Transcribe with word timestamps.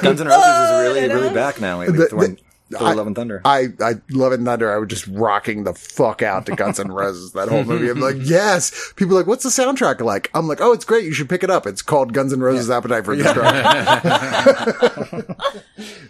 Guns 0.02 0.20
N' 0.20 0.28
Roses 0.28 0.46
is 0.46 0.70
really, 0.94 1.08
really 1.08 1.34
back 1.34 1.60
now. 1.60 1.80
Lately. 1.80 1.98
The- 1.98 2.06
Thor, 2.08 2.28
the- 2.28 2.36
Thor 2.78 2.86
I- 2.88 2.92
Love 2.94 3.08
and 3.08 3.16
Thunder. 3.16 3.42
I, 3.44 3.66
I 3.80 3.94
love 4.10 4.30
it 4.30 4.36
and 4.38 4.46
thunder. 4.46 4.72
I 4.72 4.78
was 4.78 4.88
just 4.88 5.08
rocking 5.08 5.64
the 5.64 5.74
fuck 5.74 6.22
out 6.22 6.46
to 6.46 6.54
Guns 6.54 6.78
N' 6.78 6.92
Roses 6.92 7.32
that 7.32 7.48
whole 7.48 7.64
movie. 7.64 7.88
I'm 7.90 7.98
like, 7.98 8.14
yes. 8.20 8.92
People 8.94 9.16
are 9.16 9.20
like, 9.20 9.26
what's 9.26 9.42
the 9.42 9.48
soundtrack 9.50 10.00
like? 10.00 10.30
I'm 10.34 10.46
like, 10.46 10.60
oh, 10.60 10.72
it's 10.72 10.84
great. 10.84 11.04
You 11.04 11.12
should 11.12 11.28
pick 11.28 11.42
it 11.42 11.50
up. 11.50 11.66
It's 11.66 11.82
called 11.82 12.12
Guns 12.12 12.32
N' 12.32 12.38
Roses 12.40 12.70
Appetite 12.70 13.04
for 13.04 13.16
Destruction. 13.16 15.34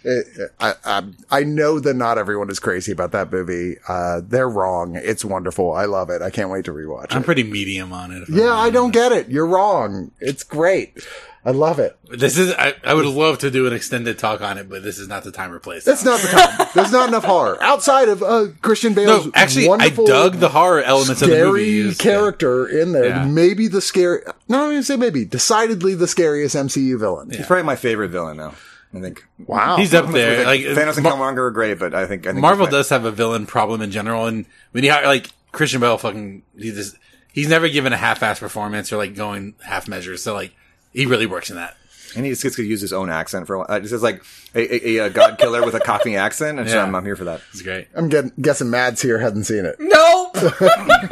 It- 0.03 0.51
I, 0.59 0.73
I, 0.83 1.03
I 1.29 1.43
know 1.43 1.79
that 1.79 1.93
not 1.95 2.17
everyone 2.17 2.49
is 2.49 2.59
crazy 2.59 2.91
about 2.91 3.11
that 3.11 3.31
movie. 3.31 3.77
Uh, 3.87 4.21
they're 4.23 4.49
wrong. 4.49 4.95
It's 4.95 5.23
wonderful. 5.23 5.71
I 5.73 5.85
love 5.85 6.09
it. 6.09 6.21
I 6.23 6.29
can't 6.31 6.49
wait 6.49 6.65
to 6.65 6.71
rewatch 6.71 7.07
I'm 7.11 7.21
it. 7.21 7.25
pretty 7.25 7.43
medium 7.43 7.93
on 7.93 8.11
it. 8.11 8.23
if 8.23 8.29
I'm 8.29 8.35
Yeah, 8.35 8.53
I 8.53 8.69
don't 8.71 8.91
get 8.91 9.11
it. 9.11 9.29
You're 9.29 9.45
wrong. 9.47 10.11
It's 10.19 10.43
great. 10.43 11.05
I 11.43 11.51
love 11.51 11.79
it. 11.79 11.97
This 12.07 12.37
is. 12.37 12.53
I, 12.53 12.75
I 12.83 12.93
would 12.93 13.05
love 13.05 13.39
to 13.39 13.49
do 13.49 13.65
an 13.65 13.73
extended 13.73 14.19
talk 14.19 14.41
on 14.41 14.59
it, 14.59 14.69
but 14.69 14.83
this 14.83 14.99
is 14.99 15.07
not 15.07 15.23
the 15.23 15.31
time 15.31 15.51
or 15.51 15.57
place. 15.59 15.83
That's 15.83 16.05
not 16.05 16.19
the 16.19 16.27
time. 16.27 16.67
There's 16.75 16.91
not 16.91 17.09
enough 17.09 17.23
horror 17.23 17.57
outside 17.63 18.09
of 18.09 18.21
uh, 18.21 18.47
Christian 18.61 18.93
Bale's 18.93 19.25
no, 19.25 19.31
actually, 19.33 19.65
I 19.65 19.69
wonderful, 19.69 20.05
dug 20.05 20.35
the 20.35 20.49
horror 20.49 20.83
elements 20.83 21.21
of 21.23 21.29
the 21.29 21.35
movie. 21.37 21.63
scary 21.63 21.79
Is- 21.89 21.97
character 21.97 22.67
in 22.67 22.91
there. 22.91 23.07
Yeah. 23.07 23.25
Maybe 23.25 23.67
the 23.67 23.81
scary. 23.81 24.21
No, 24.47 24.63
I'm 24.65 24.69
gonna 24.69 24.83
say 24.83 24.97
maybe. 24.97 25.25
Decidedly 25.25 25.95
the 25.95 26.07
scariest 26.07 26.55
MCU 26.55 26.99
villain. 26.99 27.31
He's 27.31 27.47
probably 27.47 27.63
my 27.63 27.75
favorite 27.75 28.09
villain 28.09 28.37
now. 28.37 28.53
I 28.93 28.99
think. 28.99 29.25
Wow. 29.47 29.77
He's 29.77 29.93
up 29.93 30.11
there. 30.11 30.45
Like 30.45 30.61
Thanos 30.61 30.95
and 30.97 31.03
Mar- 31.03 31.13
Killmonger 31.13 31.37
are 31.47 31.51
great, 31.51 31.79
but 31.79 31.95
I 31.95 32.05
think, 32.05 32.27
I 32.27 32.31
think 32.33 32.41
Marvel 32.41 32.67
does 32.67 32.89
have 32.89 33.05
a 33.05 33.11
villain 33.11 33.45
problem 33.47 33.81
in 33.81 33.89
general, 33.89 34.27
and 34.27 34.45
when 34.73 34.83
you 34.83 34.91
have 34.91 35.05
like 35.05 35.29
Christian 35.53 35.79
Bale, 35.81 35.97
fucking, 35.97 36.43
he 36.57 36.71
just 36.71 36.97
he's 37.33 37.47
never 37.47 37.67
given 37.69 37.93
a 37.93 37.97
half-ass 37.97 38.39
performance 38.39 38.91
or 38.93 38.97
like 38.97 39.15
going 39.15 39.55
half 39.65 39.87
measures. 39.87 40.21
So 40.21 40.33
like, 40.33 40.53
he 40.93 41.05
really 41.05 41.25
works 41.25 41.49
in 41.49 41.55
that. 41.57 41.77
And 42.15 42.25
he 42.25 42.31
just 42.31 42.43
gets 42.43 42.57
to 42.57 42.63
use 42.63 42.81
his 42.81 42.91
own 42.91 43.09
accent 43.09 43.47
for 43.47 43.55
a 43.55 43.59
while. 43.59 43.67
Uh, 43.69 43.79
This 43.79 43.93
is 43.93 44.03
like 44.03 44.21
a, 44.53 44.87
a, 44.99 45.05
a 45.05 45.09
god 45.09 45.37
killer 45.37 45.63
with 45.65 45.75
a 45.75 45.79
Cockney 45.79 46.17
accent, 46.17 46.59
and 46.59 46.69
so 46.69 46.75
Yeah. 46.75 46.83
I'm, 46.83 46.93
I'm 46.93 47.05
here 47.05 47.15
for 47.15 47.23
that. 47.23 47.39
It's 47.51 47.61
great. 47.61 47.87
I'm 47.95 48.09
getting, 48.09 48.33
guessing 48.41 48.69
Mads 48.69 49.01
here 49.01 49.17
hasn't 49.17 49.45
seen 49.45 49.65
it. 49.65 49.77
Nope. 49.79 50.35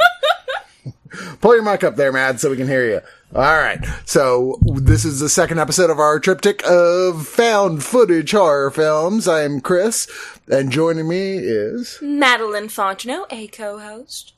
Pull 1.40 1.54
your 1.54 1.64
mic 1.64 1.82
up 1.82 1.96
there, 1.96 2.12
Mads, 2.12 2.40
so 2.42 2.50
we 2.50 2.56
can 2.56 2.68
hear 2.68 2.86
you. 2.88 3.00
All 3.34 3.42
right. 3.58 3.84
So 4.04 4.58
this 4.64 5.04
is 5.04 5.20
the 5.20 5.28
second 5.28 5.58
episode 5.58 5.90
of 5.90 5.98
our 5.98 6.20
triptych 6.20 6.62
of 6.66 7.26
found 7.26 7.82
footage 7.82 8.30
horror 8.32 8.70
films. 8.70 9.26
I'm 9.26 9.60
Chris, 9.60 10.06
and 10.48 10.70
joining 10.70 11.08
me 11.08 11.38
is 11.38 11.98
Madeline 12.00 12.68
Fontenot, 12.68 13.26
a 13.30 13.48
co-host. 13.48 14.34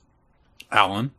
Alan, 0.71 1.11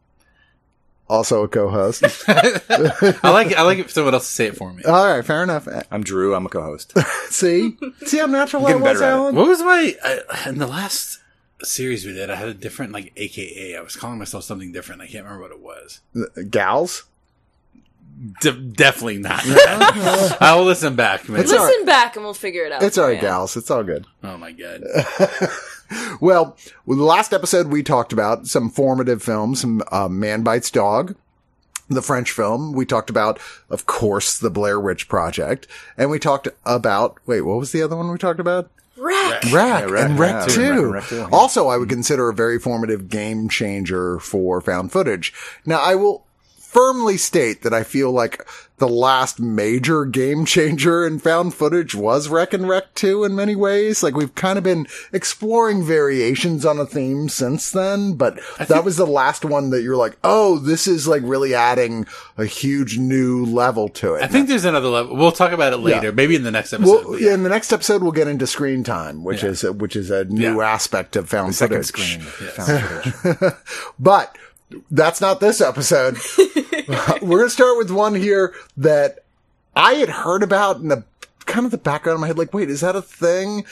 also 1.14 1.44
a 1.44 1.48
co-host. 1.48 2.04
I 2.28 3.30
like 3.30 3.52
it. 3.52 3.58
I 3.58 3.62
like 3.62 3.78
if 3.78 3.92
someone 3.92 4.14
else 4.14 4.28
to 4.28 4.34
say 4.34 4.48
it 4.48 4.58
for 4.58 4.74
me. 4.74 4.84
All 4.84 5.06
right, 5.08 5.24
fair 5.24 5.44
enough. 5.44 5.68
I'm 5.92 6.04
Drew. 6.04 6.34
I'm 6.36 6.46
a 6.46 6.50
co-host. 6.50 6.98
See, 7.30 7.78
see 8.06 8.18
how 8.18 8.26
natural 8.26 8.64
that 8.64 8.70
Getting 8.70 8.82
was, 8.82 9.00
better 9.00 9.04
at 9.04 9.10
it. 9.10 9.18
Alan. 9.18 9.36
What 9.36 9.48
was 9.48 9.62
my 9.62 9.96
I, 10.04 10.50
in 10.50 10.58
the 10.58 10.68
last 10.68 11.20
series 11.62 12.06
we 12.06 12.14
did? 12.14 12.30
I 12.30 12.36
had 12.36 12.48
a 12.50 12.54
different 12.54 12.92
like 12.92 13.14
AKA. 13.16 13.78
I 13.78 13.82
was 13.82 13.96
calling 13.96 14.18
myself 14.18 14.44
something 14.44 14.72
different. 14.72 15.02
I 15.02 15.08
can't 15.08 15.24
remember 15.26 15.44
what 15.44 15.52
it 15.52 15.62
was. 15.62 16.02
Gals. 16.50 17.04
De- 18.42 18.52
definitely 18.52 19.18
not. 19.18 19.42
I 19.44 20.56
will 20.56 20.66
listen 20.66 20.96
back. 20.96 21.28
Maybe. 21.28 21.42
It's 21.44 21.52
all 21.52 21.66
Listen 21.66 21.86
back 21.86 22.16
and 22.16 22.24
we'll 22.24 22.34
figure 22.36 22.64
it 22.64 22.72
out. 22.72 22.84
It's 22.84 22.98
all 22.98 23.06
for 23.06 23.10
right, 23.10 23.16
you. 23.16 23.28
gals. 23.28 23.58
It's 23.58 23.72
all 23.72 23.84
good. 23.84 24.06
Oh 24.24 24.38
my 24.38 24.52
god. 24.52 24.84
Well, 26.20 26.58
with 26.86 26.98
the 26.98 27.04
last 27.04 27.34
episode, 27.34 27.68
we 27.68 27.84
talked 27.84 28.14
about 28.14 28.48
some 28.48 28.70
formative 28.70 29.24
films, 29.24 29.62
some 29.62 29.84
uh, 29.92 30.08
Man 30.08 30.44
Bites 30.44 30.72
Dog, 30.72 31.16
the 31.90 32.02
French 32.02 32.32
film. 32.32 32.74
We 32.74 32.86
talked 32.86 33.10
about, 33.10 33.40
of 33.70 33.86
course, 33.86 34.38
the 34.38 34.50
Blair 34.50 34.80
Witch 34.80 35.08
Project, 35.08 35.68
and 35.98 36.10
we 36.10 36.20
talked 36.20 36.48
about. 36.66 37.18
Wait, 37.26 37.42
what 37.42 37.60
was 37.60 37.72
the 37.72 37.82
other 37.82 37.96
one 37.96 38.12
we 38.12 38.18
talked 38.18 38.40
about? 38.40 38.70
Rec. 38.96 39.44
Rec 39.52 39.90
Rec, 39.90 40.06
and 40.06 40.20
Rec 40.20 40.32
yeah. 40.34 40.46
too. 40.46 40.92
Rec 40.92 41.04
too, 41.06 41.16
yeah. 41.18 41.30
Also, 41.32 41.68
I 41.68 41.78
would 41.78 41.90
consider 41.90 42.30
a 42.30 42.34
very 42.34 42.60
formative 42.60 43.10
game 43.10 43.50
changer 43.50 44.20
for 44.20 44.62
found 44.62 44.92
footage. 44.92 45.34
Now, 45.66 45.82
I 45.82 45.96
will 45.96 46.26
firmly 46.74 47.18
state 47.18 47.62
that 47.62 47.74
I 47.74 47.84
feel 47.84 48.12
like 48.12 48.46
the 48.80 48.88
last 48.90 49.40
major 49.40 50.04
game 50.04 50.44
changer 50.46 51.06
in 51.06 51.20
found 51.20 51.54
footage 51.54 51.94
was 51.96 52.28
Rec 52.28 52.54
and 52.54 52.68
Rec 52.68 52.94
2 52.96 53.24
in 53.24 53.36
many 53.36 53.56
ways. 53.56 54.02
Like 54.04 54.16
we've 54.16 54.34
kind 54.36 54.58
of 54.58 54.64
been 54.64 54.88
exploring 55.14 55.84
variations 55.84 56.66
on 56.66 56.80
a 56.80 56.86
theme 56.86 57.30
since 57.30 57.70
then, 57.72 58.14
but 58.16 58.40
that 58.58 58.84
was 58.84 58.98
the 58.98 59.06
last 59.08 59.46
one 59.46 59.70
that 59.70 59.84
you're 59.84 59.96
like, 59.96 60.18
oh, 60.24 60.58
this 60.58 60.88
is 60.88 61.08
like 61.08 61.22
really 61.24 61.54
adding 61.54 62.08
a 62.38 62.46
huge 62.46 62.98
new 62.98 63.46
level 63.46 63.88
to 63.90 64.16
it. 64.16 64.24
I 64.24 64.28
think 64.28 64.48
there's 64.50 64.66
another 64.66 64.90
level. 64.90 65.16
We'll 65.16 65.32
talk 65.32 65.52
about 65.52 65.72
it 65.74 65.78
later. 65.78 66.08
Yeah. 66.08 66.12
Maybe 66.12 66.36
in 66.36 66.44
the 66.44 66.52
next 66.52 66.74
episode. 66.74 67.06
well, 67.06 67.20
yeah. 67.20 67.28
yeah. 67.30 67.34
in 67.36 67.44
the 67.44 67.50
next 67.50 67.72
episode, 67.72 68.02
we'll 68.02 68.12
get 68.12 68.28
into 68.28 68.48
screen 68.48 68.84
time, 68.84 69.24
which 69.24 69.44
Yeah. 69.44 69.50
is 69.50 69.64
a, 69.64 69.72
which 69.72 69.96
is 69.96 70.10
a 70.10 70.26
new 70.26 70.62
aspect 70.62 71.16
of 71.16 71.30
found 71.30 71.54
Second 71.56 71.86
footage. 71.86 72.20
screen. 72.20 72.20
Found 72.56 73.14
footage. 73.22 73.54
But 74.00 74.36
that's 74.92 75.22
not 75.22 75.40
this 75.40 75.62
episode. 75.62 76.18
We're 77.22 77.38
going 77.38 77.46
to 77.46 77.50
start 77.50 77.78
with 77.78 77.92
one 77.92 78.16
here 78.16 78.54
that 78.78 79.20
I 79.76 79.94
had 79.96 80.10
heard 80.10 80.44
about 80.44 80.78
in 80.78 80.90
the 80.90 81.04
kind 81.46 81.66
of 81.66 81.72
the 81.72 81.78
background 81.78 82.16
of 82.16 82.22
my 82.22 82.28
head. 82.28 82.38
Like, 82.38 82.54
wait, 82.54 82.70
is 82.70 82.82
that 82.82 82.96
a 82.96 83.02
thing? 83.02 83.66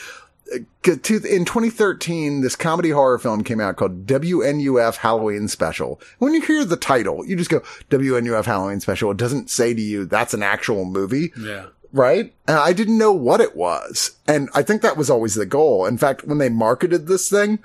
Uh, 0.52 0.58
In 0.86 1.44
2013, 1.44 2.40
this 2.40 2.56
comedy 2.56 2.90
horror 2.90 3.18
film 3.18 3.44
came 3.44 3.60
out 3.60 3.76
called 3.76 4.06
WNUF 4.06 4.96
Halloween 4.96 5.48
Special. 5.48 6.00
When 6.18 6.34
you 6.34 6.42
hear 6.42 6.64
the 6.64 6.76
title, 6.76 7.24
you 7.26 7.36
just 7.36 7.50
go 7.50 7.60
WNUF 7.90 8.44
Halloween 8.44 8.80
Special. 8.80 9.10
It 9.10 9.16
doesn't 9.16 9.50
say 9.50 9.72
to 9.74 9.80
you 9.80 10.04
that's 10.04 10.34
an 10.34 10.42
actual 10.42 10.84
movie 10.84 11.32
yeah. 11.38 11.66
right? 11.92 12.32
And 12.48 12.56
I 12.58 12.72
didn't 12.72 12.98
know 12.98 13.12
what 13.12 13.40
it 13.40 13.56
was. 13.56 14.16
And 14.26 14.48
I 14.54 14.62
think 14.62 14.82
that 14.82 14.96
was 14.96 15.08
always 15.10 15.34
the 15.34 15.46
goal. 15.46 15.86
In 15.86 15.96
fact, 15.98 16.26
when 16.26 16.38
they 16.38 16.48
marketed 16.48 17.06
this 17.06 17.30
thing, 17.30 17.58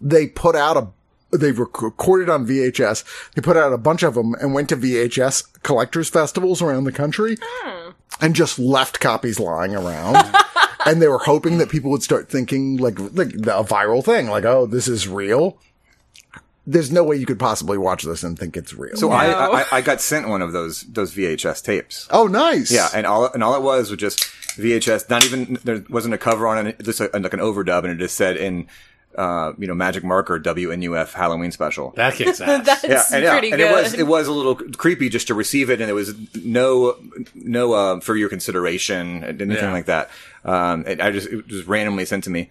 they 0.00 0.26
put 0.26 0.56
out 0.56 0.76
a 0.76 0.88
they 1.36 1.52
rec- 1.52 1.82
recorded 1.82 2.28
on 2.28 2.46
VHS. 2.46 3.32
They 3.34 3.42
put 3.42 3.56
out 3.56 3.72
a 3.72 3.78
bunch 3.78 4.02
of 4.02 4.14
them 4.14 4.34
and 4.34 4.54
went 4.54 4.68
to 4.70 4.76
VHS 4.76 5.62
collectors 5.62 6.08
festivals 6.08 6.62
around 6.62 6.84
the 6.84 6.92
country 6.92 7.36
hmm. 7.40 7.90
and 8.20 8.34
just 8.34 8.58
left 8.58 9.00
copies 9.00 9.40
lying 9.40 9.74
around. 9.74 10.16
and 10.86 11.02
they 11.02 11.08
were 11.08 11.18
hoping 11.18 11.58
that 11.58 11.68
people 11.68 11.90
would 11.90 12.02
start 12.02 12.28
thinking 12.28 12.76
like, 12.76 12.98
like 12.98 13.34
a 13.34 13.64
viral 13.64 14.04
thing, 14.04 14.28
like, 14.28 14.44
oh, 14.44 14.66
this 14.66 14.88
is 14.88 15.08
real. 15.08 15.58
There's 16.68 16.90
no 16.90 17.04
way 17.04 17.16
you 17.16 17.26
could 17.26 17.38
possibly 17.38 17.78
watch 17.78 18.02
this 18.02 18.24
and 18.24 18.36
think 18.36 18.56
it's 18.56 18.74
real. 18.74 18.96
So 18.96 19.12
I, 19.12 19.60
I 19.60 19.64
I 19.70 19.80
got 19.82 20.00
sent 20.00 20.28
one 20.28 20.42
of 20.42 20.52
those 20.52 20.80
those 20.82 21.14
VHS 21.14 21.62
tapes. 21.62 22.08
oh, 22.10 22.26
nice. 22.26 22.72
Yeah, 22.72 22.88
and 22.92 23.06
all 23.06 23.30
and 23.32 23.44
all 23.44 23.54
it 23.54 23.62
was 23.62 23.88
was 23.88 24.00
just 24.00 24.18
VHS. 24.56 25.08
Not 25.08 25.24
even 25.24 25.60
there 25.62 25.84
wasn't 25.88 26.14
a 26.14 26.18
cover 26.18 26.48
on 26.48 26.66
it. 26.66 26.82
Just 26.82 26.98
a, 27.00 27.04
like 27.14 27.32
an 27.32 27.38
overdub, 27.38 27.84
and 27.84 27.92
it 27.92 27.98
just 27.98 28.16
said 28.16 28.36
in 28.36 28.66
uh, 29.16 29.52
you 29.58 29.66
know 29.66 29.74
magic 29.74 30.04
marker 30.04 30.38
WNUF 30.38 31.12
Halloween 31.12 31.50
special. 31.50 31.92
That 31.96 32.14
kicks 32.14 32.40
ass. 32.42 32.64
That's 32.66 32.84
yeah, 32.84 33.02
and, 33.12 33.24
yeah, 33.24 33.32
pretty 33.32 33.50
and 33.52 33.60
good. 33.60 33.70
it 33.70 33.74
was 33.74 33.94
it 33.94 34.06
was 34.06 34.26
a 34.28 34.32
little 34.32 34.54
creepy 34.54 35.08
just 35.08 35.26
to 35.28 35.34
receive 35.34 35.70
it, 35.70 35.80
and 35.80 35.88
there 35.88 35.94
was 35.94 36.14
no 36.44 36.96
no 37.34 37.72
uh, 37.72 38.00
for 38.00 38.14
your 38.16 38.28
consideration, 38.28 39.24
anything 39.24 39.50
Yeah. 39.50 39.72
like 39.72 39.86
that. 39.86 40.10
Um, 40.44 40.84
it, 40.86 41.00
I 41.00 41.10
just 41.10 41.28
it 41.28 41.46
was 41.48 41.66
randomly 41.66 42.04
sent 42.04 42.24
to 42.24 42.30
me, 42.30 42.50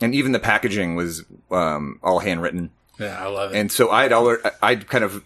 and 0.00 0.14
even 0.14 0.32
the 0.32 0.38
packaging 0.40 0.94
was 0.96 1.24
um, 1.50 1.98
all 2.02 2.20
handwritten. 2.20 2.70
Yeah, 2.98 3.22
I 3.22 3.26
love 3.28 3.52
it. 3.52 3.58
And 3.58 3.72
so 3.72 3.90
I'd 3.90 4.12
all, 4.12 4.36
I'd 4.62 4.86
kind 4.86 5.02
of, 5.02 5.24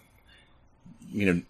you 1.11 1.31
know, 1.31 1.41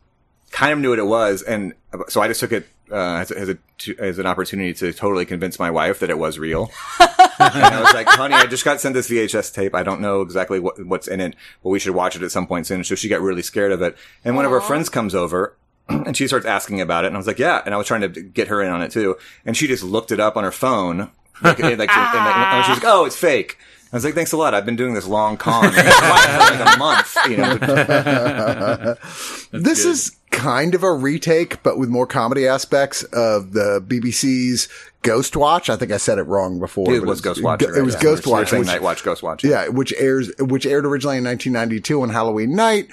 kind 0.52 0.74
of 0.74 0.80
knew 0.80 0.90
what 0.90 1.00
it 1.00 1.06
was, 1.06 1.42
and 1.44 1.74
so 2.10 2.22
I 2.22 2.28
just 2.28 2.40
took 2.42 2.52
it 2.52 2.68
uh, 2.92 2.96
as, 3.22 3.32
a, 3.32 3.38
as, 3.40 3.50
a, 3.50 3.58
as 4.00 4.20
an 4.20 4.26
opportunity 4.26 4.74
to 4.74 4.92
totally 4.94 5.26
convince 5.26 5.60
my 5.60 5.72
wife 5.72 6.00
that 6.00 6.10
it 6.10 6.18
was 6.18 6.38
real. 6.40 6.70
and 7.40 7.76
I 7.76 7.82
was 7.82 7.94
like, 7.94 8.08
"Honey, 8.08 8.36
I 8.36 8.46
just 8.46 8.66
got 8.66 8.82
sent 8.82 8.94
this 8.96 9.10
VHS 9.10 9.54
tape. 9.54 9.76
I 9.76 9.84
don't 9.84 10.02
know 10.02 10.22
exactly 10.22 10.60
what, 10.60 10.84
what's 10.86 11.08
in 11.08 11.20
it, 11.22 11.36
but 11.64 11.70
we 11.70 11.80
should 11.80 11.96
watch 11.96 12.16
it 12.16 12.24
at 12.24 12.32
some 12.32 12.48
point 12.48 12.68
soon." 12.68 12.84
So 12.84 12.96
she 12.96 13.10
got 13.10 13.22
really 13.22 13.42
scared 13.42 13.72
of 13.72 13.82
it, 13.82 13.98
and 14.24 14.36
one 14.36 14.46
of 14.46 14.52
her 14.52 14.62
friends 14.62 14.90
comes 14.90 15.16
over. 15.16 15.56
And 15.90 16.18
she 16.18 16.28
starts 16.28 16.46
asking 16.46 16.82
about 16.82 17.06
it, 17.06 17.08
and 17.08 17.16
I 17.16 17.20
was 17.20 17.28
like, 17.28 17.40
"Yeah." 17.40 17.62
And 17.66 17.74
I 17.74 17.78
was 17.78 17.88
trying 17.88 18.02
to 18.02 18.10
get 18.10 18.50
her 18.50 18.62
in 18.62 18.70
on 18.70 18.82
it 18.82 18.92
too, 18.92 19.16
and 19.46 19.56
she 19.56 19.68
just 19.68 19.84
looked 19.84 20.12
it 20.12 20.20
up 20.20 20.36
on 20.36 20.44
her 20.44 20.52
phone, 20.52 21.10
like, 21.42 21.60
like, 21.60 21.64
and, 21.64 21.80
like, 21.80 21.90
and 21.96 22.66
she 22.66 22.72
was 22.72 22.84
like, 22.84 22.92
"Oh, 22.92 23.06
it's 23.06 23.16
fake." 23.16 23.58
I 23.92 23.96
was 23.96 24.04
like, 24.04 24.16
thanks 24.16 24.32
a 24.34 24.38
lot. 24.38 24.54
I've 24.54 24.66
been 24.66 24.76
doing 24.76 24.94
this 24.94 25.08
long 25.08 25.38
con 25.38 25.72
for 25.72 25.78
like 25.84 26.76
a 26.76 26.78
month, 26.78 27.18
you 27.30 27.38
know. 27.38 27.56
this 29.52 29.84
good. 29.84 29.90
is 29.92 30.16
kind 30.32 30.76
of 30.76 30.84
a 30.84 30.94
retake, 30.94 31.64
but 31.64 31.78
with 31.80 31.90
more 31.90 32.06
comedy 32.06 32.48
aspects 32.48 33.04
of 33.04 33.54
the 33.54 33.82
BBC's 33.88 34.68
Ghost 35.04 35.36
Watch. 35.38 35.70
I 35.70 35.78
think 35.78 35.92
I 35.92 35.98
said 35.98 36.18
it 36.18 36.24
wrong 36.24 36.60
before. 36.60 36.94
It 36.94 37.06
was 37.06 37.20
it's- 37.20 37.22
Ghost 37.22 37.44
Watch. 37.44 37.62
It 37.64 37.82
was 37.82 37.96
right? 37.96 38.04
Ghost 38.04 38.26
You're 38.26 38.36
Watch. 38.36 38.52
Night 38.54 38.82
Watch, 38.82 39.04
Ghost 39.04 39.24
Watch. 39.24 39.44
Yeah, 39.44 39.70
which 39.70 39.94
airs, 39.98 40.32
which 40.40 40.66
aired 40.66 40.86
originally 40.86 41.18
in 41.18 41.24
1992 41.24 42.02
on 42.02 42.10
Halloween 42.10 42.56
night. 42.56 42.88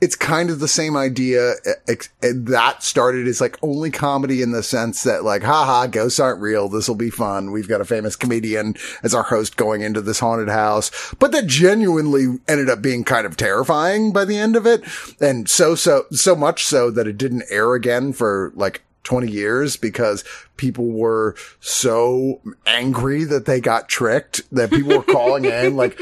It's 0.00 0.14
kind 0.14 0.50
of 0.50 0.58
the 0.60 0.68
same 0.68 0.96
idea. 0.96 1.52
Eh, 1.64 1.72
ex- 1.88 2.10
eh, 2.22 2.32
That 2.34 2.82
started 2.82 3.26
as 3.26 3.40
like 3.40 3.58
only 3.62 3.90
comedy 3.90 4.42
in 4.42 4.52
the 4.52 4.62
sense 4.62 5.02
that 5.04 5.24
like, 5.24 5.42
haha, 5.42 5.86
ghosts 5.86 6.20
aren't 6.20 6.40
real. 6.42 6.68
This 6.68 6.86
will 6.88 6.96
be 6.96 7.10
fun. 7.10 7.50
We've 7.50 7.68
got 7.68 7.80
a 7.80 7.84
famous 7.86 8.14
comedian 8.14 8.74
as 9.02 9.14
our 9.14 9.22
host 9.22 9.56
going 9.56 9.80
into 9.80 10.02
this 10.02 10.18
haunted 10.18 10.48
house, 10.50 11.14
but 11.18 11.32
that 11.32 11.46
genuinely 11.46 12.38
ended 12.46 12.68
up 12.68 12.82
being 12.82 13.04
kind 13.04 13.26
of 13.26 13.36
terrifying 13.36 14.12
by 14.12 14.24
the 14.24 14.36
end 14.36 14.54
of 14.54 14.66
it. 14.66 14.84
And 15.20 15.48
so, 15.48 15.74
so, 15.74 16.04
so 16.10 16.36
much 16.36 16.64
so 16.64 16.90
that 16.90 17.06
it 17.06 17.16
didn't 17.16 17.44
air 17.50 17.74
again 17.74 18.12
for 18.12 18.52
like 18.54 18.82
20 19.06 19.30
years 19.30 19.76
because 19.76 20.22
people 20.56 20.90
were 20.90 21.34
so 21.60 22.40
angry 22.66 23.24
that 23.24 23.46
they 23.46 23.60
got 23.60 23.88
tricked 23.88 24.42
that 24.54 24.68
people 24.70 24.96
were 24.96 25.02
calling 25.02 25.44
in 25.46 25.76
like, 25.76 25.98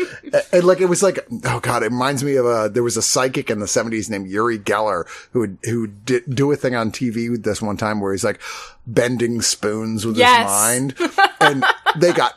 and 0.53 0.65
like 0.65 0.81
it 0.81 0.87
was 0.87 1.03
like, 1.03 1.19
oh 1.45 1.61
God, 1.61 1.83
it 1.83 1.91
reminds 1.91 2.25
me 2.25 2.37
of 2.37 2.47
a, 2.47 2.69
there 2.73 2.83
was 2.83 2.97
a 2.97 3.03
psychic 3.03 3.51
in 3.51 3.59
the 3.61 3.67
70s 3.67 4.09
named 4.11 4.29
Uri 4.29 4.59
Geller 4.59 5.07
who 5.33 5.41
would, 5.41 5.59
who 5.65 5.87
did 5.87 6.23
do 6.35 6.51
a 6.51 6.57
thing 6.57 6.75
on 6.75 6.91
TV 6.91 7.31
with 7.31 7.45
this 7.45 7.61
one 7.63 7.77
time 7.77 8.01
where 8.01 8.13
he's 8.13 8.25
like 8.25 8.41
bending 8.87 9.41
spoons 9.43 10.05
with 10.07 10.17
Yes. 10.17 10.39
his 10.43 10.51
mind 10.51 10.95
and 11.41 11.65
they 11.97 12.13
got 12.13 12.35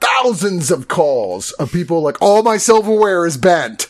thousands 0.00 0.70
of 0.70 0.88
calls 0.88 1.52
of 1.52 1.72
people 1.72 2.00
like, 2.00 2.20
all 2.20 2.42
my 2.42 2.56
silverware 2.56 3.26
is 3.26 3.36
bent. 3.36 3.88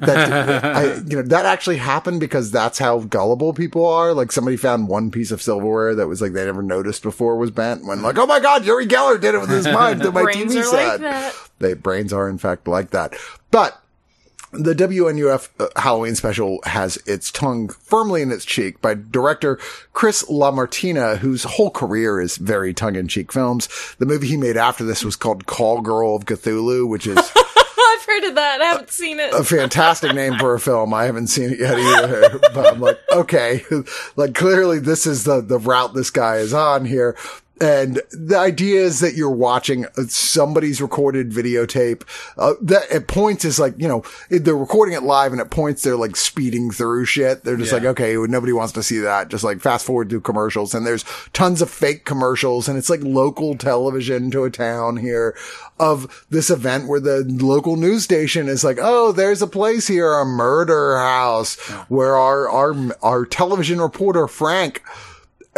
That, 0.00 0.64
I, 0.64 0.94
you 0.96 1.16
know, 1.16 1.22
that 1.22 1.46
actually 1.46 1.78
happened 1.78 2.20
because 2.20 2.50
that's 2.50 2.78
how 2.78 3.00
gullible 3.00 3.54
people 3.54 3.86
are. 3.86 4.12
Like 4.12 4.32
somebody 4.32 4.56
found 4.56 4.88
one 4.88 5.10
piece 5.10 5.30
of 5.30 5.40
silverware 5.40 5.94
that 5.94 6.06
was 6.06 6.20
like 6.20 6.32
they 6.32 6.44
never 6.44 6.62
noticed 6.62 7.02
before 7.02 7.36
was 7.36 7.50
bent 7.50 7.86
when 7.86 8.02
like, 8.02 8.18
oh 8.18 8.26
my 8.26 8.38
God, 8.38 8.66
Uri 8.66 8.86
Geller 8.86 9.20
did 9.20 9.34
it 9.34 9.40
with 9.40 9.50
his 9.50 9.66
mind 9.66 10.00
my 10.12 10.24
Brains 10.24 10.54
TV 10.54 10.60
are 10.60 10.64
said. 10.64 10.88
like 10.88 11.00
that. 11.00 11.34
They 11.58 11.74
brains 11.74 12.12
are 12.12 12.28
in 12.28 12.38
fact 12.38 12.68
like 12.68 12.90
that. 12.90 13.14
But 13.50 13.80
the 14.52 14.74
WNUF 14.74 15.48
uh, 15.60 15.68
Halloween 15.80 16.14
special 16.14 16.60
has 16.64 16.96
its 17.06 17.30
tongue 17.30 17.68
firmly 17.68 18.22
in 18.22 18.32
its 18.32 18.44
cheek 18.44 18.80
by 18.80 18.94
director 18.94 19.58
Chris 19.92 20.24
LaMartina, 20.24 21.18
whose 21.18 21.44
whole 21.44 21.70
career 21.70 22.20
is 22.20 22.36
very 22.36 22.72
tongue-in-cheek 22.72 23.32
films. 23.32 23.68
The 23.98 24.06
movie 24.06 24.28
he 24.28 24.36
made 24.36 24.56
after 24.56 24.84
this 24.84 25.04
was 25.04 25.16
called 25.16 25.46
Call 25.46 25.80
Girl 25.80 26.16
of 26.16 26.24
Cthulhu, 26.24 26.88
which 26.88 27.06
is 27.06 27.16
I've 27.88 28.04
heard 28.04 28.24
of 28.24 28.34
that. 28.36 28.60
I 28.60 28.64
haven't 28.66 28.90
seen 28.90 29.20
it. 29.20 29.32
a 29.34 29.44
fantastic 29.44 30.14
name 30.14 30.38
for 30.38 30.54
a 30.54 30.60
film. 30.60 30.94
I 30.94 31.04
haven't 31.04 31.28
seen 31.28 31.50
it 31.50 31.58
yet 31.58 31.78
either, 31.78 32.38
but 32.54 32.74
I'm 32.74 32.80
like, 32.80 32.98
okay, 33.12 33.62
like 34.16 34.34
clearly 34.34 34.78
this 34.78 35.06
is 35.06 35.24
the, 35.24 35.40
the 35.40 35.58
route 35.58 35.94
this 35.94 36.10
guy 36.10 36.36
is 36.36 36.54
on 36.54 36.84
here. 36.84 37.16
And 37.60 38.00
the 38.12 38.36
idea 38.38 38.80
is 38.82 39.00
that 39.00 39.14
you're 39.14 39.30
watching 39.30 39.86
somebody's 40.06 40.80
recorded 40.80 41.30
videotape. 41.30 42.02
Uh, 42.36 42.54
that 42.62 42.90
at 42.90 43.08
points 43.08 43.44
is 43.44 43.58
like, 43.58 43.74
you 43.78 43.88
know, 43.88 44.02
they're 44.30 44.56
recording 44.56 44.94
it 44.94 45.02
live 45.02 45.32
and 45.32 45.40
at 45.40 45.50
points 45.50 45.82
they're 45.82 45.96
like 45.96 46.14
speeding 46.16 46.70
through 46.70 47.04
shit. 47.06 47.44
They're 47.44 47.56
just 47.56 47.72
Yeah. 47.72 47.78
like, 47.78 47.86
okay, 47.88 48.14
nobody 48.16 48.52
wants 48.52 48.72
to 48.74 48.82
see 48.82 48.98
that. 48.98 49.28
Just 49.28 49.44
like 49.44 49.60
fast 49.60 49.86
forward 49.86 50.08
through 50.10 50.20
commercials 50.20 50.74
and 50.74 50.86
there's 50.86 51.04
tons 51.32 51.60
of 51.62 51.70
fake 51.70 52.04
commercials 52.04 52.68
and 52.68 52.78
it's 52.78 52.90
like 52.90 53.02
local 53.02 53.56
television 53.56 54.30
to 54.30 54.44
a 54.44 54.50
town 54.50 54.96
here 54.96 55.36
of 55.80 56.26
this 56.30 56.50
event 56.50 56.88
where 56.88 57.00
the 57.00 57.24
local 57.28 57.76
news 57.76 58.02
station 58.04 58.48
is 58.48 58.62
like, 58.64 58.78
Oh, 58.80 59.12
there's 59.12 59.42
a 59.42 59.46
place 59.46 59.86
here, 59.88 60.12
a 60.12 60.24
murder 60.24 60.96
house 60.98 61.56
where 61.88 62.16
our, 62.16 62.48
our, 62.48 62.74
our 63.02 63.24
television 63.26 63.80
reporter, 63.80 64.26
Frank, 64.28 64.82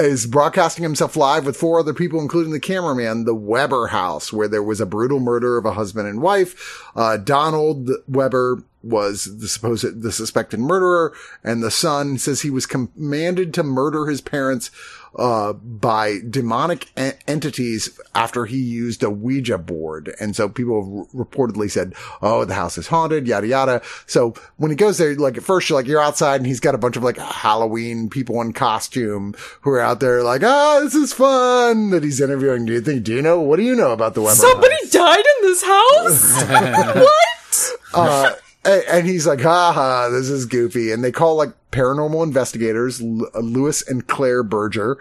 is 0.01 0.27
broadcasting 0.27 0.83
himself 0.83 1.17
live 1.17 1.45
with 1.47 1.57
four 1.57 1.79
other 1.79 1.95
people, 1.95 2.21
including 2.21 2.53
the 2.53 2.61
cameraman, 2.61 3.25
the 3.25 3.35
Weber 3.35 3.89
house, 3.89 4.33
where 4.33 4.49
there 4.49 4.63
was 4.63 4.81
a 4.81 4.87
brutal 4.87 5.21
murder 5.21 5.59
of 5.59 5.67
a 5.67 5.73
husband 5.73 6.09
and 6.09 6.23
wife. 6.23 6.83
Uh, 6.97 7.17
Donald 7.17 7.91
Weber 8.09 8.63
was 8.83 9.39
the 9.41 9.49
supposed, 9.49 10.03
the 10.03 10.13
suspected 10.13 10.59
murderer, 10.59 11.13
and 11.45 11.63
the 11.63 11.71
son 11.71 12.17
says 12.17 12.41
he 12.41 12.51
was 12.51 12.67
commanded 12.67 13.53
to 13.55 13.63
murder 13.63 14.07
his 14.07 14.21
parents, 14.21 14.71
uh, 15.17 15.53
by 15.55 16.19
demonic 16.29 16.89
en- 16.97 17.15
entities 17.27 17.99
after 18.15 18.47
he 18.47 18.59
used 18.59 19.03
a 19.03 19.11
Ouija 19.11 19.59
board. 19.59 20.15
And 20.21 20.37
so 20.37 20.49
people 20.49 20.83
have 20.83 20.93
r- 21.15 21.25
reportedly 21.25 21.71
said, 21.71 21.95
Oh, 22.23 22.45
the 22.45 22.55
house 22.55 22.79
is 22.79 22.87
haunted, 22.87 23.27
yada, 23.27 23.47
yada. 23.47 23.83
So 24.07 24.35
when 24.57 24.71
he 24.71 24.77
goes 24.77 24.99
there, 24.99 25.15
like 25.17 25.37
at 25.37 25.43
first 25.43 25.69
you're 25.69 25.79
like, 25.79 25.87
you're 25.87 26.01
outside 26.03 26.37
and 26.37 26.47
he's 26.47 26.61
got 26.61 26.75
a 26.75 26.79
bunch 26.79 26.97
of 26.97 27.03
like 27.03 27.19
Halloween 27.19 28.09
people 28.09 28.41
in 28.41 28.53
costume 28.53 29.35
who 29.63 29.71
are 29.71 29.81
out 29.81 30.01
there 30.01 30.23
like, 30.23 30.43
ah, 30.43 30.81
this 30.83 30.95
is 30.95 31.13
fun 31.13 31.91
that 31.91 32.05
he's 32.05 32.21
interviewing. 32.21 32.65
Do 32.67 32.73
you 32.73 32.81
think, 32.81 33.05
do 33.05 33.15
you 33.15 33.23
know, 33.23 33.41
what 33.41 33.57
do 33.57 33.63
you 33.63 33.75
know 33.75 33.93
about 33.93 34.15
the 34.15 34.23
Weber 34.23 34.37
Somebody 34.37 34.75
house? 34.83 34.91
died 34.91 35.19
in 35.19 35.43
this 35.49 35.63
house? 35.63 36.43
what? 36.95 37.79
Uh, 37.93 38.33
and, 38.65 38.85
and 38.89 39.07
he's 39.07 39.27
like, 39.27 39.41
ha 39.41 39.73
ha, 39.73 40.09
this 40.11 40.29
is 40.31 40.47
goofy. 40.47 40.93
And 40.93 41.03
they 41.03 41.13
call 41.13 41.37
like 41.37 41.53
paranormal 41.71 42.23
investigators, 42.25 43.01
L- 43.01 43.29
Lewis 43.43 43.87
and 43.89 44.07
Claire 44.07 44.43
Berger, 44.43 44.99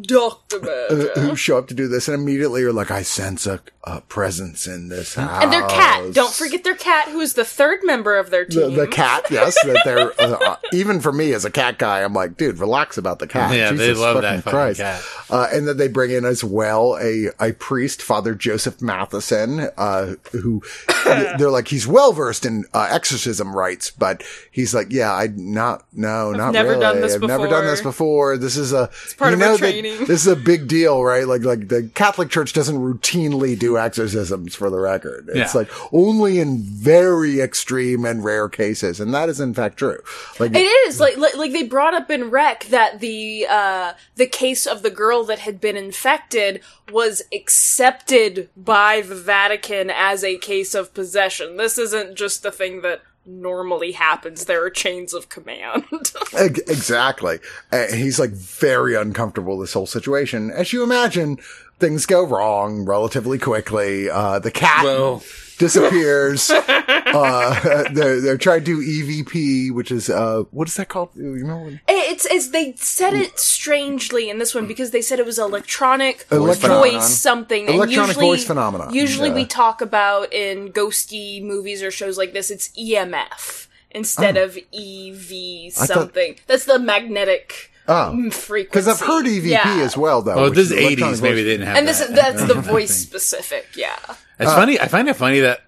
Dr. 0.00 0.56
uh, 0.62 1.20
who 1.20 1.36
show 1.36 1.58
up 1.58 1.68
to 1.68 1.74
do 1.74 1.88
this 1.88 2.08
and 2.08 2.14
immediately 2.20 2.62
are 2.62 2.72
like, 2.72 2.90
I 2.90 3.02
sense 3.02 3.46
a, 3.46 3.60
a 3.84 4.00
presence 4.02 4.66
in 4.66 4.88
this 4.88 5.14
house. 5.14 5.42
And 5.42 5.52
their 5.52 5.66
cat. 5.66 6.14
Don't 6.14 6.32
forget 6.32 6.64
their 6.64 6.76
cat, 6.76 7.08
who 7.08 7.20
is 7.20 7.34
the 7.34 7.44
third 7.44 7.80
member 7.82 8.16
of 8.16 8.30
their 8.30 8.44
team. 8.44 8.74
the 8.74 8.86
cat, 8.86 9.24
yes, 9.30 9.54
that 9.64 9.82
they're, 9.84 10.12
uh, 10.20 10.38
uh, 10.40 10.56
even 10.72 11.00
for 11.00 11.12
me 11.12 11.32
as 11.32 11.44
a 11.44 11.50
cat 11.50 11.78
guy, 11.78 12.02
I'm 12.02 12.14
like, 12.14 12.36
dude, 12.36 12.58
relax 12.58 12.96
about 12.96 13.18
the 13.18 13.26
cat. 13.26 13.54
Yeah, 13.54 13.72
they 13.72 13.88
Jesus 13.88 13.98
love 13.98 14.22
that 14.22 14.44
fucking 14.44 14.52
fucking 14.52 14.74
cat. 14.76 15.02
Uh, 15.30 15.48
and 15.52 15.66
then 15.68 15.76
they 15.76 15.88
bring 15.88 16.10
in 16.10 16.24
as 16.24 16.44
well 16.44 16.96
a, 17.00 17.28
a 17.40 17.52
priest, 17.52 18.02
Father 18.02 18.34
Joseph 18.34 18.80
Matheson, 18.80 19.68
uh, 19.76 20.14
who 20.32 20.62
they're 21.04 21.50
like, 21.50 21.68
he's 21.68 21.86
well 21.86 22.12
versed 22.12 22.46
in, 22.46 22.64
uh, 22.72 22.88
exorcism 22.90 23.54
rites, 23.54 23.90
but 23.90 24.22
he's 24.50 24.74
like, 24.74 24.88
yeah, 24.90 25.12
I'd 25.12 25.38
not, 25.38 25.84
no, 25.92 26.11
not 26.32 26.52
never 26.52 26.70
really. 26.70 26.80
done 26.80 27.00
this 27.00 27.14
I've 27.14 27.22
never 27.22 27.48
done 27.48 27.64
this 27.66 27.80
before. 27.80 28.34
before. 28.34 28.38
This 28.38 28.56
is 28.56 28.72
a, 28.72 28.90
part 29.16 29.30
you 29.30 29.34
of 29.34 29.38
know 29.40 29.50
our 29.52 29.56
that 29.58 30.04
this 30.06 30.20
is 30.20 30.26
a 30.26 30.36
big 30.36 30.68
deal, 30.68 31.02
right? 31.02 31.26
Like, 31.26 31.42
like 31.42 31.68
the 31.68 31.90
Catholic 31.94 32.28
Church 32.30 32.52
doesn't 32.52 32.76
routinely 32.76 33.58
do 33.58 33.78
exorcisms 33.78 34.54
for 34.54 34.70
the 34.70 34.78
record. 34.78 35.28
It's 35.34 35.54
Yeah. 35.54 35.60
like 35.60 35.70
only 35.92 36.38
in 36.38 36.58
very 36.62 37.40
extreme 37.40 38.04
and 38.04 38.22
rare 38.24 38.48
cases. 38.48 39.00
And 39.00 39.12
that 39.14 39.28
is 39.28 39.40
in 39.40 39.54
fact 39.54 39.76
true. 39.78 39.98
Like, 40.38 40.54
It 40.54 40.58
is 40.88 41.00
like, 41.00 41.16
like 41.16 41.36
like 41.36 41.52
they 41.52 41.62
brought 41.64 41.94
up 41.94 42.10
in 42.10 42.30
Rec 42.30 42.64
that 42.66 43.00
the 43.00 43.46
uh 43.48 43.92
the 44.16 44.26
case 44.26 44.66
of 44.66 44.82
the 44.82 44.90
girl 44.90 45.24
that 45.24 45.40
had 45.40 45.60
been 45.60 45.76
infected 45.76 46.60
was 46.90 47.22
accepted 47.32 48.48
by 48.56 49.00
the 49.00 49.14
Vatican 49.14 49.90
as 49.90 50.22
a 50.24 50.36
case 50.38 50.74
of 50.74 50.92
possession. 50.94 51.56
This 51.56 51.78
isn't 51.78 52.16
just 52.16 52.42
the 52.42 52.50
thing 52.52 52.82
that 52.82 53.00
normally 53.24 53.92
happens. 53.92 54.44
There 54.46 54.64
are 54.64 54.70
chains 54.70 55.14
of 55.14 55.28
command. 55.28 55.84
Exactly. 56.34 57.38
Uh, 57.70 57.86
he's 57.92 58.18
like 58.18 58.30
very 58.30 58.94
uncomfortable 58.94 59.58
with 59.58 59.68
this 59.68 59.74
whole 59.74 59.86
situation. 59.86 60.50
As 60.50 60.72
you 60.72 60.82
imagine, 60.82 61.36
things 61.78 62.06
go 62.06 62.24
wrong 62.26 62.84
relatively 62.86 63.38
quickly. 63.38 64.08
Uh, 64.08 64.38
the 64.38 64.50
cat 64.50 64.82
Well- 64.84 65.22
disappears. 65.58 66.50
uh, 67.14 67.88
they're, 67.92 68.20
they're 68.20 68.38
trying 68.38 68.64
to 68.64 68.64
do 68.64 68.78
EVP, 68.80 69.72
which 69.72 69.90
is, 69.90 70.08
uh, 70.10 70.44
what 70.50 70.68
is 70.68 70.76
that 70.76 70.88
called? 70.88 71.10
You 71.14 71.32
remember? 71.32 71.80
it's 71.88 72.24
it's 72.26 72.48
they 72.48 72.74
said 72.76 73.14
it 73.14 73.38
strangely 73.38 74.28
in 74.30 74.38
this 74.38 74.54
one 74.54 74.66
because 74.66 74.90
they 74.90 75.02
said 75.02 75.18
it 75.18 75.26
was 75.26 75.38
electronic 75.38 76.22
Voice 76.24 76.38
voice 76.40 76.58
phenomenon. 76.60 77.00
something. 77.02 77.66
And 77.66 77.74
Electronic 77.76 78.08
usually, 78.16 78.26
voice 78.26 78.44
phenomenon. 78.46 78.94
Usually 78.94 79.28
Yeah. 79.30 79.34
we 79.34 79.44
talk 79.46 79.80
about 79.80 80.32
in 80.32 80.72
ghosty 80.72 81.42
movies 81.42 81.82
or 81.82 81.90
shows 81.90 82.18
like 82.18 82.32
this, 82.32 82.50
it's 82.50 82.68
EMF 82.78 83.68
instead 83.90 84.36
of 84.36 84.56
EV 84.72 85.70
thought- 85.72 85.86
something. 85.88 86.36
That's 86.46 86.64
the 86.64 86.78
magnetic 86.78 87.70
Oh, 87.88 88.30
frequency. 88.30 88.62
because 88.68 88.88
I've 88.88 89.00
heard 89.06 89.26
EVP 89.26 89.48
Yeah. 89.50 89.82
as 89.82 89.96
well, 89.96 90.22
though. 90.22 90.34
Oh, 90.34 90.48
this 90.50 90.70
is 90.70 90.72
electronic 90.72 90.98
eighties. 91.00 91.22
Maybe 91.22 91.42
they 91.42 91.50
didn't 91.50 91.66
have 91.66 91.76
And 91.76 91.88
this 91.88 91.98
that. 91.98 92.10
is 92.10 92.14
that's 92.14 92.44
the 92.54 92.54
voice 92.54 92.94
specific. 92.94 93.66
Yeah. 93.76 93.96
It's 94.38 94.52
funny. 94.52 94.78
I 94.78 94.86
find 94.86 95.08
it 95.08 95.16
funny 95.16 95.40
that 95.40 95.62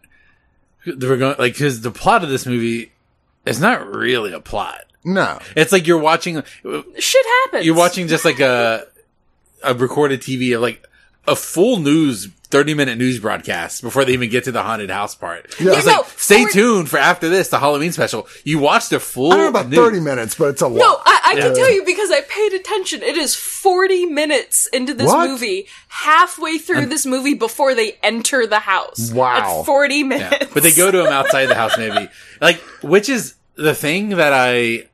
we're 0.86 1.16
going 1.16 1.36
like 1.38 1.54
because 1.54 1.80
the 1.80 1.90
plot 1.90 2.22
of 2.24 2.30
this 2.30 2.46
movie 2.46 2.92
is 3.46 3.60
not 3.60 3.86
really 3.86 4.32
a 4.32 4.40
plot. 4.40 4.84
No, 5.06 5.38
It's 5.54 5.70
like 5.70 5.86
you're 5.86 5.98
watching. 5.98 6.42
Shit 6.98 7.26
happens. 7.44 7.66
You're 7.66 7.76
watching 7.76 8.08
just 8.08 8.24
like 8.24 8.40
a 8.40 8.86
a 9.62 9.74
recorded 9.74 10.20
TV 10.22 10.54
of 10.54 10.62
like 10.62 10.86
a 11.26 11.36
full 11.36 11.78
news. 11.78 12.28
30 12.54 12.74
minute 12.74 12.96
news 12.98 13.18
broadcast 13.18 13.82
before 13.82 14.04
they 14.04 14.12
even 14.12 14.30
get 14.30 14.44
to 14.44 14.52
the 14.52 14.62
haunted 14.62 14.88
house 14.90 15.14
part. 15.14 15.46
Yeah. 15.60 15.72
It's 15.72 15.84
Yeah, 15.86 15.92
like, 15.92 16.06
no, 16.06 16.12
stay 16.16 16.44
for- 16.44 16.50
tuned 16.52 16.88
for 16.88 16.98
after 16.98 17.28
this, 17.28 17.48
the 17.48 17.58
Halloween 17.58 17.90
special. 17.92 18.28
You 18.44 18.60
watched 18.60 18.90
the 18.90 19.00
full. 19.00 19.32
I 19.32 19.36
don't 19.36 19.44
know 19.52 19.60
about 19.60 19.68
news. 19.70 19.78
thirty 19.78 20.00
minutes, 20.00 20.36
but 20.36 20.48
it's 20.50 20.62
a 20.62 20.68
lot. 20.68 20.78
No, 20.78 21.00
I, 21.04 21.20
I 21.24 21.34
can 21.34 21.48
Yeah. 21.50 21.54
tell 21.62 21.72
you 21.72 21.84
because 21.84 22.10
I 22.12 22.20
paid 22.20 22.52
attention. 22.52 23.02
It 23.02 23.16
is 23.16 23.34
40 23.34 24.06
minutes 24.06 24.66
into 24.68 24.94
this 24.94 25.08
What? 25.08 25.28
movie, 25.28 25.66
halfway 25.88 26.58
through 26.58 26.86
this 26.86 27.04
movie 27.06 27.34
before 27.34 27.74
they 27.74 27.98
enter 28.02 28.46
the 28.46 28.60
house. 28.60 29.10
Wow. 29.12 29.60
At 29.60 29.66
40 29.66 30.04
minutes. 30.04 30.36
Yeah. 30.40 30.48
But 30.54 30.62
they 30.62 30.72
go 30.72 30.90
to 30.90 31.00
him 31.00 31.12
outside 31.12 31.46
the 31.46 31.54
house, 31.56 31.76
maybe. 31.76 32.08
Like, 32.40 32.58
which 32.82 33.08
is 33.08 33.34
the 33.56 33.74
thing 33.74 34.10
that 34.10 34.32
I, 34.32 34.86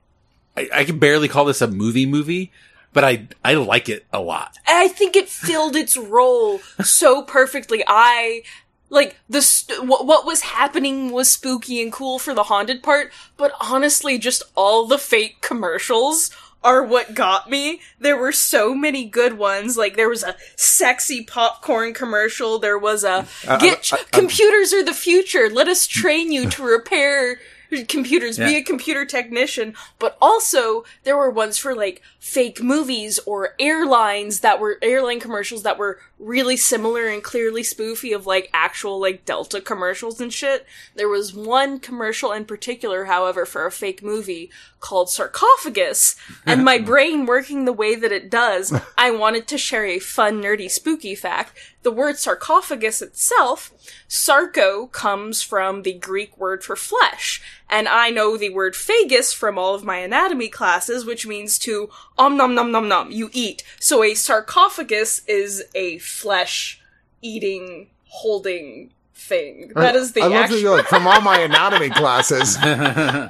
I, 0.56 0.68
I 0.72 0.84
can 0.84 0.98
barely 0.98 1.26
call 1.28 1.44
this 1.46 1.60
a 1.62 1.66
movie 1.68 2.06
movie, 2.06 2.52
but 2.92 3.04
I, 3.04 3.28
I 3.44 3.54
like 3.54 3.88
it 3.88 4.06
a 4.12 4.20
lot. 4.20 4.58
I 4.66 4.88
think 4.88 5.16
it 5.16 5.28
filled 5.28 5.76
its 5.76 5.96
role 5.96 6.58
so 6.82 7.22
perfectly. 7.22 7.84
I 7.86 8.42
like 8.88 9.16
the 9.28 9.42
st- 9.42 9.86
what, 9.86 10.06
what 10.06 10.26
was 10.26 10.40
happening 10.42 11.12
was 11.12 11.30
spooky 11.30 11.80
and 11.80 11.92
cool 11.92 12.18
for 12.18 12.34
the 12.34 12.44
haunted 12.44 12.82
part, 12.82 13.12
but 13.36 13.52
honestly, 13.60 14.18
just 14.18 14.42
all 14.56 14.86
the 14.86 14.98
fake 14.98 15.40
commercials 15.40 16.30
are 16.62 16.84
what 16.84 17.14
got 17.14 17.48
me. 17.48 17.80
There 17.98 18.16
were 18.16 18.32
so 18.32 18.74
many 18.74 19.06
good 19.06 19.38
ones. 19.38 19.76
Like 19.76 19.96
there 19.96 20.08
was 20.08 20.22
a 20.22 20.36
sexy 20.56 21.24
popcorn 21.24 21.94
commercial. 21.94 22.58
There 22.58 22.78
was 22.78 23.02
a 23.04 23.26
get 23.60 23.90
computers 24.12 24.72
are 24.72 24.84
the 24.84 24.92
future. 24.92 25.48
Let 25.48 25.68
us 25.68 25.86
train 25.86 26.32
you 26.32 26.50
to 26.50 26.62
repair 26.62 27.38
computers, 27.88 28.38
be 28.38 28.56
a 28.56 28.62
computer 28.62 29.04
technician. 29.04 29.74
But 29.98 30.16
also 30.20 30.84
there 31.04 31.16
were 31.16 31.30
ones 31.30 31.58
for 31.58 31.74
like 31.74 32.02
fake 32.18 32.62
movies 32.62 33.18
or 33.26 33.54
airlines 33.58 34.40
that 34.40 34.60
were 34.60 34.78
airline 34.82 35.20
commercials 35.20 35.62
that 35.62 35.78
were 35.78 35.98
really 36.18 36.56
similar 36.56 37.06
and 37.06 37.22
clearly 37.22 37.62
spoofy 37.62 38.14
of 38.14 38.26
like 38.26 38.50
actual 38.52 39.00
like 39.00 39.24
Delta 39.24 39.60
commercials 39.60 40.20
and 40.20 40.32
shit. 40.32 40.66
There 40.94 41.08
was 41.08 41.34
one 41.34 41.80
commercial 41.80 42.32
in 42.32 42.44
particular, 42.44 43.06
however, 43.06 43.46
for 43.46 43.66
a 43.66 43.72
fake 43.72 44.02
movie 44.02 44.50
called 44.80 45.10
Sarcophagus, 45.10 46.16
and 46.46 46.64
my 46.64 46.78
brain 46.78 47.26
working 47.26 47.64
the 47.64 47.72
way 47.72 47.94
that 47.94 48.12
it 48.12 48.30
does, 48.30 48.72
I 48.96 49.10
wanted 49.10 49.46
to 49.48 49.58
share 49.58 49.84
a 49.84 49.98
fun, 49.98 50.42
nerdy, 50.42 50.70
spooky 50.70 51.14
fact. 51.14 51.56
The 51.82 51.90
word 51.90 52.18
sarcophagus 52.18 53.00
itself, 53.00 53.72
sarco, 54.06 54.86
comes 54.86 55.42
from 55.42 55.82
the 55.82 55.94
Greek 55.94 56.36
word 56.36 56.62
for 56.62 56.76
flesh, 56.76 57.42
and 57.70 57.88
I 57.88 58.10
know 58.10 58.36
the 58.36 58.50
word 58.50 58.74
phagus 58.74 59.34
from 59.34 59.58
all 59.58 59.74
of 59.74 59.84
my 59.84 59.98
anatomy 59.98 60.48
classes, 60.48 61.04
which 61.04 61.26
means 61.26 61.58
to 61.60 61.90
um 62.18 62.32
om 62.32 62.36
nom 62.36 62.54
nom 62.54 62.72
nom 62.72 62.88
nom, 62.88 63.10
you 63.10 63.30
eat. 63.32 63.62
So 63.78 64.02
a 64.02 64.14
sarcophagus 64.14 65.22
is 65.26 65.64
a 65.74 65.98
flesh 65.98 66.80
eating, 67.22 67.88
holding 68.06 68.90
thing. 69.14 69.72
That 69.74 69.94
is 69.94 70.12
the 70.12 70.22
I 70.22 70.26
love 70.26 70.48
that 70.48 70.56
actual. 70.56 70.72
like 70.72 70.86
from 70.86 71.06
all 71.06 71.20
my 71.20 71.38
anatomy 71.48 71.90
classes. 71.90 72.56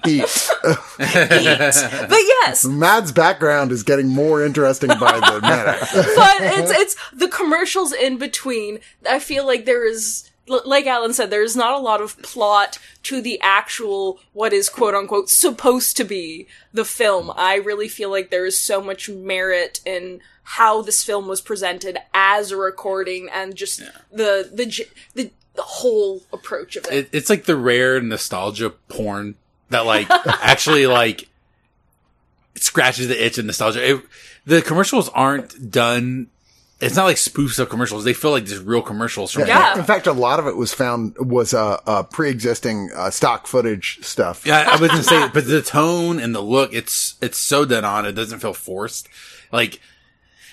eat. 0.07 0.25
eat. 0.25 0.49
but 0.99 2.21
yes, 2.21 2.65
Mad's 2.65 3.13
background 3.13 3.73
is 3.73 3.83
getting 3.83 4.09
more 4.09 4.43
interesting 4.45 4.91
by 4.99 5.21
the 5.21 5.41
minute. 5.43 5.81
but 6.17 6.37
it's 6.41 6.71
it's 6.71 7.11
the 7.13 7.29
commercials 7.29 7.93
in 7.93 8.19
between. 8.19 8.81
I 9.09 9.19
feel 9.19 9.47
like 9.47 9.67
there 9.67 9.87
is 9.87 10.30
l- 10.51 10.63
like 10.65 10.87
Alan 10.87 11.13
said, 11.15 11.31
there 11.31 11.43
is 11.43 11.57
not 11.57 11.73
a 11.73 11.83
lot 11.83 12.01
of 12.01 12.21
plot 12.23 12.79
to 13.05 13.21
the 13.23 13.41
actual 13.41 14.21
what 14.33 14.53
is 14.53 14.69
quote 14.69 14.95
unquote 14.95 15.31
supposed 15.31 15.97
to 15.97 16.05
be 16.05 16.47
the 16.73 16.85
film. 16.85 17.33
I 17.37 17.57
really 17.57 17.89
feel 17.89 18.11
like 18.11 18.31
there 18.31 18.47
is 18.47 18.59
so 18.59 18.83
much 18.83 19.09
merit 19.09 19.81
in 19.87 20.21
how 20.43 20.83
this 20.83 21.05
film 21.05 21.29
was 21.29 21.41
presented 21.41 21.99
as 22.13 22.51
a 22.51 22.57
recording 22.57 23.29
and 23.33 23.55
just 23.55 23.79
the 24.11 24.51
the 24.53 24.87
the 25.15 25.31
the 25.55 25.63
whole 25.63 26.23
approach 26.33 26.77
of 26.77 26.87
it. 26.87 26.93
It, 26.93 27.09
it's 27.13 27.31
like 27.31 27.45
the 27.45 27.57
rare 27.57 28.01
nostalgia 28.01 28.71
porn 28.71 29.37
that 29.69 29.87
like 29.87 30.09
actually 30.27 30.87
like 30.87 31.29
scratches 32.57 33.09
the 33.09 33.25
itch 33.25 33.39
of 33.39 33.45
nostalgia. 33.45 33.97
It, 33.97 34.03
the 34.47 34.63
commercials 34.63 35.09
aren't 35.11 35.71
done. 35.71 36.29
It's 36.81 36.97
not 36.97 37.05
like 37.05 37.17
spoofs 37.17 37.59
of 37.59 37.69
commercials. 37.69 38.05
They 38.05 38.15
feel 38.15 38.31
like 38.31 38.45
just 38.47 38.65
real 38.65 38.81
commercials 38.81 39.33
from 39.33 39.47
Yeah. 39.47 39.79
In 39.79 39.85
fact, 39.85 40.07
a 40.07 40.13
lot 40.13 40.39
of 40.39 40.47
it 40.47 40.57
was 40.57 40.73
found 40.73 41.15
was 41.19 41.53
uh, 41.53 41.79
uh, 41.87 42.03
pre-existing 42.05 42.91
uh, 42.97 43.11
stock 43.11 43.47
footage 43.47 43.99
stuff. 44.03 44.47
Yeah, 44.47 44.65
I 44.67 44.77
was 44.81 44.89
gonna 44.91 45.03
say, 45.03 45.29
but 45.33 45.47
the 45.47 45.61
tone 45.63 46.19
and 46.19 46.35
the 46.35 46.41
look, 46.41 46.73
it's 46.73 47.17
it's 47.21 47.37
so 47.39 47.65
dead 47.65 47.85
on. 47.85 48.07
It 48.07 48.13
doesn't 48.13 48.39
feel 48.41 48.55
forced. 48.55 49.09
Like 49.53 49.75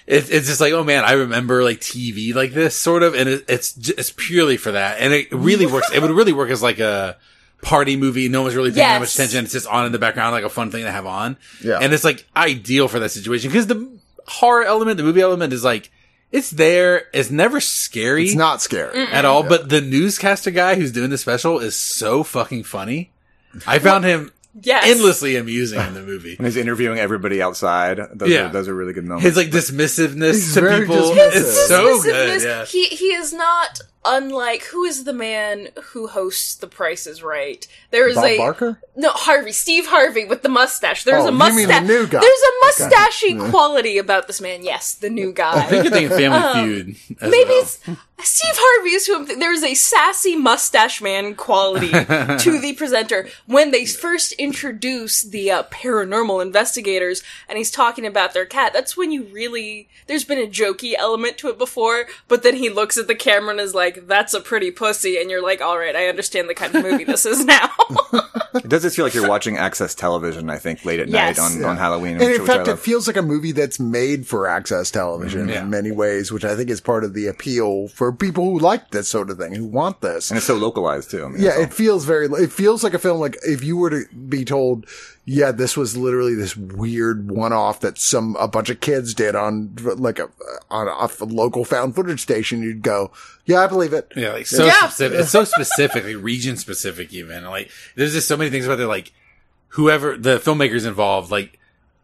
it, 0.06 0.30
it's 0.30 0.48
just 0.48 0.60
like, 0.60 0.74
oh 0.74 0.84
man, 0.84 1.04
I 1.06 1.14
remember 1.14 1.64
like 1.64 1.80
TV 1.80 2.34
like 2.36 2.52
this 2.52 2.76
sort 2.76 3.04
of, 3.04 3.16
and 3.16 3.30
it, 3.30 3.46
it's 3.48 3.74
j- 3.74 3.94
it's 3.98 4.12
purely 4.16 4.58
for 4.58 4.72
that, 4.74 5.00
and 5.00 5.14
it 5.14 5.32
really 5.32 5.66
works. 5.72 5.90
It 5.94 6.02
would 6.02 6.12
really 6.12 6.34
work 6.34 6.50
as 6.50 6.62
like 6.62 6.80
a 6.80 7.18
party 7.62 7.96
movie. 7.96 8.28
No 8.28 8.42
one's 8.42 8.56
really 8.56 8.72
paying 8.72 8.86
that 8.88 9.00
much 9.00 9.14
attention. 9.14 9.46
It's 9.46 9.54
just 9.54 9.68
on 9.68 9.86
in 9.86 9.92
the 9.94 10.00
background, 10.00 10.34
like 10.34 10.44
a 10.44 10.50
fun 10.50 10.72
thing 10.72 10.84
to 10.84 10.92
have 10.92 11.06
on. 11.06 11.38
Yeah. 11.64 11.80
and 11.82 11.94
it's 11.94 12.04
like 12.04 12.26
ideal 12.36 12.88
for 12.90 13.00
that 13.00 13.10
situation 13.10 13.50
because 13.50 13.68
the 13.68 13.98
horror 14.28 14.66
element, 14.66 14.98
the 14.98 15.04
movie 15.04 15.22
element, 15.22 15.54
is 15.54 15.64
like 15.64 15.90
it's 16.32 16.52
there. 16.52 17.06
It's 17.14 17.30
never 17.32 17.60
scary 17.62 18.26
It's 18.26 18.36
not 18.36 18.62
scary. 18.62 19.00
at 19.08 19.26
all. 19.26 19.44
But 19.44 19.70
the 19.70 19.82
newscaster 19.82 20.52
guy 20.52 20.76
who's 20.76 20.92
doing 20.92 21.10
the 21.10 21.18
special 21.18 21.60
is 21.60 21.76
so 21.76 22.24
fucking 22.24 22.64
funny. 22.64 23.12
I 23.66 23.80
found 23.80 24.04
him 24.06 24.32
yes. 24.62 24.86
endlessly 24.86 25.36
amusing 25.36 25.80
in 25.80 25.94
the 25.94 26.02
movie. 26.04 26.36
When 26.36 26.46
he's 26.46 26.58
interviewing 26.58 27.00
everybody 27.00 27.42
outside, 27.42 28.00
those, 28.14 28.30
Yeah. 28.30 28.48
are, 28.48 28.52
those 28.52 28.68
are 28.68 28.76
really 28.76 28.94
good 28.94 29.06
moments. 29.06 29.26
His 29.26 29.38
like 29.38 29.50
dismissiveness 29.50 30.34
He's 30.34 30.54
to 30.54 30.62
people 30.62 30.96
dismissive. 30.98 31.34
is 31.36 31.68
so 31.68 32.02
good. 32.04 32.44
Yeah. 32.44 32.66
He 32.66 32.86
he 32.88 33.14
is 33.14 33.34
not 33.34 33.80
unlike 34.06 34.64
who 34.66 34.84
is 34.84 35.04
the 35.04 35.14
man 35.14 35.70
who 35.92 36.08
hosts 36.08 36.56
The 36.56 36.68
Price 36.68 37.06
is 37.08 37.22
Right. 37.24 37.68
There 37.92 38.08
is 38.08 38.16
Bob 38.16 38.26
a 38.26 38.38
Barker? 38.38 38.82
no 38.96 39.10
Harvey 39.12 39.52
Steve 39.52 39.88
Harvey 39.88 40.26
with 40.26 40.42
the 40.44 40.50
mustache. 40.50 41.04
There's 41.04 41.24
Oh, 41.24 41.28
a 41.28 41.32
you 41.32 41.38
mustache. 41.38 41.56
mean 41.58 41.68
the 41.68 41.82
new 41.82 42.08
guy. 42.08 42.20
There's 42.22 42.40
a 42.40 42.66
mustachy 42.66 43.50
quality 43.52 43.98
about 43.98 44.28
this 44.28 44.40
man. 44.42 44.64
Yes, 44.64 44.94
the 44.96 45.10
new 45.10 45.32
guy. 45.34 45.52
I 45.52 45.56
guy. 45.62 45.68
think 45.68 45.84
you're 45.86 45.94
thinking 45.94 46.18
Family 46.18 46.84
Feud. 46.84 46.96
as 47.22 47.32
Maybe 47.32 47.50
well. 47.50 47.60
it's 47.60 47.80
Steve 48.24 48.56
Harvey 48.56 48.90
is 48.96 49.06
who 49.06 49.16
I'm 49.16 49.28
th- 49.28 49.38
there's 49.40 49.62
a 49.64 49.76
sassy 49.76 50.36
mustache 50.36 51.02
man 51.02 51.36
quality 51.36 51.90
to 51.92 52.60
the 52.60 52.74
presenter 52.76 53.28
when 53.46 53.70
they 53.72 53.86
first 53.86 54.32
introduce 54.34 55.22
the 55.22 55.52
uh, 55.52 55.64
paranormal 55.64 56.42
investigators 56.42 57.22
and 57.48 57.60
he's 57.60 57.70
talking 57.70 58.08
about 58.08 58.34
their 58.34 58.46
cat. 58.46 58.74
That's 58.74 58.98
when 58.98 59.12
you 59.12 59.24
really 59.26 59.88
there's 60.08 60.24
been 60.24 60.40
a 60.40 60.48
jokey 60.50 60.94
element 60.98 61.38
to 61.40 61.50
it 61.50 61.58
before, 61.60 62.06
but 62.28 62.42
then 62.42 62.56
he 62.56 62.70
looks 62.70 62.98
at 62.98 63.08
the 63.08 63.14
camera 63.16 63.52
and 63.52 63.60
is 63.60 63.76
like, 63.76 63.97
"That's 64.06 64.34
a 64.34 64.42
pretty 64.42 64.72
pussy," 64.72 65.18
and 65.18 65.30
you're 65.30 65.42
like, 65.42 65.62
"All 65.62 65.78
right, 65.78 65.96
I 65.96 66.08
understand 66.08 66.50
the 66.50 66.54
kind 66.54 66.76
of 66.76 66.84
movie 66.84 67.04
this 67.04 67.26
is 67.26 67.46
now." 67.46 67.70
it 68.56 68.70
does 68.70 68.82
just 68.84 68.96
feel 68.96 69.06
like 69.06 69.14
you're 69.14 69.28
watching 69.28 69.58
access 69.58 69.94
television, 69.96 70.50
I 70.50 70.58
think, 70.58 70.84
late 70.86 71.00
at 71.00 71.08
Yes. 71.08 71.38
night 71.38 71.44
on, 71.44 71.64
on 71.64 71.78
Halloween. 71.78 72.14
And 72.18 72.26
which, 72.26 72.40
in 72.40 72.46
fact, 72.46 72.68
it 72.68 72.80
feels 72.80 73.08
like 73.08 73.18
a 73.18 73.22
movie 73.22 73.52
that's 73.52 73.80
made 73.80 74.28
for 74.28 74.48
access 74.48 74.92
television 74.92 75.42
mm-hmm. 75.42 75.50
Yeah. 75.50 75.62
in 75.64 75.70
many 75.70 75.92
ways, 75.92 76.32
which 76.32 76.46
I 76.46 76.56
think 76.56 76.70
is 76.70 76.82
part 76.82 77.04
of 77.04 77.14
the 77.14 77.28
appeal 77.28 77.88
for 77.90 78.12
people 78.14 78.44
who 78.46 78.60
like 78.60 78.92
this 78.92 79.08
sort 79.08 79.30
of 79.30 79.38
thing, 79.38 79.54
who 79.54 79.66
want 79.66 80.02
this. 80.02 80.30
and 80.32 80.38
it's 80.38 80.46
so 80.48 80.56
localized 80.56 81.12
too. 81.12 81.26
I 81.26 81.28
mean, 81.30 81.42
Yeah, 81.42 81.50
it's 81.50 81.58
all- 81.58 81.64
it 81.64 81.74
feels 81.74 82.06
very, 82.06 82.28
it 82.28 82.52
feels 82.52 82.84
like 82.84 82.94
a 82.94 83.00
film 83.00 83.20
like 83.20 83.38
if 83.44 83.64
you 83.64 83.78
were 83.78 83.90
to 83.90 84.06
be 84.16 84.46
told, 84.46 84.86
yeah, 85.26 85.52
this 85.52 85.76
was 85.76 85.98
literally 85.98 86.36
this 86.36 86.56
weird 86.56 87.30
one-off 87.30 87.82
that 87.82 87.98
some, 87.98 88.38
a 88.40 88.48
bunch 88.48 88.70
of 88.70 88.80
kids 88.80 89.14
did 89.14 89.36
on 89.36 89.76
like 89.98 90.20
a, 90.20 90.30
on 90.70 90.88
a, 90.88 90.92
a 91.22 91.26
local 91.26 91.66
found 91.66 91.96
footage 91.96 92.22
station, 92.22 92.64
you'd 92.64 92.82
go, 92.82 93.12
yeah, 93.46 93.62
I 93.62 93.68
believe 93.68 93.92
it. 93.92 94.10
Yeah, 94.16 94.32
like 94.34 94.48
so 94.48 94.66
Yeah. 94.66 94.80
specific. 94.88 95.20
It's 95.20 95.30
so 95.32 95.44
specific, 95.44 96.06
like 96.06 96.16
region 96.24 96.56
specific 96.56 97.14
even. 97.14 97.44
Like 97.44 97.70
there's 97.96 98.14
just 98.14 98.28
so 98.30 98.37
many 98.38 98.50
things 98.50 98.66
about 98.66 98.80
it. 98.80 98.88
Like 98.88 99.12
whoever 99.70 100.18
the 100.18 100.38
filmmakers 100.38 100.86
involved, 100.88 101.32
like 101.32 101.60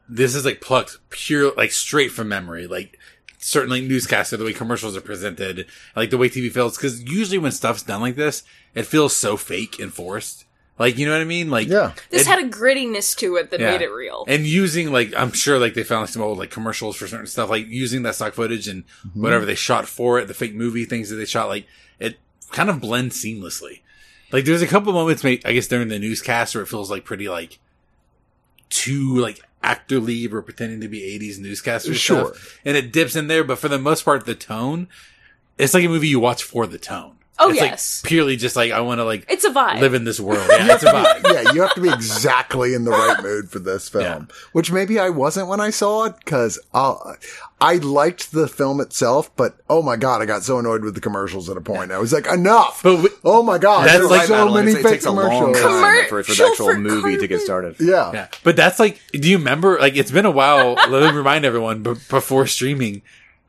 this 0.09 0.35
is 0.35 0.45
like 0.45 0.61
plucked 0.61 0.97
pure, 1.09 1.53
like 1.55 1.71
straight 1.71 2.11
from 2.11 2.27
memory. 2.29 2.67
Like 2.67 2.99
certainly 3.37 3.81
newscaster, 3.81 4.37
the 4.37 4.45
way 4.45 4.53
commercials 4.53 4.95
are 4.97 5.01
presented, 5.01 5.65
like 5.95 6.09
the 6.09 6.17
way 6.17 6.29
TV 6.29 6.51
feels. 6.51 6.77
Cause 6.77 7.01
usually 7.01 7.37
when 7.37 7.51
stuff's 7.51 7.83
done 7.83 8.01
like 8.01 8.15
this, 8.15 8.43
it 8.73 8.85
feels 8.85 9.15
so 9.15 9.37
fake 9.37 9.79
and 9.79 9.93
forced. 9.93 10.45
Like, 10.79 10.97
you 10.97 11.05
know 11.05 11.11
what 11.11 11.21
I 11.21 11.25
mean? 11.25 11.51
Like, 11.51 11.67
Yeah. 11.67 11.93
this 12.09 12.23
it- 12.23 12.27
had 12.27 12.39
a 12.39 12.49
grittiness 12.49 13.15
to 13.17 13.35
it 13.35 13.51
that 13.51 13.59
Yeah. 13.59 13.71
made 13.71 13.81
it 13.81 13.91
real. 13.91 14.25
and 14.27 14.45
using 14.45 14.91
like 14.91 15.13
I'm 15.15 15.31
sure 15.31 15.59
like 15.59 15.75
they 15.75 15.83
found 15.83 16.01
like, 16.01 16.09
some 16.09 16.21
old 16.21 16.39
like 16.39 16.49
commercials 16.51 16.95
for 16.95 17.07
certain 17.07 17.27
stuff, 17.27 17.49
like 17.49 17.67
using 17.67 18.03
that 18.03 18.15
stock 18.15 18.33
footage 18.33 18.67
and 18.67 18.83
mm-hmm. 19.05 19.21
whatever 19.21 19.45
they 19.45 19.55
shot 19.55 19.87
for 19.87 20.19
it, 20.19 20.27
the 20.27 20.33
fake 20.33 20.55
movie 20.55 20.85
things 20.85 21.09
that 21.09 21.17
they 21.17 21.25
shot, 21.25 21.47
like 21.47 21.67
it 21.99 22.17
kind 22.51 22.69
of 22.69 22.81
blends 22.81 23.21
seamlessly. 23.23 23.81
Like 24.33 24.43
there's 24.45 24.61
a 24.63 24.67
couple 24.67 24.91
moments, 24.91 25.23
I 25.23 25.35
guess 25.35 25.67
during 25.67 25.87
the 25.87 25.99
newscast 25.99 26.55
where 26.55 26.63
it 26.63 26.67
feels 26.67 26.89
like 26.91 27.05
pretty 27.05 27.29
like 27.29 27.59
too 28.69 29.15
like 29.17 29.39
actor 29.61 29.99
lead 29.99 30.33
or 30.33 30.41
pretending 30.41 30.81
to 30.81 30.87
be 30.89 30.99
80s 31.19 31.39
newscaster 31.39 31.93
Sure. 31.93 32.33
stuff. 32.33 32.59
And 32.65 32.75
it 32.75 32.91
dips 32.91 33.15
in 33.15 33.27
there, 33.27 33.43
but 33.43 33.59
for 33.59 33.69
the 33.69 33.79
most 33.79 34.03
part, 34.03 34.25
the 34.25 34.35
tone, 34.35 34.87
it's 35.57 35.73
like 35.73 35.85
a 35.85 35.87
movie 35.87 36.07
you 36.09 36.19
watch 36.19 36.43
for 36.43 36.65
the 36.67 36.79
tone. 36.79 37.17
Oh, 37.39 37.49
it's 37.49 37.59
yes. 37.59 38.01
Like 38.03 38.09
purely 38.09 38.35
just 38.37 38.55
like, 38.55 38.71
I 38.71 38.81
want 38.81 38.99
to 38.99 39.03
like 39.05 39.25
It's 39.27 39.43
a 39.43 39.49
vibe. 39.49 39.79
live 39.81 39.95
in 39.95 40.03
this 40.03 40.19
world. 40.19 40.45
Yeah, 40.49 40.73
it's 40.75 40.83
a 40.83 40.87
vibe. 40.87 41.23
yeah, 41.33 41.51
you 41.51 41.61
have 41.61 41.73
to 41.73 41.81
be 41.81 41.89
exactly 41.89 42.73
in 42.75 42.83
the 42.85 42.91
right 42.91 43.23
mood 43.23 43.49
for 43.49 43.57
this 43.59 43.89
film, 43.89 44.27
which 44.51 44.71
maybe 44.71 44.99
I 44.99 45.09
wasn't 45.09 45.47
when 45.47 45.59
I 45.59 45.71
saw 45.71 46.05
it 46.05 46.15
because 46.23 46.59
I 46.73 47.75
liked 47.77 48.31
the 48.33 48.47
film 48.47 48.79
itself, 48.81 49.35
but 49.35 49.57
oh 49.69 49.81
my 49.81 49.95
god, 49.95 50.21
I 50.21 50.25
got 50.25 50.43
so 50.43 50.59
annoyed 50.59 50.83
with 50.83 50.95
the 50.95 51.01
commercials 51.01 51.49
at 51.49 51.57
a 51.57 51.61
point. 51.61 51.91
I 51.91 51.97
was 51.97 52.13
like, 52.13 52.27
enough! 52.27 52.81
But 52.83 52.97
we- 53.01 53.09
oh 53.23 53.41
my 53.41 53.57
god, 53.57 53.87
That's 53.87 53.99
there's 53.99 54.11
like- 54.11 54.27
so 54.27 54.33
Madeline, 54.35 54.65
many 54.65 54.77
it 54.79 54.83
fake 54.83 54.91
takes 54.93 55.05
a 55.05 55.11
long 55.11 55.53
commercials. 55.53 55.61
time 55.61 56.05
for, 56.09 56.23
for 56.23 56.33
the 56.35 56.43
actual 56.45 56.65
for 56.67 56.77
movie 56.77 57.17
to 57.17 57.27
get 57.27 57.41
started. 57.41 57.75
Yeah. 57.79 58.11
Yeah. 58.13 58.27
But 58.43 58.55
that's 58.55 58.79
like, 58.79 59.01
do 59.11 59.27
you 59.29 59.37
remember, 59.37 59.79
like, 59.79 59.95
it's 59.95 60.11
been 60.11 60.25
a 60.25 60.31
while. 60.31 60.73
let 60.73 61.11
me 61.11 61.17
remind 61.17 61.45
everyone, 61.45 61.83
b- 61.83 61.93
before 62.09 62.45
streaming, 62.47 63.01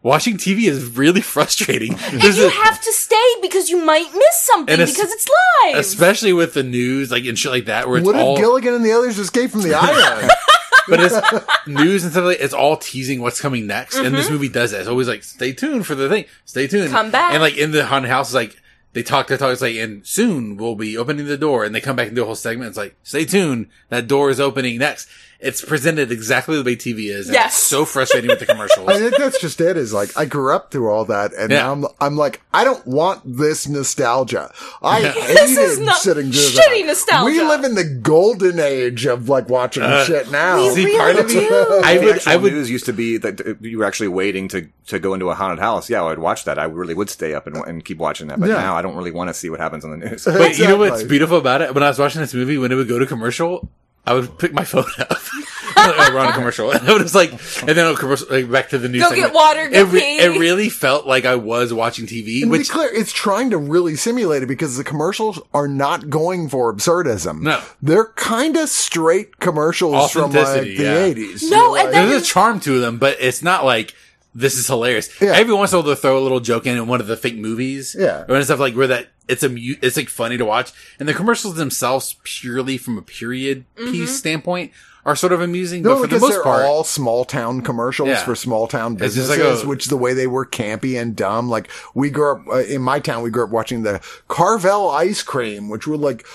watching 0.04 0.36
TV 0.36 0.68
is 0.68 0.96
really 0.96 1.20
frustrating. 1.34 1.94
and 1.94 2.20
There's 2.20 2.38
you 2.38 2.46
a- 2.46 2.50
have 2.50 2.80
to 2.80 2.92
stay 2.92 3.34
because 3.42 3.68
you 3.70 3.84
might 3.84 4.12
miss 4.14 4.36
something 4.42 4.78
And 4.80 4.88
because 4.88 5.10
it's 5.12 5.28
live. 5.64 5.76
especially 5.78 6.32
with 6.32 6.54
the 6.54 6.62
news, 6.62 7.10
like, 7.10 7.24
and 7.24 7.36
shit 7.36 7.50
like 7.50 7.64
that, 7.64 7.88
where 7.88 7.98
it's 7.98 8.06
What 8.06 8.14
all, 8.14 8.34
if 8.36 8.40
Gilligan 8.40 8.74
and 8.74 8.84
the 8.84 8.92
others 8.92 9.18
escaped 9.18 9.50
from 9.52 9.62
the 9.62 9.74
island? 9.74 10.30
but 10.88 11.00
it's 11.00 11.66
news 11.66 12.04
and 12.04 12.12
stuff 12.12 12.24
like, 12.26 12.38
it's 12.40 12.52
all 12.54 12.76
teasing 12.76 13.20
what's 13.22 13.40
coming 13.40 13.66
next. 13.66 13.96
And 13.96 14.06
Mm-hmm. 14.06 14.14
this 14.16 14.30
movie 14.30 14.48
does 14.50 14.70
that. 14.72 14.80
It's 14.80 14.88
always 14.88 15.08
like, 15.08 15.24
stay 15.24 15.52
tuned 15.52 15.86
for 15.86 15.94
the 15.94 16.08
thing. 16.08 16.26
Stay 16.44 16.66
tuned. 16.68 16.90
Come 16.90 17.10
back. 17.10 17.32
And 17.32 17.42
like, 17.42 17.56
in 17.56 17.70
the 17.72 17.86
haunted 17.86 18.10
house, 18.10 18.28
it's 18.28 18.34
like, 18.34 18.56
they 18.92 19.02
talk, 19.02 19.26
they 19.26 19.36
talk, 19.36 19.50
it's 19.52 19.62
like, 19.62 19.74
and 19.74 20.06
soon 20.06 20.56
we'll 20.56 20.76
be 20.76 20.96
opening 20.96 21.26
the 21.26 21.36
door. 21.38 21.64
And 21.64 21.74
they 21.74 21.80
come 21.80 21.96
back 21.96 22.06
and 22.08 22.14
do 22.14 22.22
a 22.22 22.26
whole 22.26 22.34
segment. 22.36 22.68
It's 22.68 22.76
like, 22.76 22.94
stay 23.02 23.24
tuned. 23.24 23.68
That 23.88 24.06
door 24.06 24.28
is 24.30 24.38
opening 24.38 24.78
next. 24.78 25.08
It's 25.40 25.60
presented 25.62 26.10
exactly 26.10 26.56
the 26.56 26.62
way 26.64 26.76
TV 26.76 27.10
is. 27.10 27.26
And 27.28 27.34
Yes. 27.34 27.54
It's 27.54 27.62
so 27.62 27.84
frustrating 27.84 28.30
with 28.30 28.38
the 28.40 28.46
commercials. 28.46 28.88
I 28.88 28.98
think 28.98 29.16
that's 29.18 29.40
just 29.40 29.60
it. 29.60 29.76
Is 29.76 29.92
like 29.92 30.16
I 30.16 30.24
grew 30.24 30.54
up 30.54 30.70
through 30.70 30.88
all 30.90 31.04
that, 31.06 31.32
and 31.34 31.50
Yeah. 31.50 31.58
now 31.62 31.72
I'm 31.72 31.84
I'm 32.00 32.16
like 32.16 32.40
I 32.54 32.64
don't 32.64 32.86
want 32.86 33.20
this 33.24 33.68
nostalgia. 33.68 34.50
I 34.82 35.00
Yeah. 35.00 35.12
hated 35.12 35.36
This 35.36 35.58
is 35.58 35.78
not 35.80 35.96
sitting 35.98 36.30
through 36.32 36.40
shitty 36.40 36.80
that. 36.80 36.86
nostalgia. 36.86 37.24
We 37.26 37.40
live 37.42 37.64
in 37.64 37.74
the 37.74 37.84
golden 37.84 38.58
age 38.60 39.04
of 39.06 39.28
like 39.28 39.48
watching 39.48 39.82
uh, 39.82 40.04
shit 40.04 40.30
now. 40.30 40.56
We 40.62 40.70
See, 40.70 40.84
really 40.86 40.98
part 40.98 41.16
of 41.16 41.26
me, 41.28 41.34
do. 41.34 41.80
I 41.84 41.98
the 41.98 42.04
would, 42.06 42.14
actual 42.16 42.32
I 42.32 42.36
would, 42.36 42.52
news 42.52 42.70
used 42.70 42.86
to 42.86 42.92
be 42.92 43.16
that 43.18 43.40
uh, 43.40 43.54
you 43.60 43.78
were 43.78 43.84
actually 43.84 44.08
waiting 44.08 44.48
to, 44.48 44.68
to 44.86 44.98
go 44.98 45.14
into 45.14 45.28
a 45.30 45.34
haunted 45.34 45.58
house. 45.58 45.90
Yeah, 45.90 46.04
I'd 46.04 46.18
watch 46.18 46.44
that. 46.44 46.58
I 46.58 46.64
really 46.64 46.94
would 46.94 47.10
stay 47.10 47.34
up 47.34 47.46
and, 47.46 47.56
and 47.56 47.84
keep 47.84 47.98
watching 47.98 48.28
that. 48.28 48.40
But 48.40 48.48
Yeah. 48.48 48.56
now 48.56 48.76
I 48.76 48.82
don't 48.82 48.96
really 48.96 49.10
want 49.10 49.28
to 49.28 49.34
see 49.34 49.50
what 49.50 49.60
happens 49.60 49.84
on 49.84 49.90
the 49.90 49.96
news. 50.08 50.24
But 50.24 50.58
you 50.58 50.66
know 50.68 50.76
what's 50.84 51.02
beautiful 51.02 51.36
about 51.38 51.60
it? 51.60 51.74
When 51.74 51.82
I 51.82 51.88
was 51.88 51.98
watching 51.98 52.20
this 52.20 52.32
movie, 52.34 52.56
when 52.56 52.72
it 52.72 52.76
would 52.76 52.88
go 52.88 52.98
to 52.98 53.06
commercial, 53.06 53.68
I 54.06 54.14
would 54.14 54.38
pick 54.38 54.52
my 54.52 54.64
phone 54.64 54.84
up. 54.98 55.18
we're 55.76 56.18
on 56.18 56.28
a 56.28 56.32
commercial. 56.32 56.70
And 56.70 56.86
it 56.88 57.02
was 57.02 57.14
like, 57.14 57.30
and 57.62 57.70
then 57.70 57.86
a 57.92 57.96
commercial, 57.96 58.26
like, 58.30 58.50
back 58.50 58.68
to 58.70 58.78
the 58.78 58.88
news. 58.88 59.02
Go 59.02 59.08
segment. 59.08 59.28
get 59.28 59.34
water, 59.34 59.68
go 59.70 59.80
it, 59.80 59.84
re- 59.92 60.00
pee. 60.00 60.18
it 60.18 60.38
really 60.38 60.68
felt 60.68 61.06
like 61.06 61.24
I 61.24 61.36
was 61.36 61.72
watching 61.72 62.06
TV, 62.06 62.42
And 62.42 62.52
to 62.52 62.58
be 62.58 62.64
clear, 62.64 62.88
it's 62.92 63.12
trying 63.12 63.50
to 63.50 63.58
really 63.58 63.96
simulate 63.96 64.42
it 64.42 64.46
because 64.46 64.76
the 64.76 64.84
commercials 64.84 65.40
are 65.54 65.68
not 65.68 66.10
going 66.10 66.48
for 66.48 66.72
absurdism. 66.72 67.40
No. 67.42 67.62
They're 67.82 68.06
kind 68.14 68.56
of 68.56 68.68
straight 68.68 69.38
commercials 69.40 70.12
from 70.12 70.32
like 70.32 70.40
Authenticity, 70.40 70.76
the 70.76 70.82
yeah. 70.82 71.08
80s. 71.36 71.50
No, 71.50 71.74
You're 71.76 71.84
and 71.86 71.94
then- 71.94 72.08
there's 72.10 72.22
a 72.22 72.24
charm 72.26 72.60
to 72.60 72.78
them, 72.80 72.98
but 72.98 73.16
it's 73.20 73.42
not 73.42 73.64
like, 73.64 73.94
this 74.34 74.56
is 74.56 74.66
hilarious. 74.66 75.08
Yeah. 75.20 75.32
Every 75.34 75.54
once 75.54 75.72
in 75.72 75.76
a 75.76 75.78
while, 75.78 75.86
they'll 75.86 75.94
throw 75.94 76.18
a 76.18 76.20
little 76.20 76.40
joke 76.40 76.66
in 76.66 76.76
in 76.76 76.86
one 76.88 77.00
of 77.00 77.06
the 77.06 77.16
fake 77.16 77.36
movies. 77.36 77.94
Yeah. 77.98 78.24
Or 78.28 78.42
stuff 78.42 78.58
like 78.58 78.74
where 78.74 78.88
that, 78.88 79.08
it's 79.28 79.42
a, 79.42 79.48
mu- 79.48 79.74
it's 79.82 79.96
like 79.96 80.08
funny 80.08 80.36
to 80.36 80.44
watch. 80.44 80.72
And 80.98 81.08
the 81.08 81.14
commercials 81.14 81.54
themselves, 81.56 82.16
purely 82.24 82.78
from 82.78 82.98
a 82.98 83.02
period 83.02 83.64
Mm-hmm. 83.76 83.92
piece 83.92 84.16
standpoint, 84.16 84.72
are 85.06 85.14
sort 85.16 85.32
of 85.34 85.40
amusing, 85.42 85.82
No, 85.82 85.90
but 85.90 85.94
for 85.96 86.00
the 86.02 86.08
because 86.08 86.20
most 86.22 86.30
they're 86.32 86.42
part, 86.42 86.64
all 86.64 86.82
small 86.82 87.26
town 87.26 87.60
commercials 87.60 88.08
Yeah. 88.08 88.24
for 88.24 88.34
small 88.34 88.66
town 88.66 88.94
businesses, 88.94 89.28
like 89.28 89.38
a- 89.38 89.66
which 89.68 89.86
the 89.86 89.98
way 89.98 90.14
they 90.14 90.26
were 90.26 90.46
campy 90.46 90.98
and 91.00 91.14
dumb. 91.14 91.50
Like 91.50 91.68
we 91.94 92.08
grew 92.08 92.32
up 92.36 92.46
uh, 92.48 92.58
in 92.64 92.80
my 92.80 93.00
town, 93.00 93.22
we 93.22 93.28
grew 93.30 93.44
up 93.44 93.50
watching 93.50 93.82
the 93.82 94.00
Carvel 94.28 94.88
ice 94.90 95.22
cream, 95.22 95.68
which 95.68 95.86
were 95.86 95.98
like, 95.98 96.26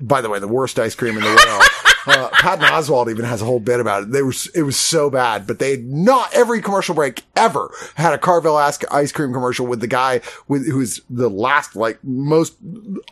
by 0.00 0.20
the 0.20 0.28
way, 0.30 0.38
the 0.38 0.48
worst 0.48 0.78
ice 0.78 0.94
cream 0.94 1.16
in 1.16 1.22
the 1.22 1.28
world. 1.28 1.62
Uh, 2.06 2.30
Patton 2.30 2.64
Oswalt 2.64 3.10
even 3.10 3.26
has 3.26 3.42
a 3.42 3.44
whole 3.44 3.60
bit 3.60 3.78
about 3.78 4.04
it. 4.04 4.10
They 4.10 4.22
were, 4.22 4.32
it 4.54 4.62
was 4.62 4.78
so 4.78 5.10
bad, 5.10 5.46
but 5.46 5.58
they 5.58 5.76
not 5.76 6.32
every 6.32 6.62
commercial 6.62 6.94
break 6.94 7.24
ever 7.36 7.70
had 7.94 8.14
a 8.14 8.18
Carvel 8.18 8.56
ice 8.56 8.78
ice 8.90 9.12
cream 9.12 9.34
commercial 9.34 9.66
with 9.66 9.80
the 9.80 9.86
guy 9.86 10.22
with 10.48 10.66
who's 10.66 11.02
the 11.10 11.28
last, 11.28 11.76
like 11.76 12.02
most 12.02 12.56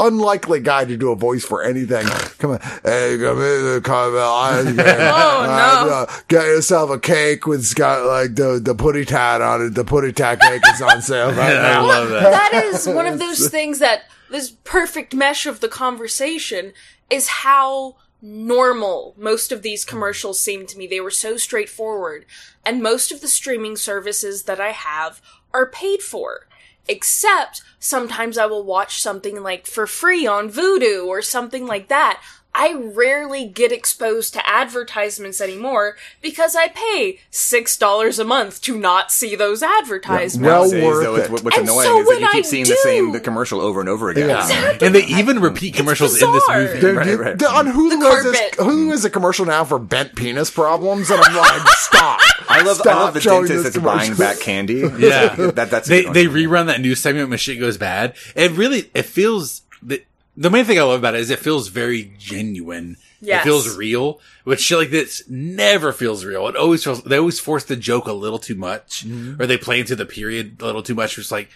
unlikely 0.01 0.61
guy 0.61 0.87
to 0.87 0.97
do 0.97 1.13
a 1.13 1.17
voice 1.17 1.45
for 1.45 1.63
anything. 1.63 2.07
Come 2.39 2.53
on, 2.53 2.61
hey, 2.83 3.19
come 3.21 3.37
in 3.43 3.75
the 3.75 3.83
Carvel 3.85 4.21
ice 4.21 4.65
cream. 4.65 4.77
Oh, 4.89 5.45
no. 5.45 5.93
Uh, 5.93 6.07
get 6.29 6.47
yourself 6.47 6.89
a 6.89 6.99
cake 6.99 7.47
with 7.47 7.61
it's 7.61 7.75
got 7.75 8.07
like 8.07 8.37
the 8.37 8.59
the 8.59 8.75
putty 8.75 9.05
tat 9.05 9.43
on 9.43 9.67
it. 9.67 9.75
The 9.75 9.85
putty 9.85 10.13
tat 10.13 10.41
cake 10.41 10.63
is 10.73 10.81
on 10.81 11.03
sale 11.03 11.29
right 11.33 11.39
I 11.57 11.75
now. 11.75 11.87
love 11.87 12.09
that. 12.09 12.23
that 12.53 12.65
is 12.73 12.87
one 12.87 13.05
of 13.07 13.19
those 13.19 13.49
things 13.51 13.81
that 13.81 14.05
this 14.31 14.51
perfect 14.65 15.15
mesh 15.15 15.47
of 15.47 15.61
the 15.61 15.69
conversation 15.69 16.73
is 17.11 17.29
how 17.29 17.97
normal 18.21 19.15
most 19.17 19.53
of 19.53 19.63
these 19.63 19.85
commercials 19.85 20.41
seem 20.41 20.67
to 20.67 20.77
me. 20.77 20.87
They 20.87 21.01
were 21.01 21.11
so 21.11 21.37
straightforward. 21.37 22.27
And 22.65 22.83
most 22.83 23.13
of 23.13 23.21
the 23.21 23.29
streaming 23.29 23.77
services 23.77 24.45
that 24.45 24.61
I 24.61 24.73
have 24.73 25.21
are 25.53 25.71
paid 25.71 26.03
for. 26.03 26.47
Except 26.89 27.63
sometimes 27.79 28.39
I 28.39 28.47
will 28.47 28.65
watch 28.65 29.01
something 29.01 29.43
like 29.43 29.67
for 29.67 29.87
free 29.87 30.27
on 30.27 30.51
Vudu 30.51 31.07
or 31.07 31.21
something 31.23 31.67
like 31.67 31.89
that. 31.89 32.23
I 32.61 32.75
rarely 32.75 33.47
get 33.47 33.71
exposed 33.71 34.33
to 34.35 34.47
advertisements 34.49 35.41
anymore 35.41 35.97
because 36.21 36.57
I 36.57 36.69
pay 36.69 37.21
$6 37.31 38.19
a 38.19 38.25
month 38.25 38.61
to 38.63 38.77
not 38.77 39.13
see 39.13 39.37
those 39.37 39.63
advertisements. 39.63 40.37
Well 40.39 40.65
Nowadays, 40.65 40.85
worth 40.85 41.05
though, 41.05 41.17
it. 41.37 41.45
what's 41.45 41.57
And 41.57 41.69
annoying 41.69 41.87
so 41.87 41.99
is 42.01 42.05
that 42.07 42.09
when 42.13 42.21
you 42.21 42.29
keep 42.31 42.45
I 42.45 42.49
seeing 42.49 42.65
the 42.65 42.77
same 42.83 43.13
the 43.13 43.21
commercial 43.21 43.61
over 43.61 43.79
and 43.81 43.89
over 43.89 44.11
again. 44.11 44.29
Yeah. 44.29 44.77
and 44.83 44.93
they 44.95 45.05
even 45.05 45.39
repeat 45.41 45.75
commercials 45.75 46.21
in 46.21 46.33
this 46.33 46.43
bizarre. 46.45 46.63
movie. 46.63 46.81
Dude, 46.81 46.97
Right, 46.97 47.05
dude, 47.07 47.21
right. 47.21 47.37
dude, 47.39 47.49
on 47.49 47.67
Hulu, 47.69 48.01
The 48.01 48.11
has 48.11 48.25
this. 48.25 48.51
Hulu 48.57 48.91
has 48.91 49.05
a 49.05 49.11
commercial 49.11 49.45
now 49.47 49.65
for 49.65 49.79
bent 49.79 50.17
penis 50.17 50.51
problems, 50.51 51.11
and 51.11 51.21
I'm 51.23 51.37
like, 51.37 51.63
stop. 51.77 52.21
I 52.49 52.63
love 52.63 52.79
I 52.79 52.83
Stop 52.83 52.87
love 52.87 53.15
the 53.15 53.21
showing 53.21 53.47
dentist 53.47 53.65
this 53.65 53.75
that's 53.75 53.85
buying 53.85 54.15
back 54.17 54.41
candy. 54.41 54.79
Yeah. 54.99 55.35
that, 55.53 55.71
that's 55.71 55.89
a 55.89 55.91
they 55.91 56.11
they 56.11 56.25
rerun 56.27 56.67
that 56.67 56.81
news 56.81 56.99
segment 57.01 57.29
when 57.29 57.39
shit 57.39 57.61
goes 57.61 57.77
bad. 57.79 58.15
It 58.35 58.51
really 58.53 58.91
it 58.95 59.03
feels 59.05 59.63
the 59.81 60.03
the 60.39 60.51
main 60.51 60.65
thing 60.65 60.79
I 60.79 60.83
love 60.83 61.01
about 61.01 61.17
it 61.17 61.21
is 61.21 61.31
it 61.31 61.41
feels 61.41 61.67
very 61.69 62.15
genuine. 62.17 62.97
Yes. 63.21 63.43
It 63.43 63.49
feels 63.49 63.77
real. 63.77 64.21
Which 64.45 64.61
shit 64.61 64.79
like 64.79 64.91
this 64.91 65.29
never 65.29 65.93
feels 65.93 66.25
real. 66.25 66.47
It 66.47 66.57
always 66.57 66.85
feels 66.85 67.03
they 67.03 67.19
always 67.19 67.41
force 67.41 67.65
the 67.65 67.75
joke 67.77 68.07
a 68.07 68.13
little 68.13 68.39
too 68.39 68.55
much, 68.55 69.05
mm-hmm. 69.05 69.43
or 69.43 69.47
they 69.47 69.59
play 69.59 69.81
into 69.81 69.97
the 69.97 70.07
period 70.07 70.63
a 70.63 70.65
little 70.65 70.83
too 70.83 70.95
much. 70.95 71.19
It's 71.19 71.33
like. 71.33 71.51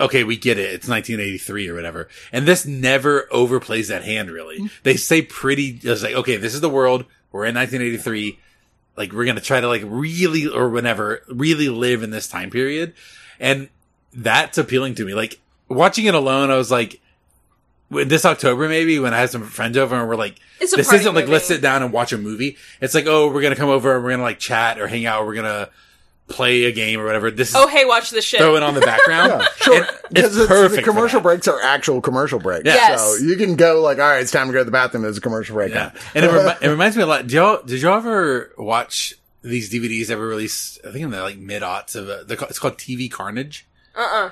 Okay, 0.00 0.22
we 0.22 0.36
get 0.36 0.58
it. 0.58 0.72
It's 0.72 0.86
1983 0.86 1.68
or 1.68 1.74
whatever. 1.74 2.08
And 2.30 2.46
this 2.46 2.64
never 2.64 3.28
overplays 3.32 3.88
that 3.88 4.04
hand, 4.04 4.30
really. 4.30 4.58
Mm-hmm. 4.58 4.66
They 4.84 4.94
say 4.94 5.22
pretty, 5.22 5.80
it's 5.82 6.04
like, 6.04 6.14
okay, 6.14 6.36
this 6.36 6.54
is 6.54 6.60
the 6.60 6.68
world. 6.68 7.04
We're 7.32 7.46
in 7.46 7.56
1983 7.56 8.38
like 8.96 9.12
we're 9.12 9.24
gonna 9.24 9.40
try 9.40 9.60
to 9.60 9.68
like 9.68 9.82
really 9.86 10.46
or 10.46 10.68
whenever 10.68 11.22
really 11.28 11.68
live 11.68 12.02
in 12.02 12.10
this 12.10 12.28
time 12.28 12.50
period 12.50 12.92
and 13.38 13.68
that's 14.12 14.58
appealing 14.58 14.96
to 14.96 15.04
me 15.04 15.14
like 15.14 15.40
watching 15.68 16.06
it 16.06 16.14
alone 16.14 16.50
i 16.50 16.56
was 16.56 16.70
like 16.70 17.00
this 17.90 18.24
october 18.24 18.68
maybe 18.68 18.98
when 18.98 19.14
i 19.14 19.18
had 19.18 19.30
some 19.30 19.42
friends 19.44 19.76
over 19.76 19.96
and 19.96 20.08
we're 20.08 20.16
like 20.16 20.36
It's 20.60 20.74
this 20.76 20.92
isn't 20.92 21.14
like 21.14 21.28
let's 21.28 21.46
sit 21.46 21.62
down 21.62 21.82
and 21.82 21.92
watch 21.92 22.12
a 22.12 22.18
movie 22.18 22.56
it's 22.80 22.94
like 22.94 23.06
oh 23.06 23.30
we're 23.32 23.42
gonna 23.42 23.56
come 23.56 23.70
over 23.70 23.94
and 23.94 24.04
we're 24.04 24.10
gonna 24.10 24.22
like 24.22 24.38
chat 24.38 24.78
or 24.78 24.86
hang 24.86 25.06
out 25.06 25.22
or 25.22 25.26
we're 25.26 25.34
gonna 25.34 25.70
play 26.28 26.64
a 26.64 26.72
game 26.72 27.00
or 27.00 27.06
whatever 27.06 27.30
this 27.30 27.48
is 27.48 27.54
Oh, 27.56 27.66
hey, 27.68 27.86
watch 27.86 28.10
this 28.10 28.22
shit. 28.26 28.38
throw 28.40 28.54
it 28.56 28.62
on 28.62 28.74
the 28.74 28.82
background 28.82 29.30
Yeah, 29.40 29.46
sure. 29.56 29.74
And 29.76 29.86
Because 30.10 30.36
it's 30.36 30.46
perfect 30.46 30.72
the 30.74 30.82
for 30.82 30.90
commercial 30.92 31.20
that. 31.20 31.22
breaks 31.22 31.48
are 31.48 31.58
actual 31.62 32.02
commercial 32.02 32.38
breaks. 32.38 32.66
Yes. 32.66 33.00
So 33.00 33.24
you 33.24 33.34
can 33.36 33.56
go 33.56 33.80
like, 33.80 33.96
all 33.98 34.04
right, 34.10 34.20
it's 34.20 34.30
time 34.30 34.48
to 34.48 34.52
go 34.52 34.58
to 34.58 34.64
the 34.66 34.70
bathroom. 34.70 35.04
There's 35.04 35.16
a 35.16 35.22
commercial 35.22 35.54
break. 35.54 35.72
Yeah, 35.72 35.90
and 36.14 36.26
it, 36.26 36.30
remi- 36.30 36.54
it 36.60 36.68
reminds 36.68 36.98
me 36.98 37.02
a 37.02 37.06
lot. 37.06 37.22
Did 37.22 37.32
y'all 37.32 37.62
did 37.62 37.80
y'all 37.80 37.96
ever 37.96 38.52
watch 38.58 39.14
these 39.40 39.72
DVDs 39.72 40.10
ever 40.10 40.26
released? 40.26 40.80
I 40.86 40.92
think 40.92 41.04
in 41.04 41.10
the 41.12 41.22
like 41.22 41.38
mid 41.38 41.62
aughts 41.62 41.96
of 41.96 42.10
uh, 42.10 42.24
they're 42.24 42.36
it's 42.42 42.58
called 42.58 42.76
TV 42.76 43.10
Carnage. 43.10 43.66
Uh-uh. 43.96 44.30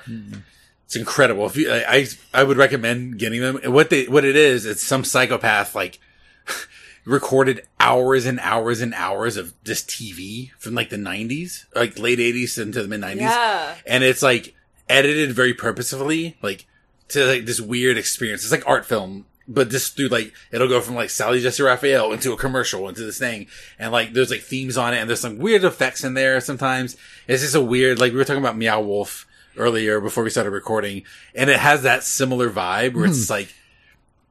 It's 0.87 0.95
incredible. 0.95 1.45
If 1.45 1.55
you, 1.57 1.69
I, 1.71 1.83
I 1.87 2.07
I 2.33 2.43
would 2.43 2.57
recommend 2.57 3.19
getting 3.19 3.41
them. 3.41 3.59
And 3.63 3.73
What 3.73 3.89
they 3.91 4.05
what 4.07 4.25
it 4.25 4.35
is, 4.35 4.65
it's 4.65 4.81
some 4.81 5.03
psychopath 5.03 5.75
like 5.75 5.99
recorded 7.05 7.61
hours 7.79 8.25
and 8.25 8.39
hours 8.41 8.81
and 8.81 8.93
hours 8.93 9.37
of 9.37 9.53
just 9.63 9.89
TV 9.89 10.51
from 10.57 10.75
like 10.75 10.89
the 10.89 10.97
nineties, 10.97 11.65
like 11.75 11.97
late 11.99 12.19
eighties 12.19 12.57
into 12.57 12.81
the 12.81 12.87
mid 12.87 13.01
nineties, 13.01 13.21
Yeah. 13.23 13.75
and 13.85 14.03
it's 14.03 14.21
like 14.21 14.55
edited 14.89 15.33
very 15.33 15.53
purposefully, 15.53 16.37
like 16.41 16.65
to 17.09 17.25
like 17.25 17.45
this 17.45 17.61
weird 17.61 17.97
experience. 17.97 18.43
It's 18.43 18.51
like 18.51 18.67
art 18.67 18.85
film, 18.85 19.25
but 19.47 19.69
just 19.69 19.95
through 19.95 20.07
like 20.09 20.33
it'll 20.51 20.67
go 20.69 20.81
from 20.81 20.95
like 20.95 21.09
Sally 21.09 21.41
Jessy 21.41 21.63
Raphael 21.63 22.11
into 22.13 22.31
a 22.33 22.37
commercial 22.37 22.87
into 22.89 23.03
this 23.03 23.19
thing, 23.19 23.47
and 23.79 23.91
like 23.91 24.13
there's 24.13 24.31
like 24.31 24.41
themes 24.41 24.77
on 24.77 24.93
it, 24.93 24.97
and 24.97 25.09
there's 25.09 25.19
some 25.21 25.37
weird 25.37 25.63
effects 25.63 26.03
in 26.03 26.13
there. 26.13 26.39
Sometimes 26.41 26.95
it's 27.27 27.41
just 27.43 27.55
a 27.55 27.61
weird 27.61 27.99
like 27.99 28.13
we 28.13 28.17
were 28.17 28.23
talking 28.25 28.41
about 28.41 28.57
Meow 28.57 28.79
Wolf 28.81 29.26
earlier 29.57 29.99
before 29.99 30.23
we 30.23 30.29
started 30.29 30.51
recording, 30.51 31.03
and 31.35 31.49
it 31.49 31.59
has 31.59 31.83
that 31.83 32.03
similar 32.03 32.49
vibe 32.49 32.93
where 32.93 33.05
it's 33.05 33.27
hmm. 33.27 33.33
like 33.33 33.53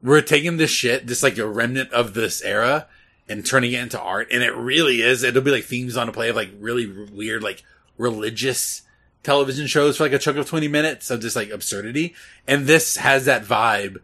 we're 0.01 0.21
taking 0.21 0.57
this 0.57 0.71
shit, 0.71 1.05
just 1.05 1.23
like 1.23 1.37
a 1.37 1.47
remnant 1.47 1.91
of 1.91 2.13
this 2.13 2.41
era, 2.41 2.87
and 3.27 3.45
turning 3.45 3.73
it 3.73 3.81
into 3.81 3.99
art. 3.99 4.27
And 4.31 4.43
it 4.43 4.55
really 4.55 5.01
is. 5.01 5.23
It'll 5.23 5.41
be 5.41 5.51
like 5.51 5.65
themes 5.65 5.97
on 5.97 6.09
a 6.09 6.13
play 6.13 6.29
of 6.29 6.35
like 6.35 6.49
really 6.59 6.87
weird, 6.87 7.43
like 7.43 7.63
religious 7.97 8.83
television 9.23 9.67
shows 9.67 9.97
for 9.97 10.03
like 10.03 10.13
a 10.13 10.19
chunk 10.19 10.37
of 10.37 10.47
20 10.47 10.67
minutes 10.67 11.09
of 11.09 11.21
just 11.21 11.35
like 11.35 11.49
absurdity. 11.49 12.15
And 12.47 12.65
this 12.65 12.97
has 12.97 13.25
that 13.25 13.43
vibe. 13.43 13.97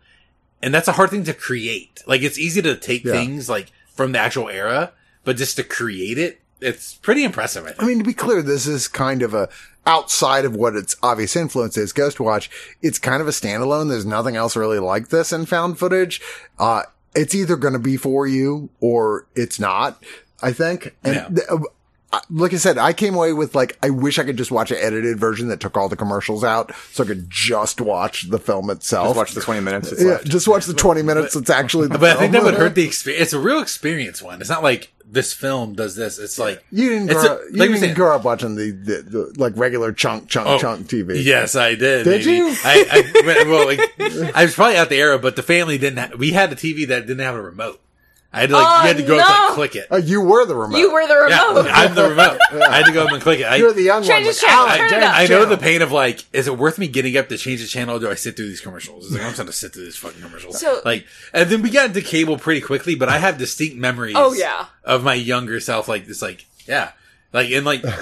And 0.62 0.74
that's 0.74 0.88
a 0.88 0.94
hard 0.94 1.10
thing 1.10 1.24
to 1.26 1.34
create. 1.34 2.02
Like 2.08 2.22
it's 2.22 2.40
easy 2.40 2.62
to 2.62 2.76
take 2.76 3.04
Yeah. 3.04 3.14
things 3.14 3.50
like 3.50 3.72
from 3.94 4.12
the 4.12 4.20
actual 4.20 4.50
era, 4.50 4.92
but 5.24 5.38
just 5.38 5.56
to 5.58 5.64
create 5.64 6.18
it, 6.18 6.42
it's 6.64 6.96
pretty 6.96 7.24
impressive. 7.24 7.66
I. 7.68 7.74
I 7.80 7.86
mean, 7.86 7.98
to 8.00 8.04
be 8.04 8.14
clear, 8.14 8.42
this 8.42 8.66
is 8.68 8.88
kind 8.88 9.22
of 9.22 9.34
a 9.34 9.50
outside 9.86 10.46
of 10.46 10.56
what 10.56 10.76
its 10.76 10.96
obvious 11.04 11.36
influence 11.36 11.76
is. 11.78 11.92
Ghost 11.92 12.20
Watch, 12.20 12.50
it's 12.82 12.98
kind 13.00 13.22
of 13.22 13.28
a 13.28 13.32
standalone. 13.32 13.90
There's 13.90 14.06
nothing 14.06 14.36
else 14.36 14.56
really 14.56 14.80
like 14.80 15.10
this 15.10 15.34
in 15.34 15.46
found 15.46 15.78
footage. 15.78 16.22
Uh, 16.58 16.84
it's 17.16 17.36
either 17.36 17.56
going 17.58 17.74
to 17.74 17.80
be 17.80 17.98
for 17.98 18.26
you 18.26 18.70
or 18.80 19.28
it's 19.36 19.60
not, 19.60 20.02
I 20.42 20.54
think. 20.54 20.96
And 21.04 21.16
Yeah. 21.16 21.28
th- 21.28 21.62
like 22.30 22.54
I 22.54 22.58
said, 22.58 22.78
I 22.78 22.94
came 22.94 23.16
away 23.16 23.34
with 23.34 23.56
like, 23.56 23.78
I 23.82 23.90
wish 23.90 24.20
I 24.20 24.24
could 24.24 24.38
just 24.38 24.52
watch 24.52 24.72
an 24.72 24.78
edited 24.80 25.20
version 25.20 25.48
that 25.50 25.60
took 25.60 25.78
all 25.78 25.90
the 25.90 25.96
commercials 25.96 26.44
out 26.44 26.72
so 26.92 27.04
I 27.04 27.08
could 27.08 27.30
just 27.30 27.82
watch 27.82 28.30
the 28.30 28.40
film 28.40 28.70
itself. 28.70 29.08
Just 29.08 29.18
watch 29.18 29.32
the 29.34 29.42
20 29.42 29.60
minutes 29.62 29.90
that's 29.90 30.02
yeah, 30.04 30.10
left. 30.12 30.26
just 30.26 30.48
watch 30.48 30.66
the 30.66 30.74
20 30.74 31.02
minutes. 31.02 31.36
It's 31.36 31.50
actually 31.50 31.88
the 31.88 31.98
But 31.98 32.18
I 32.18 32.20
think 32.20 32.32
that 32.34 32.42
film. 32.44 32.54
would 32.54 32.60
hurt 32.62 32.76
the 32.76 32.86
experience. 32.86 33.24
It's 33.24 33.34
a 33.34 33.40
real 33.40 33.62
experience 33.62 34.22
one. 34.22 34.42
It's 34.42 34.50
not 34.50 34.64
like 34.64 34.92
this 35.06 35.34
film 35.34 35.74
does 35.74 35.96
this. 35.96 36.18
It's 36.18 36.40
like 36.40 36.64
You 36.72 36.90
didn't 36.90 37.10
It's 37.12 37.22
grow, 37.22 37.32
a- 37.32 37.36
up, 37.36 37.42
you 37.52 37.58
like 37.60 37.70
didn't 37.70 37.80
said- 37.82 37.96
grow 37.96 38.16
up 38.16 38.24
watching 38.24 38.56
the, 38.56 38.72
the, 38.72 39.02
the 39.02 39.34
like 39.38 39.54
regular 39.56 39.92
chunk, 39.92 40.28
chunk, 40.30 40.48
Oh, 40.48 40.58
chunk 40.60 40.88
TV. 40.88 41.24
Yes, 41.24 41.56
I 41.56 41.76
did. 41.76 42.04
Did 42.06 42.26
maybe. 42.26 42.32
you? 42.38 42.48
I, 42.64 42.86
I 42.92 43.44
well, 43.48 43.66
like, 43.66 44.36
I 44.36 44.44
was 44.46 44.56
probably 44.56 44.78
out 44.78 44.90
the 44.90 44.98
era, 44.98 45.20
but 45.20 45.36
the 45.36 45.44
family 45.44 45.78
didn't. 45.78 45.98
Ha- 46.00 46.18
we 46.18 46.32
had 46.32 46.52
a 46.52 46.56
TV 46.56 46.88
that 46.88 47.02
didn't 47.08 47.20
have 47.24 47.36
a 47.36 47.42
remote. 47.42 47.80
I 48.34 48.40
had 48.42 48.50
to 48.50 48.56
like, 48.56 48.66
Oh, 48.68 48.82
you 48.82 48.88
had 48.88 48.98
to 48.98 49.04
oh, 49.04 49.08
go 49.08 49.20
up 49.20 49.30
and 49.30 49.40
like, 49.46 49.54
click 49.54 49.76
it. 49.76 49.88
Oh, 49.92 49.98
you 49.98 50.22
were 50.22 50.46
the 50.46 50.56
remote. 50.56 50.78
You 50.78 50.92
were 50.92 51.06
the 51.08 51.28
Yeah, 51.30 51.48
remote. 51.50 51.70
I'm 51.72 51.94
the 51.94 52.10
remote. 52.10 52.40
I 52.70 52.78
had 52.78 52.86
to 52.88 52.92
go 52.92 53.06
up 53.06 53.12
and 53.12 53.22
click 53.22 53.40
it. 53.42 53.44
I, 53.44 53.58
You're 53.58 53.74
the 53.74 53.84
young 53.84 54.02
Change 54.02 54.12
one. 54.12 54.24
the 54.24 54.30
like, 54.30 54.38
channel, 54.38 54.66
"Alan, 54.68 54.90
turn 54.90 55.04
it 55.04 55.06
up." 55.06 55.16
I 55.16 55.26
know 55.28 55.46
the 55.46 55.58
pain 55.58 55.82
of 55.84 55.92
like, 55.92 56.26
is 56.34 56.48
it 56.48 56.58
worth 56.58 56.80
me 56.80 56.88
getting 56.88 57.16
up 57.16 57.30
to 57.30 57.38
change 57.38 57.62
the 57.62 57.68
channel 57.68 57.98
or 57.98 58.00
do 58.00 58.10
I 58.10 58.16
sit 58.16 58.36
through 58.36 58.48
these 58.48 58.62
commercials? 58.62 59.06
It's 59.06 59.14
like, 59.14 59.22
I'm 59.22 59.28
just 59.30 59.38
going 59.38 59.48
to 59.48 59.54
sit 59.54 59.74
through 59.74 59.86
these 59.86 59.98
fucking 59.98 60.22
commercials. 60.22 60.60
So- 60.60 60.82
like, 60.84 61.06
and 61.32 61.48
then 61.50 61.62
we 61.62 61.70
got 61.70 61.86
into 61.88 62.02
cable 62.02 62.38
pretty 62.38 62.62
quickly, 62.62 62.96
but 62.96 63.08
I 63.08 63.20
have 63.20 63.38
distinct 63.38 63.76
memories. 63.78 64.16
Oh, 64.18 64.34
yeah. 64.34 64.66
Of 64.84 65.04
my 65.04 65.14
younger 65.14 65.60
self, 65.60 65.88
like 65.88 66.08
this, 66.08 66.22
like, 66.22 66.46
yeah. 66.66 66.92
Like, 67.32 67.52
and 67.52 67.66
like, 67.66 67.84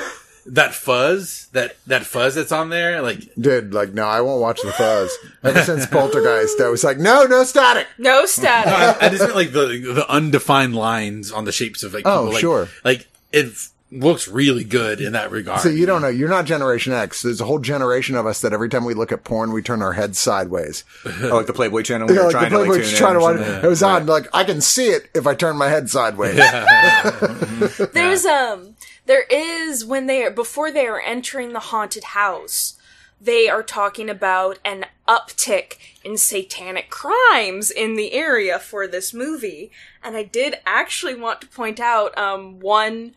that 0.46 0.74
fuzz, 0.74 1.48
that, 1.54 1.78
that 1.88 2.06
fuzz 2.06 2.36
that's 2.36 2.52
on 2.52 2.70
there, 2.70 3.02
like, 3.02 3.20
Dude, 3.40 3.74
like, 3.74 3.94
no, 3.94 4.06
I 4.06 4.22
won't 4.22 4.42
watch 4.42 4.62
the 4.62 4.72
fuzz. 4.72 5.16
Ever 5.44 5.64
since 5.64 5.86
Poltergeist, 5.86 6.60
I 6.62 6.70
was 6.70 6.84
like, 6.84 6.98
no, 6.98 7.24
no 7.26 7.44
static. 7.44 7.88
no 7.98 8.26
static. 8.26 8.72
I, 9.02 9.08
I 9.08 9.10
just 9.10 9.22
meant 9.24 9.36
like 9.36 9.52
the, 9.52 9.68
the 9.94 10.10
undefined 10.10 10.76
lines 10.76 11.32
on 11.32 11.46
the 11.46 11.52
shapes 11.52 11.84
of 11.84 11.94
like, 11.94 12.06
Oh, 12.06 12.26
like, 12.26 12.40
sure. 12.40 12.68
Like, 12.84 13.08
it 13.32 13.52
looks 13.94 14.26
really 14.30 14.64
good 14.64 15.02
in 15.02 15.12
that 15.14 15.32
regard. 15.32 15.60
So 15.60 15.68
you 15.68 15.86
don't 15.86 16.02
know. 16.02 16.08
You're 16.08 16.30
not 16.30 16.46
Generation 16.46 16.94
X. 16.94 17.24
There's 17.24 17.42
a 17.42 17.46
whole 17.46 17.60
generation 17.60 18.16
of 18.16 18.26
us 18.26 18.40
that 18.40 18.54
every 18.54 18.70
time 18.70 18.86
we 18.86 18.94
look 18.94 19.12
at 19.12 19.26
porn, 19.26 19.52
we 19.52 19.62
turn 19.62 19.82
our 19.82 19.92
heads 19.94 20.18
sideways. 20.18 20.86
Oh, 21.24 21.36
like 21.38 21.46
the 21.46 21.54
Playboy 21.54 21.82
channel. 21.84 22.08
when 22.08 22.16
You 22.16 22.22
know, 22.24 22.30
you're 22.30 22.40
like 22.40 22.50
the 22.50 22.56
trying 22.56 22.66
to, 22.66 22.72
like, 22.72 22.96
trying 22.96 23.14
to 23.16 23.20
watch. 23.20 23.38
something. 23.38 23.64
It 23.66 23.68
was 23.68 23.84
on. 23.84 24.06
Like 24.06 24.28
I 24.34 24.44
can 24.46 24.62
see 24.62 24.88
it 24.88 25.10
if 25.14 25.28
I 25.28 25.36
turn 25.36 25.58
my 25.58 25.68
head 25.68 25.90
sideways. 25.90 26.36
There's 27.94 28.26
um 28.26 28.76
there 29.12 29.26
is 29.30 29.84
when 29.84 30.06
they 30.06 30.24
are 30.24 30.32
before 30.32 30.72
they 30.72 30.88
are 30.88 31.02
entering 31.02 31.52
the 31.52 31.60
haunted 31.60 32.06
house, 32.06 32.78
they 33.20 33.50
are 33.50 33.62
talking 33.62 34.10
about 34.10 34.58
an 34.64 34.86
uptick 35.06 35.76
in 36.02 36.16
satanic 36.16 36.90
crimes 36.90 37.70
in 37.70 37.98
the 37.98 38.14
area 38.14 38.58
for 38.58 38.88
this 38.88 39.14
movie. 39.14 39.70
And 40.02 40.16
I 40.16 40.24
did 40.24 40.60
actually 40.66 41.14
want 41.16 41.42
to 41.42 41.48
point 41.48 41.78
out 41.78 42.18
um 42.18 42.62
one 42.62 43.16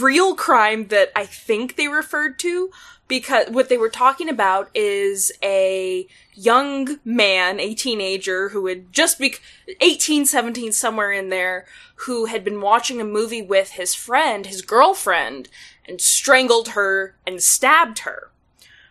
real 0.00 0.34
crime 0.34 0.88
that 0.88 1.12
I 1.14 1.26
think 1.26 1.76
they 1.76 1.88
referred 1.88 2.38
to 2.40 2.70
because 3.08 3.48
what 3.50 3.68
they 3.68 3.76
were 3.76 3.90
talking 3.90 4.28
about 4.28 4.70
is 4.74 5.32
a 5.42 6.06
young 6.34 6.98
man, 7.04 7.60
a 7.60 7.74
teenager 7.74 8.50
who 8.50 8.66
had 8.66 8.92
just 8.92 9.18
be 9.18 9.34
18, 9.80 10.24
17, 10.24 10.72
somewhere 10.72 11.12
in 11.12 11.28
there, 11.28 11.66
who 11.96 12.26
had 12.26 12.44
been 12.44 12.60
watching 12.60 13.00
a 13.00 13.04
movie 13.04 13.42
with 13.42 13.72
his 13.72 13.94
friend, 13.94 14.46
his 14.46 14.62
girlfriend, 14.62 15.48
and 15.86 16.00
strangled 16.00 16.68
her 16.68 17.16
and 17.26 17.42
stabbed 17.42 18.00
her. 18.00 18.30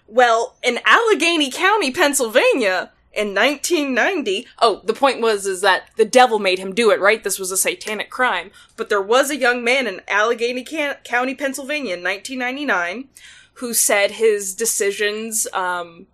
Well, 0.07 0.55
in 0.61 0.79
Allegheny 0.85 1.49
County, 1.49 1.89
Pennsylvania, 1.91 2.91
in 3.13 3.35
1990, 3.35 4.47
oh, 4.59 4.81
the 4.85 4.93
point 4.93 5.19
was 5.21 5.45
is 5.45 5.61
that 5.61 5.89
the 5.97 6.05
devil 6.05 6.39
made 6.39 6.59
him 6.59 6.73
do 6.73 6.91
it, 6.91 6.99
right? 6.99 7.23
This 7.23 7.39
was 7.39 7.51
a 7.51 7.57
satanic 7.57 8.09
crime. 8.09 8.51
But 8.77 8.89
there 8.89 9.01
was 9.01 9.29
a 9.29 9.37
young 9.37 9.63
man 9.63 9.85
in 9.85 10.01
Allegheny 10.07 10.63
Can- 10.63 10.97
County, 11.03 11.35
Pennsylvania, 11.35 11.95
in 11.95 12.03
1999, 12.03 13.09
who 13.55 13.73
said 13.73 14.11
his 14.11 14.55
decisions 14.55 15.45
um, 15.53 16.07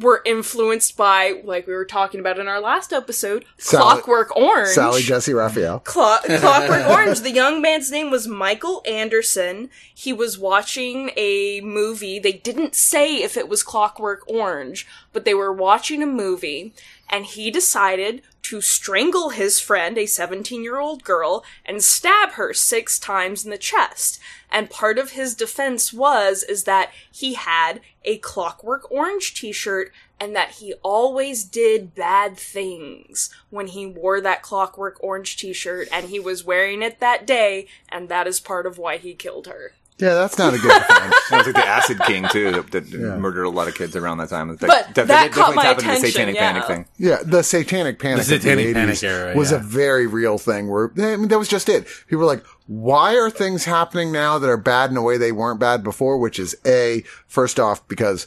were 0.00 0.22
influenced 0.24 0.96
by, 0.96 1.40
like 1.44 1.66
we 1.66 1.74
were 1.74 1.84
talking 1.84 2.20
about 2.20 2.38
in 2.38 2.48
our 2.48 2.60
last 2.60 2.92
episode, 2.92 3.44
Sally- 3.58 3.82
Clockwork 3.82 4.34
Orange. 4.36 4.68
Sally 4.68 5.02
Jessy 5.02 5.34
Raphael. 5.34 5.80
Clo- 5.80 6.18
Clockwork 6.38 6.86
Orange. 6.88 7.20
The 7.20 7.30
young 7.32 7.60
man's 7.60 7.90
name 7.90 8.10
was 8.10 8.26
Michael 8.26 8.82
Anderson. 8.86 9.70
He 9.94 10.12
was 10.12 10.38
watching 10.38 11.10
a 11.16 11.60
movie. 11.62 12.18
They 12.18 12.32
didn't 12.32 12.74
say 12.74 13.16
if 13.22 13.36
it 13.36 13.48
was 13.48 13.62
Clockwork 13.62 14.22
Orange, 14.26 14.86
but 15.12 15.24
they 15.24 15.34
were 15.34 15.52
watching 15.52 16.02
a 16.02 16.06
movie, 16.06 16.72
and 17.10 17.26
he 17.26 17.50
decided 17.50 18.22
to 18.42 18.60
strangle 18.60 19.30
his 19.30 19.60
friend, 19.60 19.98
a 19.98 20.06
17 20.06 20.62
year 20.62 20.78
old 20.78 21.04
girl, 21.04 21.44
and 21.66 21.82
stab 21.82 22.32
her 22.32 22.54
six 22.54 22.98
times 22.98 23.44
in 23.44 23.50
the 23.50 23.58
chest. 23.58 24.18
And 24.50 24.70
part 24.70 24.98
of 24.98 25.10
his 25.10 25.34
defense 25.34 25.92
was, 25.92 26.42
is 26.42 26.64
that 26.64 26.92
he 27.12 27.34
had 27.34 27.80
a 28.04 28.18
Clockwork 28.18 28.90
Orange 28.90 29.34
t-shirt 29.34 29.92
and 30.18 30.34
that 30.34 30.52
he 30.52 30.74
always 30.82 31.44
did 31.44 31.94
bad 31.94 32.36
things 32.36 33.30
when 33.50 33.68
he 33.68 33.86
wore 33.86 34.20
that 34.20 34.42
Clockwork 34.42 35.02
Orange 35.02 35.36
t-shirt 35.36 35.88
and 35.92 36.08
he 36.08 36.20
was 36.20 36.44
wearing 36.44 36.82
it 36.82 37.00
that 37.00 37.26
day 37.26 37.66
and 37.88 38.08
that 38.08 38.26
is 38.26 38.40
part 38.40 38.66
of 38.66 38.78
why 38.78 38.96
he 38.96 39.14
killed 39.14 39.46
her. 39.46 39.72
Yeah, 40.00 40.14
that's 40.14 40.38
not 40.38 40.54
a 40.54 40.58
good 40.58 40.68
defense. 40.88 41.14
That 41.30 41.38
was 41.38 41.46
like 41.46 41.54
the 41.56 41.66
Acid 41.68 42.00
King 42.06 42.26
too, 42.30 42.50
that, 42.50 42.70
that 42.70 42.92
murdered 43.18 43.44
a 43.44 43.50
lot 43.50 43.68
of 43.68 43.74
kids 43.74 43.94
around 43.94 44.18
that 44.18 44.30
time. 44.30 44.48
That, 44.48 44.60
But 44.60 44.94
that 45.06 45.30
caught 45.32 45.54
definitely 45.54 45.56
my 45.56 45.62
tapped 45.62 45.80
into 45.80 45.90
the 45.90 45.96
attention, 45.98 46.10
Satanic 46.12 46.34
yeah. 46.34 46.52
Panic 46.52 46.66
thing. 46.66 46.86
Yeah, 46.98 47.18
the 47.22 47.42
Satanic 47.42 47.98
Panic, 47.98 48.24
The 48.24 48.36
of 48.36 48.42
Satanic 48.42 48.64
the 48.66 48.72
80s 48.72 48.74
Panic 48.74 49.02
era, 49.02 49.36
was 49.36 49.52
a 49.52 49.58
very 49.58 50.06
real 50.06 50.38
thing. 50.38 50.68
Where 50.68 50.90
I 50.98 51.16
mean, 51.16 51.28
that 51.28 51.38
was 51.38 51.48
just 51.48 51.68
it. 51.68 51.86
People 52.06 52.20
were 52.20 52.24
like, 52.26 52.44
"Why 52.66 53.16
are 53.16 53.30
things 53.30 53.64
happening 53.64 54.10
now 54.10 54.38
that 54.38 54.48
are 54.48 54.56
bad 54.56 54.90
in 54.90 54.96
a 54.96 55.02
way 55.02 55.18
they 55.18 55.32
weren't 55.32 55.60
bad 55.60 55.84
before?" 55.84 56.18
Which 56.18 56.38
is 56.38 56.56
a 56.66 57.04
first 57.26 57.60
off 57.60 57.86
because 57.86 58.26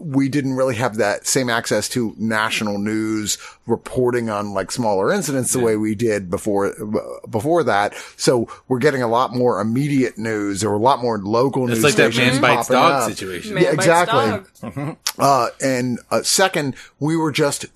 we 0.00 0.28
didn't 0.28 0.54
really 0.54 0.74
have 0.76 0.96
that 0.96 1.26
same 1.26 1.48
access 1.48 1.88
to 1.90 2.14
national 2.18 2.78
news 2.78 3.38
reporting 3.66 4.28
on 4.30 4.52
like 4.52 4.70
smaller 4.72 5.12
incidents 5.12 5.52
the 5.52 5.60
way 5.60 5.76
we 5.76 5.94
did 5.94 6.28
before 6.30 6.74
before 7.30 7.62
that. 7.64 7.94
So 8.16 8.48
we're 8.68 8.78
getting 8.78 9.02
a 9.02 9.08
lot 9.08 9.34
more 9.34 9.60
immediate 9.60 10.18
news 10.18 10.64
or 10.64 10.72
a 10.74 10.78
lot 10.78 11.00
more 11.00 11.18
local 11.18 11.64
It's 11.64 11.74
news 11.76 11.84
like 11.84 11.94
that 11.94 12.12
stations 12.12 12.40
man 12.40 12.56
bites 12.56 12.68
dog 12.68 13.02
up. 13.02 13.10
situation. 13.10 13.54
Man 13.54 13.62
Yeah, 13.62 13.70
bites 13.74 13.86
exactly. 13.86 14.70
dog. 14.86 14.96
Uh, 15.18 15.48
and 15.62 15.98
uh, 16.10 16.22
second, 16.22 16.74
we 17.00 17.16
were 17.16 17.30
just 17.32 17.66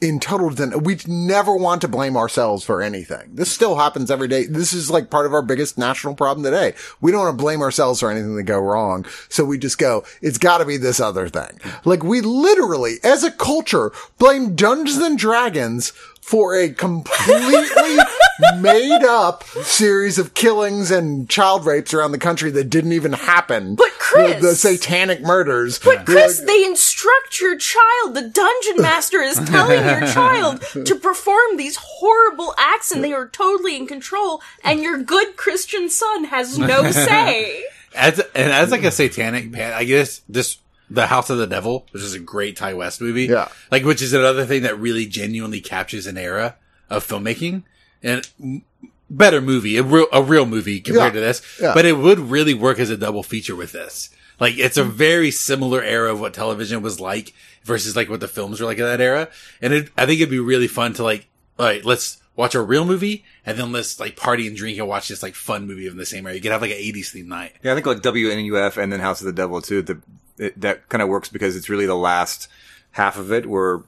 in 0.00 0.20
total, 0.20 0.50
den- 0.50 0.84
we 0.84 0.98
never 1.06 1.56
want 1.56 1.80
to 1.80 1.88
blame 1.88 2.16
ourselves 2.16 2.64
for 2.64 2.80
anything. 2.80 3.30
This 3.34 3.50
still 3.50 3.76
happens 3.76 4.10
every 4.10 4.28
day. 4.28 4.46
This 4.46 4.72
is 4.72 4.90
like 4.90 5.10
part 5.10 5.26
of 5.26 5.34
our 5.34 5.42
biggest 5.42 5.76
national 5.76 6.14
problem 6.14 6.44
today. 6.44 6.74
We 7.00 7.10
don't 7.10 7.22
want 7.24 7.36
to 7.36 7.42
blame 7.42 7.62
ourselves 7.62 8.00
for 8.00 8.10
anything 8.10 8.36
that 8.36 8.44
go 8.44 8.58
wrong. 8.58 9.06
So 9.28 9.44
we 9.44 9.58
just 9.58 9.78
go, 9.78 10.04
it's 10.22 10.38
gotta 10.38 10.64
be 10.64 10.76
this 10.76 11.00
other 11.00 11.28
thing. 11.28 11.58
Like 11.84 12.04
we 12.04 12.20
literally, 12.20 12.96
as 13.02 13.24
a 13.24 13.30
culture, 13.32 13.90
blame 14.18 14.54
Dungeons 14.54 14.98
and 14.98 15.18
Dragons 15.18 15.92
for 16.28 16.54
a 16.54 16.68
completely 16.68 17.96
made 18.58 19.02
up 19.02 19.44
series 19.44 20.18
of 20.18 20.34
killings 20.34 20.90
and 20.90 21.26
child 21.30 21.64
rapes 21.64 21.94
around 21.94 22.12
the 22.12 22.18
country 22.18 22.50
that 22.50 22.64
didn't 22.64 22.92
even 22.92 23.14
happen. 23.14 23.74
But 23.74 23.90
Chris- 23.98 24.34
the, 24.34 24.48
the 24.48 24.54
satanic 24.54 25.22
murders. 25.22 25.78
But 25.78 26.04
Chris, 26.04 26.40
they 26.40 26.66
instruct 26.66 27.40
your 27.40 27.56
child. 27.56 28.14
The 28.14 28.28
dungeon 28.28 28.82
master 28.82 29.22
is 29.22 29.38
telling 29.38 29.82
your 29.82 30.06
child 30.12 30.60
to 30.84 30.94
perform 30.96 31.56
these 31.56 31.78
horrible 31.80 32.54
acts 32.58 32.92
and 32.92 33.02
they 33.02 33.14
are 33.14 33.26
totally 33.26 33.74
in 33.74 33.86
control 33.86 34.42
and 34.62 34.80
your 34.80 35.02
good 35.02 35.34
Christian 35.38 35.88
son 35.88 36.24
has 36.24 36.58
no 36.58 36.90
say. 36.90 37.64
As 37.94 38.20
and 38.34 38.52
as 38.52 38.70
like 38.70 38.84
a 38.84 38.90
satanic 38.90 39.50
pan, 39.50 39.72
I 39.72 39.84
guess 39.84 40.20
this 40.28 40.58
the 40.90 41.06
House 41.08 41.30
of 41.30 41.38
the 41.38 41.46
Devil, 41.46 41.86
which 41.92 42.02
is 42.02 42.14
a 42.14 42.18
great 42.18 42.56
Ti 42.56 42.74
West 42.74 43.00
movie. 43.00 43.26
Yeah. 43.26 43.48
like 43.70 43.84
which 43.84 44.02
is 44.02 44.12
another 44.12 44.44
thing 44.46 44.62
that 44.62 44.78
really 44.78 45.06
genuinely 45.06 45.60
captures 45.60 46.06
an 46.06 46.16
era 46.18 46.56
of 46.90 47.06
filmmaking 47.06 47.62
and 48.02 48.62
better 49.10 49.40
movie, 49.40 49.76
a 49.76 49.82
real 49.82 50.06
a 50.12 50.22
real 50.22 50.46
movie 50.46 50.80
compared 50.80 51.14
Yeah. 51.14 51.20
to 51.20 51.26
this. 51.26 51.42
Yeah. 51.60 51.74
But 51.74 51.84
it 51.86 51.94
would 51.94 52.18
really 52.18 52.54
work 52.54 52.78
as 52.78 52.90
a 52.90 52.96
double 52.96 53.22
feature 53.22 53.56
with 53.56 53.72
this. 53.72 54.10
Like 54.40 54.56
it's 54.58 54.76
a 54.76 54.84
very 54.84 55.30
similar 55.30 55.82
era 55.82 56.12
of 56.12 56.20
what 56.20 56.34
television 56.34 56.80
was 56.82 57.00
like 57.00 57.34
versus 57.64 57.96
like 57.96 58.08
what 58.08 58.20
the 58.20 58.28
films 58.28 58.60
were 58.60 58.66
like 58.66 58.78
in 58.78 58.84
that 58.84 59.00
era. 59.00 59.28
And 59.60 59.72
it, 59.72 59.90
I 59.96 60.06
think 60.06 60.20
it'd 60.20 60.30
be 60.30 60.38
really 60.38 60.68
fun 60.68 60.92
to 60.94 61.02
like, 61.02 61.26
all 61.58 61.66
right, 61.66 61.84
let's 61.84 62.18
watch 62.36 62.54
a 62.54 62.62
real 62.62 62.84
movie 62.84 63.24
and 63.44 63.58
then 63.58 63.72
let's 63.72 63.98
like 63.98 64.14
party 64.14 64.46
and 64.46 64.56
drink 64.56 64.78
and 64.78 64.86
watch 64.86 65.08
this 65.08 65.24
like 65.24 65.34
fun 65.34 65.66
movie 65.66 65.88
in 65.88 65.96
the 65.96 66.06
same 66.06 66.24
area. 66.24 66.36
You 66.36 66.42
could 66.42 66.52
have 66.52 66.62
like 66.62 66.70
an 66.70 66.76
80s 66.76 67.08
theme 67.10 67.28
night. 67.28 67.52
Yeah, 67.64 67.72
I 67.72 67.74
think 67.74 67.86
like 67.86 67.98
WNUF 68.00 68.80
and 68.80 68.92
then 68.92 69.00
House 69.00 69.20
of 69.20 69.26
the 69.26 69.32
Devil 69.32 69.60
too. 69.60 69.82
The 69.82 70.00
it, 70.38 70.60
that 70.60 70.88
kind 70.88 71.02
of 71.02 71.08
works 71.08 71.28
because 71.28 71.56
it's 71.56 71.68
really 71.68 71.86
the 71.86 71.96
last 71.96 72.48
half 72.92 73.18
of 73.18 73.32
it 73.32 73.46
where 73.46 73.80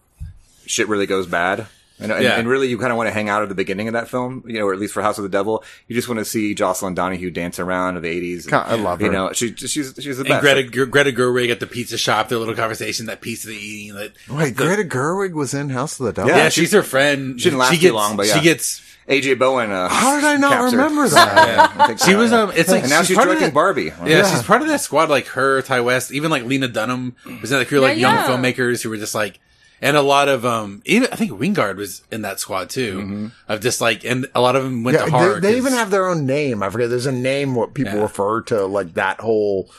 shit 0.67 0.89
really 0.89 1.07
goes 1.07 1.27
bad. 1.27 1.67
And, 2.01 2.11
and, 2.13 2.23
Yeah. 2.25 2.39
and 2.39 2.49
really, 2.49 2.69
you 2.69 2.79
kind 2.79 2.91
of 2.93 2.97
want 2.97 3.09
to 3.09 3.13
hang 3.13 3.29
out 3.29 3.43
at 3.43 3.49
the 3.49 3.55
beginning 3.55 3.89
of 3.89 3.93
that 3.95 4.09
film, 4.09 4.43
you 4.47 4.59
know, 4.59 4.67
or 4.67 4.73
at 4.73 4.79
least 4.79 4.95
for 4.95 5.03
House 5.03 5.19
of 5.19 5.23
the 5.23 5.29
Devil. 5.29 5.63
You 5.89 5.95
just 5.95 6.09
want 6.09 6.19
to 6.19 6.25
see 6.25 6.55
Jocelin 6.55 6.95
Donahue 6.95 7.31
dance 7.31 7.59
around 7.59 7.97
in 7.97 8.03
the 8.03 8.09
eighties. 8.09 8.47
God, 8.47 8.67
I 8.69 8.77
love 8.77 9.01
her. 9.01 9.07
You 9.07 9.13
know, 9.13 9.33
she, 9.33 9.55
she's 9.55 9.95
she's 9.99 10.17
the 10.17 10.21
And 10.23 10.29
best. 10.29 10.41
Greta, 10.43 10.63
Gre- 10.65 10.85
Greta 10.85 11.13
Gerwig 11.13 11.51
at 11.51 11.61
the 11.61 11.67
pizza 11.67 11.99
shop, 11.99 12.29
their 12.29 12.39
little 12.39 12.55
conversation, 12.55 13.07
that 13.07 13.21
pizza 13.21 13.49
they're 13.49 13.57
eating. 13.57 13.95
That, 13.95 14.13
Wait, 14.29 14.57
Greta 14.57 14.83
Gerwig 14.85 15.33
was 15.33 15.55
in 15.55 15.71
House 15.71 16.01
of 16.01 16.07
the 16.07 16.13
Devil. 16.13 16.31
yeah, 16.31 16.45
Yeah, 16.45 16.49
she's 16.49 16.73
her 16.73 16.83
friend. 16.83 17.39
she 17.41 17.45
didn't 17.51 17.59
last 17.59 17.71
she 17.73 17.77
too 17.77 17.83
gets, 17.83 17.95
long, 17.95 18.17
but 18.17 18.27
yeah. 18.27 18.35
She 18.35 18.41
gets, 18.43 18.81
AJ 19.09 19.39
Bowen. 19.39 19.71
Uh, 19.73 19.89
How 19.89 20.15
did 20.17 20.25
I 20.25 20.37
not 20.37 20.53
captured. 20.53 20.77
remember 20.77 21.09
that? 21.09 21.49
Yeah, 21.77 21.85
I 21.85 21.97
so, 21.97 22.07
she 22.07 22.15
was, 22.15 22.33
um, 22.33 22.53
it's 22.55 22.69
like, 22.71 22.83
and 22.83 22.91
now 22.91 23.03
she's, 23.03 23.17
part 23.17 23.27
of 23.29 23.33
directing 23.33 23.49
that- 23.49 23.55
Barbie. 23.55 23.85
Yeah, 23.87 24.07
Yeah. 24.07 24.31
she's 24.31 24.43
part 24.45 24.63
of 24.63 24.69
that 24.69 24.81
squad, 24.81 25.11
like 25.11 25.27
her, 25.29 25.61
Ti 25.63 25.81
West, 25.81 26.13
even 26.13 26.31
like 26.31 26.45
Lena 26.45 26.69
Dunham 26.69 27.17
was 27.41 27.51
in 27.51 27.59
that 27.59 27.67
crew, 27.69 27.81
like 27.81 27.99
Yeah, 27.99 28.27
young 28.27 28.31
filmmakers 28.43 28.83
who 28.83 28.91
were 28.91 28.97
just 28.99 29.15
like, 29.15 29.41
and 29.83 29.97
a 29.97 30.03
lot 30.03 30.29
of, 30.29 30.45
um, 30.45 30.83
even, 30.85 31.09
I 31.13 31.17
think 31.17 31.31
Wingard 31.33 31.77
was 31.77 32.03
in 32.11 32.23
that 32.23 32.41
squad 32.41 32.71
too, 32.71 33.31
of 33.49 33.61
just 33.61 33.81
like, 33.81 34.05
and 34.05 34.27
a 34.35 34.41
lot 34.41 34.57
of 34.57 34.65
them 34.65 34.83
went 34.85 34.99
Yeah, 34.99 35.05
to 35.07 35.11
horror. 35.11 35.35
they, 35.35 35.41
they 35.41 35.49
'cause- 35.49 35.67
even 35.67 35.73
have 35.73 35.91
their 35.91 36.07
own 36.07 36.27
name. 36.27 36.63
I 36.63 36.71
forget. 36.71 36.91
There's 36.91 37.07
a 37.07 37.13
name 37.13 37.55
what 37.55 37.75
people 37.75 37.95
Yeah. 37.95 38.03
refer 38.03 38.43
to 38.43 38.67
like 38.67 38.95
that 38.95 39.21
whole 39.21 39.71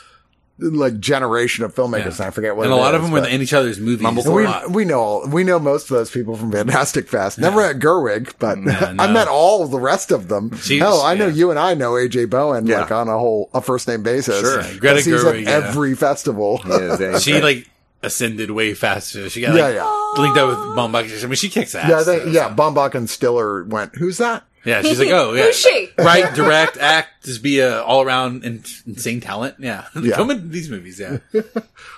like 0.58 1.00
generation 1.00 1.64
of 1.64 1.74
filmmakers. 1.74 1.98
Yeah. 1.98 2.04
And 2.18 2.20
I 2.20 2.30
forget 2.30 2.54
what. 2.54 2.64
and 2.66 2.72
a 2.72 2.76
it 2.76 2.78
lot 2.78 2.94
of 2.94 3.02
them 3.02 3.10
were 3.10 3.26
in 3.26 3.40
each 3.42 3.52
other's 3.54 3.80
movies. 3.80 4.06
Mumblecore. 4.06 4.68
we, 4.68 4.72
we 4.72 4.84
know 4.84 5.00
all, 5.00 5.26
we 5.28 5.42
know 5.42 5.58
most 5.58 5.90
of 5.90 5.96
those 5.96 6.10
people 6.10 6.36
from 6.36 6.52
Fantastic 6.52 7.08
Fest. 7.08 7.38
Never 7.38 7.56
met 7.62 7.80
Gerwig, 7.80 8.34
but 8.38 8.58
I 9.00 9.06
no. 9.06 9.12
met 9.12 9.26
all 9.26 9.66
the 9.66 9.80
rest 9.80 10.12
of 10.12 10.28
them. 10.28 10.56
She- 10.58 10.78
Hell, 10.78 11.00
I 11.00 11.14
know 11.14 11.26
you 11.26 11.50
and 11.50 11.58
I 11.58 11.74
know 11.74 11.92
AJ 11.92 12.26
Bowen 12.30 12.66
Yeah. 12.66 12.82
like 12.82 12.92
on 12.92 13.08
a 13.08 13.18
whole 13.18 13.50
a 13.54 13.60
first 13.60 13.88
name 13.88 14.02
basis. 14.04 14.40
Sure. 14.40 14.58
Because 14.58 14.78
Greta 14.78 15.00
he's 15.02 15.24
at 15.24 15.40
yeah. 15.40 15.50
every 15.50 15.96
festival. 15.96 16.60
Yeah, 16.68 17.18
she 17.18 17.40
like 17.40 17.68
ascended 18.02 18.50
way 18.50 18.74
faster. 18.74 19.28
She 19.30 19.40
got 19.40 19.54
Yeah, 19.54 19.64
like 19.66 19.74
yeah. 19.74 20.22
linked 20.22 20.38
up 20.38 20.48
with 20.50 20.58
Baumbach. 20.76 21.22
I 21.22 21.26
mean, 21.26 21.36
she 21.36 21.48
kicks 21.48 21.74
ass. 21.74 21.88
yeah, 21.88 22.00
I 22.00 22.04
think, 22.04 22.24
though, 22.24 22.30
yeah. 22.30 22.48
so. 22.48 22.54
Baumbach 22.54 22.94
and 22.94 23.08
Stiller 23.08 23.64
went. 23.64 23.94
Who's 23.96 24.18
that? 24.18 24.44
yeah. 24.64 24.80
She's 24.82 24.98
like, 25.00 25.08
oh 25.10 25.32
yeah, 25.32 25.46
Who's 25.46 25.56
she? 25.58 25.88
Right, 25.98 26.32
direct, 26.34 26.76
act, 26.76 27.24
just 27.24 27.42
be 27.42 27.58
a 27.58 27.82
all 27.82 28.02
around 28.02 28.44
in, 28.44 28.62
insane 28.86 29.20
talent. 29.20 29.56
Yeah, 29.58 29.86
Yeah. 30.00 30.14
come 30.16 30.30
in 30.30 30.50
these 30.50 30.70
movies. 30.70 31.00
Yeah, 31.00 31.18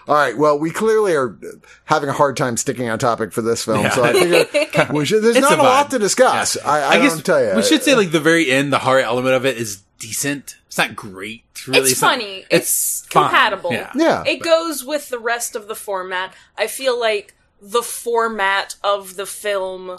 All 0.06 0.14
right. 0.14 0.36
Well, 0.36 0.58
we 0.58 0.70
clearly 0.70 1.14
are 1.14 1.36
having 1.84 2.08
a 2.08 2.12
hard 2.14 2.36
time 2.38 2.56
sticking 2.56 2.88
on 2.88 2.98
topic 2.98 3.32
for 3.32 3.42
this 3.42 3.64
film, 3.64 3.80
Yeah. 3.80 3.90
so 3.90 4.02
I 4.04 4.12
figure 4.14 4.86
we 4.94 5.04
should. 5.04 5.22
There's 5.22 5.36
It's 5.36 5.42
not 5.48 5.58
a 5.58 5.62
a, 5.62 5.64
lot 5.64 5.90
to 5.90 5.98
discuss. 5.98 6.56
I, 6.58 6.80
I, 6.80 6.88
I 6.92 6.98
guess 7.00 7.12
don't 7.14 7.24
tell 7.26 7.42
you. 7.44 7.54
we 7.56 7.62
should 7.62 7.82
say 7.82 7.94
like 7.94 8.10
the 8.10 8.20
very 8.20 8.50
end, 8.50 8.72
the 8.72 8.78
horror 8.78 9.00
element 9.00 9.34
of 9.34 9.44
it 9.46 9.56
is 9.58 9.82
decent. 10.06 10.56
It's 10.66 10.78
not 10.78 10.94
great. 10.96 11.44
Really, 11.66 11.90
it's 11.90 12.02
not- 12.02 12.12
funny. 12.12 12.44
It's, 12.50 13.06
fine. 13.06 13.24
compatible. 13.24 13.72
Yeah. 13.72 13.90
Yeah. 13.94 14.24
It 14.26 14.40
goes 14.40 14.84
with 14.84 15.08
the 15.08 15.18
rest 15.18 15.56
of 15.56 15.66
the 15.66 15.74
format. 15.74 16.34
I 16.58 16.66
feel 16.66 16.98
like 16.98 17.34
the 17.60 17.82
format 17.82 18.76
of 18.84 19.16
the 19.16 19.26
film 19.26 19.98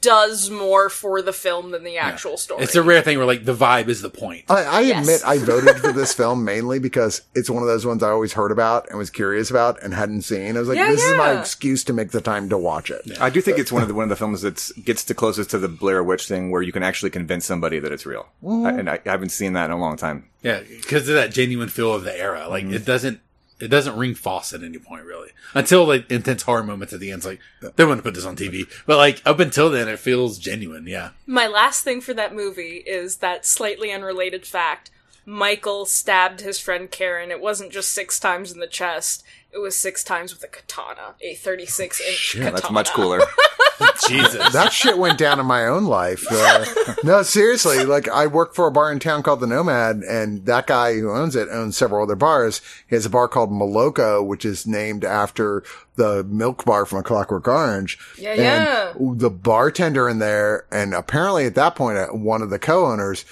does 0.00 0.50
more 0.50 0.88
for 0.88 1.20
the 1.22 1.32
film 1.32 1.70
than 1.70 1.82
the 1.84 1.96
actual 1.98 2.36
story. 2.36 2.62
It's 2.62 2.74
a 2.74 2.82
rare 2.82 3.02
thing 3.02 3.16
where 3.18 3.26
like 3.26 3.44
the 3.44 3.54
vibe 3.54 3.88
is 3.88 4.02
the 4.02 4.10
point. 4.10 4.44
I, 4.48 4.62
I 4.64 4.80
Yes. 4.80 5.00
admit 5.06 5.22
I 5.26 5.38
voted 5.38 5.76
for 5.76 5.92
this 5.92 6.12
film 6.20 6.44
mainly 6.44 6.78
because 6.78 7.22
it's 7.34 7.50
one 7.50 7.62
of 7.62 7.68
those 7.68 7.84
ones 7.84 8.02
I 8.02 8.10
always 8.10 8.32
heard 8.34 8.52
about 8.52 8.88
and 8.88 8.98
was 8.98 9.10
curious 9.10 9.50
about 9.50 9.82
and 9.82 9.92
hadn't 9.94 10.22
seen. 10.22 10.56
I 10.56 10.60
was 10.60 10.68
like, 10.68 10.78
Yeah, 10.78 10.90
this 10.90 11.02
is 11.02 11.16
my 11.16 11.38
excuse 11.40 11.82
to 11.84 11.92
make 11.92 12.10
the 12.10 12.20
time 12.20 12.48
to 12.50 12.58
watch 12.58 12.90
it. 12.90 13.20
I 13.20 13.30
do 13.30 13.40
think 13.40 13.58
it's 13.58 13.72
one 13.72 13.82
of 13.82 13.88
the 13.88 13.94
one 13.94 14.04
of 14.04 14.10
the 14.10 14.16
films 14.16 14.42
that 14.42 14.70
gets 14.84 15.04
the 15.04 15.14
closest 15.14 15.50
to 15.50 15.58
the 15.58 15.68
Blair 15.68 16.02
Witch 16.04 16.28
thing, 16.28 16.50
where 16.50 16.62
you 16.62 16.72
can 16.72 16.82
actually 16.82 17.10
convince 17.10 17.44
somebody 17.46 17.78
that 17.80 17.92
it's 17.92 18.06
real. 18.06 18.28
Mm-hmm. 18.44 18.66
I, 18.66 18.70
and 18.70 18.90
I, 18.90 18.94
I 19.06 19.10
haven't 19.10 19.30
seen 19.30 19.54
that 19.54 19.66
in 19.66 19.70
a 19.72 19.78
long 19.78 19.96
time. 19.96 20.28
Yeah, 20.42 20.60
because 20.60 21.08
of 21.08 21.14
that 21.16 21.32
genuine 21.32 21.68
feel 21.68 21.92
of 21.94 22.04
the 22.04 22.16
era. 22.16 22.48
Like 22.48 22.64
Mm-hmm. 22.64 22.74
it 22.74 22.84
doesn't 22.84 23.20
it 23.58 23.68
doesn't 23.68 23.96
ring 23.96 24.14
false 24.14 24.52
at 24.52 24.62
any 24.62 24.78
point 24.78 25.04
really. 25.04 25.30
Until 25.54 25.84
like 25.86 26.10
intense 26.10 26.42
horror 26.42 26.62
moments 26.62 26.92
at 26.92 27.00
the 27.00 27.10
end. 27.10 27.20
It's 27.20 27.26
like 27.26 27.40
they 27.76 27.84
wouldn't 27.84 28.04
put 28.04 28.14
this 28.14 28.24
on 28.26 28.36
TV. 28.36 28.68
But 28.86 28.98
like 28.98 29.22
up 29.24 29.40
until 29.40 29.70
then 29.70 29.88
it 29.88 29.98
feels 29.98 30.38
genuine, 30.38 30.86
yeah. 30.86 31.10
My 31.26 31.46
last 31.46 31.82
thing 31.82 32.00
for 32.00 32.14
that 32.14 32.34
movie 32.34 32.82
is 32.86 33.16
that 33.18 33.46
slightly 33.46 33.92
unrelated 33.92 34.46
fact. 34.46 34.90
Michael 35.28 35.86
stabbed 35.86 36.40
his 36.40 36.60
friend 36.60 36.88
Karen. 36.88 37.32
It 37.32 37.40
wasn't 37.40 37.72
just 37.72 37.90
six 37.90 38.20
times 38.20 38.52
in 38.52 38.60
the 38.60 38.68
chest. 38.68 39.24
It 39.56 39.60
was 39.60 39.74
six 39.74 40.04
times 40.04 40.34
with 40.34 40.44
a 40.44 40.48
katana, 40.48 41.14
a 41.22 41.34
36 41.34 41.98
inch 42.02 42.32
katana. 42.34 42.56
That's 42.56 42.70
much 42.70 42.90
cooler. 42.92 43.20
Jesus. 44.06 44.52
That 44.52 44.70
shit 44.70 44.98
went 44.98 45.18
down 45.18 45.40
in 45.40 45.46
my 45.46 45.66
own 45.66 45.84
life. 45.84 46.26
Uh, 46.30 46.66
no, 47.02 47.22
seriously. 47.22 47.82
Like 47.84 48.06
I 48.06 48.26
work 48.26 48.54
for 48.54 48.66
a 48.66 48.70
bar 48.70 48.92
in 48.92 48.98
town 48.98 49.22
called 49.22 49.40
the 49.40 49.46
Nomad, 49.46 50.02
and 50.02 50.44
that 50.44 50.66
guy 50.66 50.98
who 50.98 51.10
owns 51.10 51.34
it 51.34 51.48
owns 51.50 51.74
several 51.74 52.02
other 52.02 52.16
bars. 52.16 52.60
He 52.86 52.96
has 52.96 53.06
a 53.06 53.10
bar 53.10 53.28
called 53.28 53.50
Moloko, 53.50 54.24
which 54.26 54.44
is 54.44 54.66
named 54.66 55.06
after 55.06 55.62
the 55.94 56.22
milk 56.24 56.66
bar 56.66 56.84
from 56.84 56.98
A 56.98 57.02
Clockwork 57.02 57.48
Orange. 57.48 57.98
Yeah, 58.18 58.32
and 58.32 58.38
yeah. 58.38 58.92
The 58.98 59.30
bartender 59.30 60.06
in 60.06 60.18
there, 60.18 60.66
and 60.70 60.92
apparently 60.92 61.46
at 61.46 61.54
that 61.54 61.80
uh, 61.80 62.08
one 62.08 62.42
of 62.42 62.50
the 62.50 62.58
co-owners. 62.58 63.24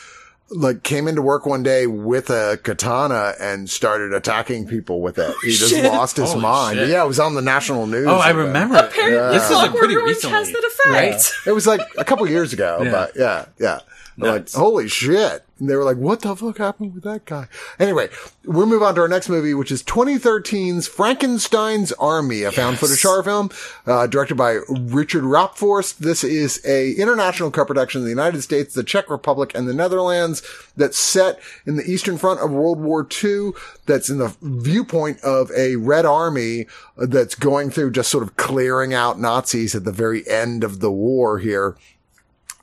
Like 0.57 0.83
came 0.85 1.09
into 1.09 1.21
work 1.21 1.47
one 1.47 1.63
day 1.65 1.87
with 1.89 2.31
a 2.31 2.59
katana 2.63 3.35
and 3.41 3.69
started 3.69 4.13
attacking 4.13 4.69
people 4.69 5.01
with 5.03 5.19
it. 5.19 5.35
He 5.43 5.51
just 5.51 5.75
lost 5.83 6.17
his 6.17 6.31
Holy 6.31 6.43
mind. 6.43 6.79
shit. 6.79 6.89
Yeah, 6.91 7.05
it 7.05 7.09
was 7.09 7.19
on 7.19 7.35
the 7.35 7.43
national 7.43 7.87
news. 7.89 8.07
oh, 8.07 8.15
I 8.15 8.29
like 8.29 8.37
remember. 8.37 8.77
it. 8.77 8.85
Apparently, 8.85 9.37
This 9.37 9.51
is 9.51 9.57
like 9.57 9.75
pretty 9.75 9.95
Orange 9.97 10.11
recently. 10.11 10.37
has 10.37 10.53
that 10.53 10.65
effect. 10.65 11.33
It 11.47 11.53
was 11.53 11.67
like 11.67 11.81
a 11.99 12.05
couple 12.05 12.29
years 12.29 12.53
ago, 12.53 12.81
Yeah. 12.83 12.91
but 12.93 13.13
yeah, 13.17 13.47
yeah. 13.59 13.81
Like, 14.17 14.53
holy 14.53 14.89
shit. 14.89 15.45
And 15.61 15.71
they 15.71 15.77
were 15.77 15.85
like, 15.85 15.97
what 15.97 16.21
the 16.21 16.35
fuck 16.35 16.59
happened 16.59 16.95
with 16.95 17.05
that 17.05 17.27
guy? 17.27 17.47
Anyway, 17.79 18.09
we'll 18.45 18.67
move 18.67 18.83
on 18.83 18.97
to 18.97 19.03
our 19.03 19.09
next 19.09 19.29
movie, 19.29 19.55
which 19.55 19.71
is 19.71 19.85
2013's 19.85 20.89
Frankenstein's 20.89 21.93
Army, 21.93 22.43
a 22.43 22.51
found 22.51 22.79
footage 22.79 23.03
horror 23.03 23.23
film, 23.23 23.51
uh, 23.87 24.09
directed 24.09 24.35
by 24.35 24.59
Richard 24.69 25.23
Raaphorst. 25.23 25.99
This 25.99 26.25
is 26.25 26.61
a 26.67 26.93
international 26.95 27.53
co-production 27.53 28.01
of 28.01 28.05
the 28.05 28.11
United 28.11 28.43
States, 28.43 28.75
the 28.75 28.83
Czech 28.83 29.09
Republic, 29.09 29.53
and 29.55 29.69
the 29.69 29.75
Netherlands 29.75 30.43
that's 30.77 30.99
set 30.99 31.39
in 31.67 31.77
the 31.77 31.89
Eastern 31.89 32.19
Front 32.19 32.41
of 32.41 32.51
World 32.51 32.81
War 32.81 33.07
II, 33.25 33.53
that's 33.87 34.11
in 34.11 34.19
the 34.19 34.35
viewpoint 34.43 35.21
of 35.23 35.53
a 35.57 35.77
Red 35.77 36.05
Army 36.05 36.67
that's 36.97 37.37
going 37.37 37.71
through 37.71 37.93
just 37.93 38.11
sort 38.11 38.25
of 38.25 38.37
clearing 38.37 38.93
out 38.93 39.21
Nazis 39.21 39.75
at 39.75 39.85
the 39.85 39.93
very 39.93 40.29
end 40.29 40.65
of 40.65 40.81
the 40.81 40.91
war 40.91 41.39
here 41.39 41.77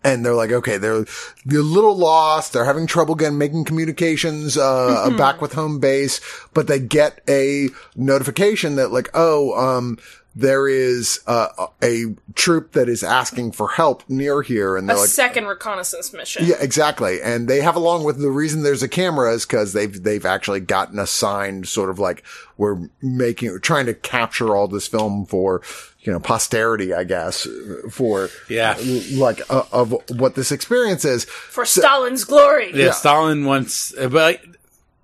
and 0.03 0.25
they're 0.25 0.35
like, 0.35 0.51
okay, 0.51 0.77
they're, 0.77 1.05
they're 1.45 1.59
a 1.59 1.63
little 1.63 1.95
lost. 1.95 2.53
They're 2.53 2.65
having 2.65 2.87
trouble 2.87 3.13
again 3.15 3.37
making 3.37 3.65
communications, 3.65 4.57
uh, 4.57 5.09
back 5.17 5.41
with 5.41 5.53
home 5.53 5.79
base, 5.79 6.21
but 6.53 6.67
they 6.67 6.79
get 6.79 7.21
a 7.29 7.69
notification 7.95 8.75
that 8.77 8.91
like, 8.91 9.09
oh, 9.13 9.53
um, 9.53 9.97
there 10.35 10.67
is, 10.67 11.19
uh, 11.27 11.67
a 11.83 12.05
troop 12.35 12.71
that 12.71 12.87
is 12.87 13.03
asking 13.03 13.51
for 13.51 13.67
help 13.69 14.03
near 14.09 14.41
here. 14.41 14.77
And 14.77 14.85
A 14.89 14.93
they're 14.93 15.01
like, 15.01 15.09
second 15.09 15.45
reconnaissance 15.45 16.13
mission. 16.13 16.45
yeah, 16.45 16.55
exactly. 16.59 17.21
And 17.21 17.47
they 17.47 17.61
have 17.61 17.75
along 17.75 18.03
with 18.05 18.19
the 18.21 18.29
reason 18.31 18.63
there's 18.63 18.83
a 18.83 18.87
camera 18.87 19.33
is 19.33 19.45
because 19.45 19.73
they've 19.73 20.01
they've 20.03 20.25
actually 20.25 20.61
gotten 20.61 20.99
assigned 20.99 21.67
sort 21.67 21.89
of 21.89 21.99
like 21.99 22.23
we're 22.57 22.89
making 23.01 23.49
we're 23.51 23.59
trying 23.59 23.87
to 23.87 23.93
capture 23.93 24.55
all 24.55 24.67
this 24.67 24.87
film 24.87 25.25
for 25.25 25.61
you 25.99 26.11
know 26.13 26.19
posterity, 26.19 26.93
I 26.93 27.03
guess, 27.03 27.45
for 27.91 28.29
Yeah. 28.49 28.77
like 29.13 29.41
uh, 29.49 29.63
of 29.71 29.93
what 30.17 30.35
this 30.35 30.51
experience 30.51 31.03
is. 31.05 31.25
For 31.25 31.65
Stalin's 31.65 32.23
glory. 32.23 32.71
Yeah, 32.73 32.85
Yeah. 32.85 32.91
Stalin 32.91 33.45
wants, 33.45 33.93
uh, 33.97 34.07
but 34.07 34.13
like, 34.41 34.45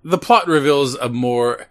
the 0.04 0.18
plot 0.18 0.46
reveals 0.48 0.94
a 0.94 1.08
more. 1.08 1.66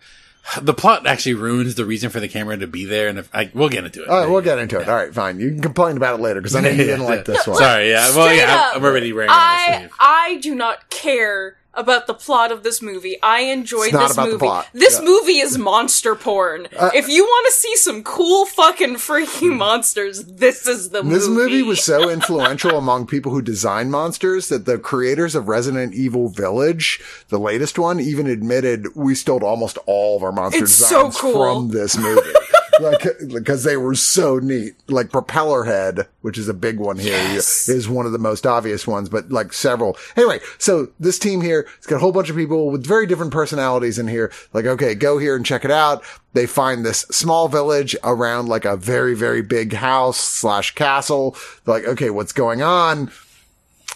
The 0.62 0.74
plot 0.74 1.06
actually 1.06 1.34
ruins 1.34 1.76
the 1.76 1.86
reason 1.86 2.10
for 2.10 2.20
the 2.20 2.28
camera 2.28 2.58
to 2.58 2.68
be 2.68 2.86
there, 2.86 3.10
and 3.10 3.20
if, 3.20 3.34
like, 3.34 3.54
we'll 3.54 3.70
get 3.70 3.84
into 3.84 4.04
it. 4.04 4.08
All 4.08 4.22
right, 4.22 4.30
we'll 4.30 4.42
get 4.42 4.60
into 4.60 4.80
it. 4.80 4.88
All 4.88 4.96
right, 4.96 5.14
fine. 5.14 5.40
You 5.40 5.50
can 5.50 5.62
complain 5.62 5.98
about 5.98 6.20
it 6.20 6.24
later 6.24 6.40
because 6.40 6.56
I 6.56 6.62
know 6.62 6.70
you 6.70 6.78
didn't 6.86 7.04
like 7.04 7.26
this 7.26 7.46
one. 7.46 7.58
Sorry, 7.58 7.90
yeah. 7.90 8.16
Well, 8.16 8.26
Straight 8.26 8.38
yeah, 8.38 8.56
up, 8.56 8.76
I'm, 8.76 8.78
I'm 8.78 8.86
already 8.86 9.12
wearing 9.12 9.30
it 9.30 9.34
on 9.34 9.38
my 9.38 9.44
I 9.44 9.78
sleeve. 9.80 9.92
I 10.00 10.38
do 10.42 10.56
not 10.56 10.90
care 10.90 11.58
about 11.78 12.08
the 12.08 12.14
plot 12.14 12.52
of 12.52 12.64
this 12.64 12.82
movie. 12.82 13.18
I 13.22 13.42
enjoyed 13.42 13.94
this 13.94 14.18
movie. 14.18 14.48
This 14.74 14.96
Yeah. 14.96 15.00
Uh, 15.00 15.06
movie 15.06 15.38
is 15.40 15.58
monster 15.58 16.16
porn. 16.16 16.68
if 16.72 17.08
you 17.08 17.24
want 17.24 17.46
to 17.48 17.54
see 17.54 17.76
some 17.78 18.04
cool 18.04 18.46
fucking 18.48 18.96
freaking 18.96 19.56
monsters, 19.58 20.24
this 20.26 20.68
is 20.68 20.90
the 20.90 21.04
movie. 21.04 21.16
This 21.16 21.28
movie 21.28 21.62
was 21.64 21.84
so 21.84 22.10
influential 22.18 22.78
among 22.78 23.06
people 23.08 23.32
who 23.32 23.42
design 23.42 23.92
monsters 23.92 24.50
that 24.50 24.66
the 24.66 24.78
creators 24.78 25.36
of 25.36 25.48
Resident 25.48 25.94
Evil 25.94 26.30
Village, 26.30 27.00
the 27.30 27.40
latest 27.40 27.78
one, 27.80 28.00
even 28.00 28.28
admitted 28.28 28.88
we 28.96 29.14
stole 29.16 29.44
almost 29.46 29.78
all 29.86 30.18
of 30.18 30.24
our 30.24 30.32
monster 30.32 30.64
It's 30.64 30.74
so 30.74 31.08
designs 31.08 31.18
cool. 31.18 31.34
from 31.34 31.70
this 31.70 31.98
movie. 31.98 32.22
like, 32.80 33.04
because 33.34 33.64
they 33.64 33.78
were 33.78 33.96
so 33.96 34.40
neat. 34.40 34.76
Like 34.88 35.12
Propeller 35.12 35.64
Head, 35.64 36.08
which 36.22 36.38
is 36.38 36.48
a 36.50 36.54
big 36.54 36.80
one 36.80 36.98
here, 36.98 37.14
Yes. 37.14 37.68
is 37.70 37.88
one 37.90 38.06
of 38.06 38.12
the 38.12 38.18
most 38.20 38.46
obvious 38.46 38.86
ones, 38.88 39.10
but 39.10 39.32
like 39.32 39.54
several. 39.54 39.98
Anyway, 40.16 40.40
so 40.58 40.90
this 41.00 41.20
team 41.20 41.42
here, 41.42 41.68
it's 41.78 41.88
got 41.88 41.98
a 41.98 42.00
whole 42.00 42.12
bunch 42.12 42.30
of 42.30 42.36
people 42.36 42.70
with 42.72 42.86
very 42.86 43.06
different 43.08 43.32
personalities 43.34 44.00
in 44.00 44.08
here. 44.08 44.32
Like, 44.54 44.66
okay, 44.66 44.96
go 44.96 45.18
here 45.18 45.36
and 45.36 45.46
check 45.46 45.66
it 45.66 45.72
out. 45.72 46.04
They 46.34 46.46
find 46.46 46.86
this 46.86 47.00
small 47.12 47.48
village 47.48 47.96
around 48.04 48.48
like 48.48 48.66
a 48.66 48.78
very, 48.78 49.16
very 49.16 49.42
big 49.42 49.74
house 49.74 50.18
slash 50.20 50.76
castle. 50.76 51.36
They're 51.66 51.76
like, 51.76 51.86
okay, 51.86 52.10
what's 52.10 52.34
going 52.34 52.62
on? 52.62 53.12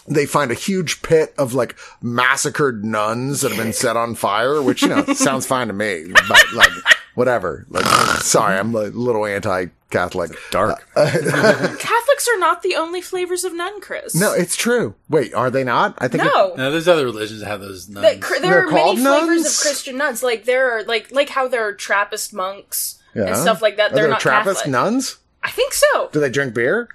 they 0.08 0.26
find 0.26 0.50
a 0.50 0.56
huge 0.56 1.04
pit 1.04 1.32
of 1.38 1.54
like 1.54 1.76
massacred 2.02 2.84
nuns 2.84 3.42
that 3.42 3.52
have 3.52 3.64
been 3.64 3.72
set 3.72 3.96
on 3.96 4.16
fire, 4.16 4.60
which, 4.62 4.82
you 4.82 4.88
know, 4.88 5.04
sounds 5.14 5.46
fine 5.46 5.68
to 5.68 5.74
me, 5.74 6.06
but 6.28 6.44
like, 6.56 6.72
whatever. 7.16 7.66
Like, 7.70 7.86
sorry, 8.22 8.58
I'm 8.58 8.74
a 8.76 8.84
little 8.84 9.26
anti-Catholic. 9.26 10.32
Dark. 10.52 10.88
Uh, 10.96 11.06
Catholics 11.80 12.28
are 12.34 12.38
not 12.40 12.62
the 12.62 12.76
only 12.76 13.02
flavors 13.02 13.44
of 13.44 13.54
nun, 13.54 13.82
Chris. 13.82 14.14
No, 14.16 14.34
it's 14.34 14.56
true. 14.56 14.94
Wait, 15.10 15.34
are 15.34 15.50
they 15.50 15.64
not? 15.64 15.96
I 16.00 16.08
think 16.08 16.24
it- 16.24 16.28
no. 16.34 16.54
No, 16.56 16.72
there's 16.72 16.88
other 16.88 17.06
religions 17.06 17.40
that 17.40 17.48
have 17.48 17.62
those 17.62 17.90
nuns. 17.90 18.06
That 18.06 18.22
cr- 18.22 18.34
there 18.34 18.42
They're 18.42 18.68
are 18.68 18.72
many 18.72 18.78
called 18.84 19.00
flavors 19.00 19.42
nuns? 19.44 19.58
of 19.58 19.62
Christian 19.62 19.98
nuns. 19.98 20.22
Like 20.24 20.46
there 20.46 20.72
are 20.78 20.84
like 20.84 21.12
like 21.12 21.30
how 21.30 21.48
there 21.48 21.68
are 21.68 21.74
Trappist 21.74 22.34
monks 22.34 23.00
Yeah. 23.16 23.24
and 23.28 23.38
stuff 23.38 23.62
like 23.62 23.78
that. 23.78 23.92
Are 23.92 23.96
They're 23.96 24.04
there 24.04 24.12
not 24.12 24.20
Trappist 24.22 24.58
Catholic. 24.66 24.72
nuns? 24.72 25.18
I 25.44 25.50
think 25.52 25.74
so. 25.74 26.10
Do 26.12 26.20
they 26.20 26.30
drink 26.30 26.54
beer? 26.54 26.88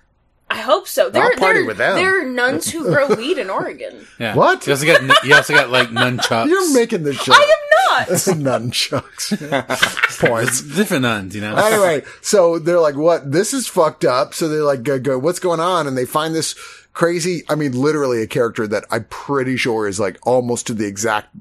I 0.48 0.58
hope 0.58 0.86
so. 0.86 1.10
There, 1.10 1.34
party 1.36 1.60
there, 1.60 1.66
with 1.66 1.76
them. 1.78 1.96
there 1.96 2.20
are 2.20 2.24
nuns 2.24 2.70
who 2.70 2.84
grow 2.84 3.08
weed 3.16 3.38
in 3.38 3.50
Oregon. 3.50 4.06
yeah. 4.18 4.34
What? 4.36 4.66
You 4.66 4.72
also 4.74 4.86
got 4.86 5.24
you 5.24 5.34
also 5.34 5.54
got 5.54 5.70
like 5.70 5.88
nunchucks. 5.88 6.46
You're 6.46 6.72
making 6.72 7.02
this 7.02 7.16
shit. 7.16 7.34
I 7.34 7.42
am 7.42 8.06
not. 8.06 8.08
nunchucks. 8.70 10.20
Points. 10.28 10.62
different 10.62 11.02
nuns, 11.02 11.34
you 11.34 11.40
know. 11.40 11.56
anyway, 11.56 12.04
so 12.22 12.58
they're 12.58 12.80
like, 12.80 12.96
what? 12.96 13.30
This 13.32 13.52
is 13.52 13.66
fucked 13.66 14.04
up. 14.04 14.34
So 14.34 14.48
they're 14.48 14.62
like, 14.62 14.82
go, 14.82 14.98
go, 15.00 15.18
what's 15.18 15.40
going 15.40 15.60
on? 15.60 15.86
And 15.86 15.96
they 15.98 16.06
find 16.06 16.34
this 16.34 16.54
crazy, 16.92 17.42
I 17.48 17.56
mean, 17.56 17.72
literally 17.72 18.22
a 18.22 18.26
character 18.26 18.66
that 18.68 18.84
I'm 18.90 19.04
pretty 19.04 19.56
sure 19.56 19.86
is 19.88 19.98
like 20.00 20.18
almost 20.26 20.68
to 20.68 20.74
the 20.74 20.86
exact 20.86 21.34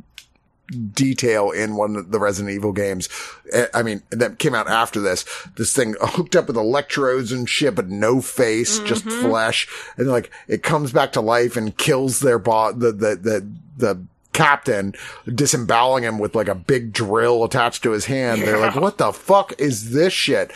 detail 0.68 1.52
in 1.52 1.76
one 1.76 1.96
of 1.96 2.12
the 2.12 2.20
Resident 2.20 2.56
Evil 2.56 2.72
games. 2.72 3.10
Eh, 3.52 3.68
I 3.74 3.84
mean, 3.84 4.02
that 4.12 4.40
came 4.40 4.56
out 4.56 4.68
after 4.68 5.00
this. 5.00 5.26
This 5.56 5.74
thing 5.74 5.96
hooked 6.02 6.36
up 6.36 6.48
with 6.48 6.58
electrodes 6.58 7.32
and 7.32 7.50
shit, 7.50 7.76
but 7.76 7.90
no 7.90 8.22
face, 8.22 8.80
just 8.80 9.04
flesh. 9.04 9.68
And 9.98 10.08
like, 10.08 10.32
it 10.48 10.64
comes 10.64 10.92
back 10.92 11.14
to 11.14 11.22
life 11.22 11.56
and 11.56 11.78
kills 11.78 12.20
their 12.20 12.40
bot, 12.40 12.80
the, 12.80 12.92
the, 12.92 13.16
the, 13.16 13.48
the, 13.78 14.02
captain 14.34 14.94
disemboweling 15.34 16.04
him 16.04 16.20
with 16.20 16.36
like 16.36 16.50
a 16.50 16.56
big 16.56 16.92
drill 16.92 17.46
attached 17.46 17.82
to 17.82 17.92
his 17.92 18.04
hand. 18.04 18.42
They're 18.42 18.60
like, 18.60 18.76
what 18.76 18.98
the 18.98 19.14
fuck 19.14 19.58
is 19.58 19.92
this 19.92 20.12
shit? 20.12 20.52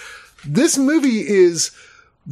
This 0.45 0.77
movie 0.77 1.25
is 1.25 1.71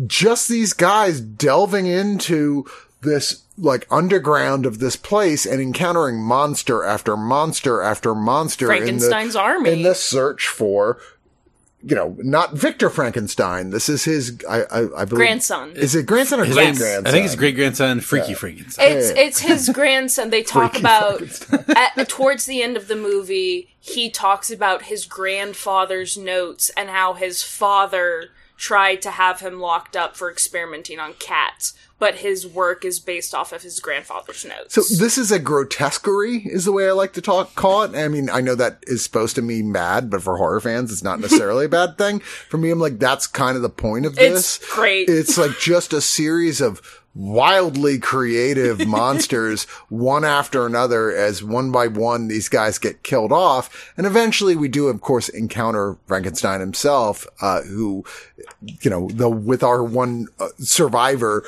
just 0.06 0.50
these 0.50 0.74
guys 0.74 1.22
delving 1.22 1.88
into 1.88 2.66
this 3.02 3.44
like 3.58 3.88
underground 3.90 4.66
of 4.66 4.80
this 4.80 4.96
place 4.96 5.46
and 5.46 5.62
encountering 5.62 6.22
monster 6.22 6.84
after 6.84 7.18
monster 7.18 7.82
after 7.82 8.14
monster 8.14 8.68
Frankenstein's 8.68 9.36
in 9.36 9.40
the, 9.40 9.40
army. 9.40 9.72
in 9.72 9.82
the 9.82 9.96
search 9.96 10.48
for 10.48 11.00
you 11.84 11.96
know 11.96 12.16
not 12.20 12.54
Victor 12.54 12.90
Frankenstein 12.90 13.70
this 13.72 13.90
is 13.90 14.04
his 14.04 14.40
I 14.48 14.62
I, 14.64 15.02
I 15.02 15.06
believe 15.06 15.26
Grandson. 15.26 15.72
is 15.76 15.96
it 15.96 16.06
grandson 16.06 16.40
or 16.40 16.46
His 16.46 16.56
great 16.56 16.76
grandson 16.76 17.08
I 17.08 17.12
think 17.12 17.24
his 17.24 17.36
great 17.36 17.56
grandson, 17.56 18.02
Freaky 18.02 18.34
Frankenstein. 18.34 18.92
It's 18.92 19.10
it's 19.10 19.40
his 19.40 19.70
grandson. 19.70 20.30
They 20.30 20.44
talk 20.58 20.78
about 20.78 21.22
at, 21.70 22.10
towards 22.10 22.46
the 22.46 22.62
end 22.62 22.78
of 22.78 22.88
the 22.88 22.96
movie. 22.96 23.76
He 23.80 24.10
talks 24.10 24.52
about 24.52 24.84
his 24.84 25.06
grandfather's 25.06 26.18
notes 26.18 26.70
and 26.76 26.90
how 26.90 27.14
his 27.14 27.42
father 27.42 28.30
tried 28.58 29.02
to 29.04 29.12
have 29.12 29.40
him 29.40 29.60
locked 29.60 29.96
up 29.96 30.18
for 30.18 30.32
experimenting 30.32 31.00
on 31.00 31.14
cats, 31.14 31.74
but 32.00 32.16
his 32.16 32.46
work 32.46 32.86
is 32.86 33.00
based 33.00 33.34
off 33.34 33.52
of 33.52 33.64
his 33.64 33.80
grandfather's 33.80 34.46
notes. 34.46 34.76
So 34.76 34.82
this 34.82 35.18
is 35.18 35.32
a 35.32 35.40
grotesquerie, 35.40 36.44
is 36.46 36.66
the 36.66 36.72
way 36.72 36.88
I 36.88 36.92
like 36.92 37.14
to 37.14 37.22
talk 37.22 37.56
call 37.56 37.84
it. 37.84 37.96
I 37.96 38.08
mean, 38.08 38.30
I 38.30 38.42
know 38.42 38.56
that 38.56 38.80
is 38.84 39.04
supposed 39.04 39.36
to 39.36 39.42
mean 39.42 39.72
bad, 39.72 40.10
but 40.10 40.22
for 40.22 40.38
horror 40.38 40.62
fans, 40.62 40.92
it's 40.92 41.04
not 41.04 41.20
necessarily 41.22 41.66
a 41.66 41.70
bad 41.70 41.98
thing. 41.98 42.20
For 42.20 42.58
me, 42.58 42.70
I'm 42.70 42.80
like, 42.80 43.00
that's 43.00 43.28
kind 43.28 43.56
of 43.56 43.64
the 43.64 43.70
point 43.70 44.06
of 44.06 44.16
this. 44.16 44.58
It's 44.58 44.74
great. 44.74 45.10
It's 45.10 45.38
like 45.38 45.58
just 45.60 45.94
a 45.94 46.02
series 46.02 46.62
of 46.62 46.82
wildly 47.18 47.98
creative 47.98 48.88
monsters, 48.88 49.64
one 49.90 50.24
after 50.24 50.66
another, 50.66 51.12
as 51.12 51.44
one 51.44 51.72
by 51.72 51.88
one 51.88 52.28
these 52.28 52.48
guys 52.48 52.78
get 52.78 53.04
killed 53.04 53.32
off, 53.32 53.92
and 53.98 54.06
eventually 54.06 54.56
we 54.56 54.68
do, 54.68 54.88
of 54.88 55.02
course, 55.02 55.28
encounter 55.30 55.98
Frankenstein 56.06 56.60
himself, 56.60 57.26
uh, 57.42 57.64
who, 57.64 58.06
you 58.62 58.90
know, 58.90 59.10
the 59.10 59.30
with 59.30 59.64
our 59.64 59.84
one 59.84 60.28
uh, 60.40 60.50
survivor 60.60 61.44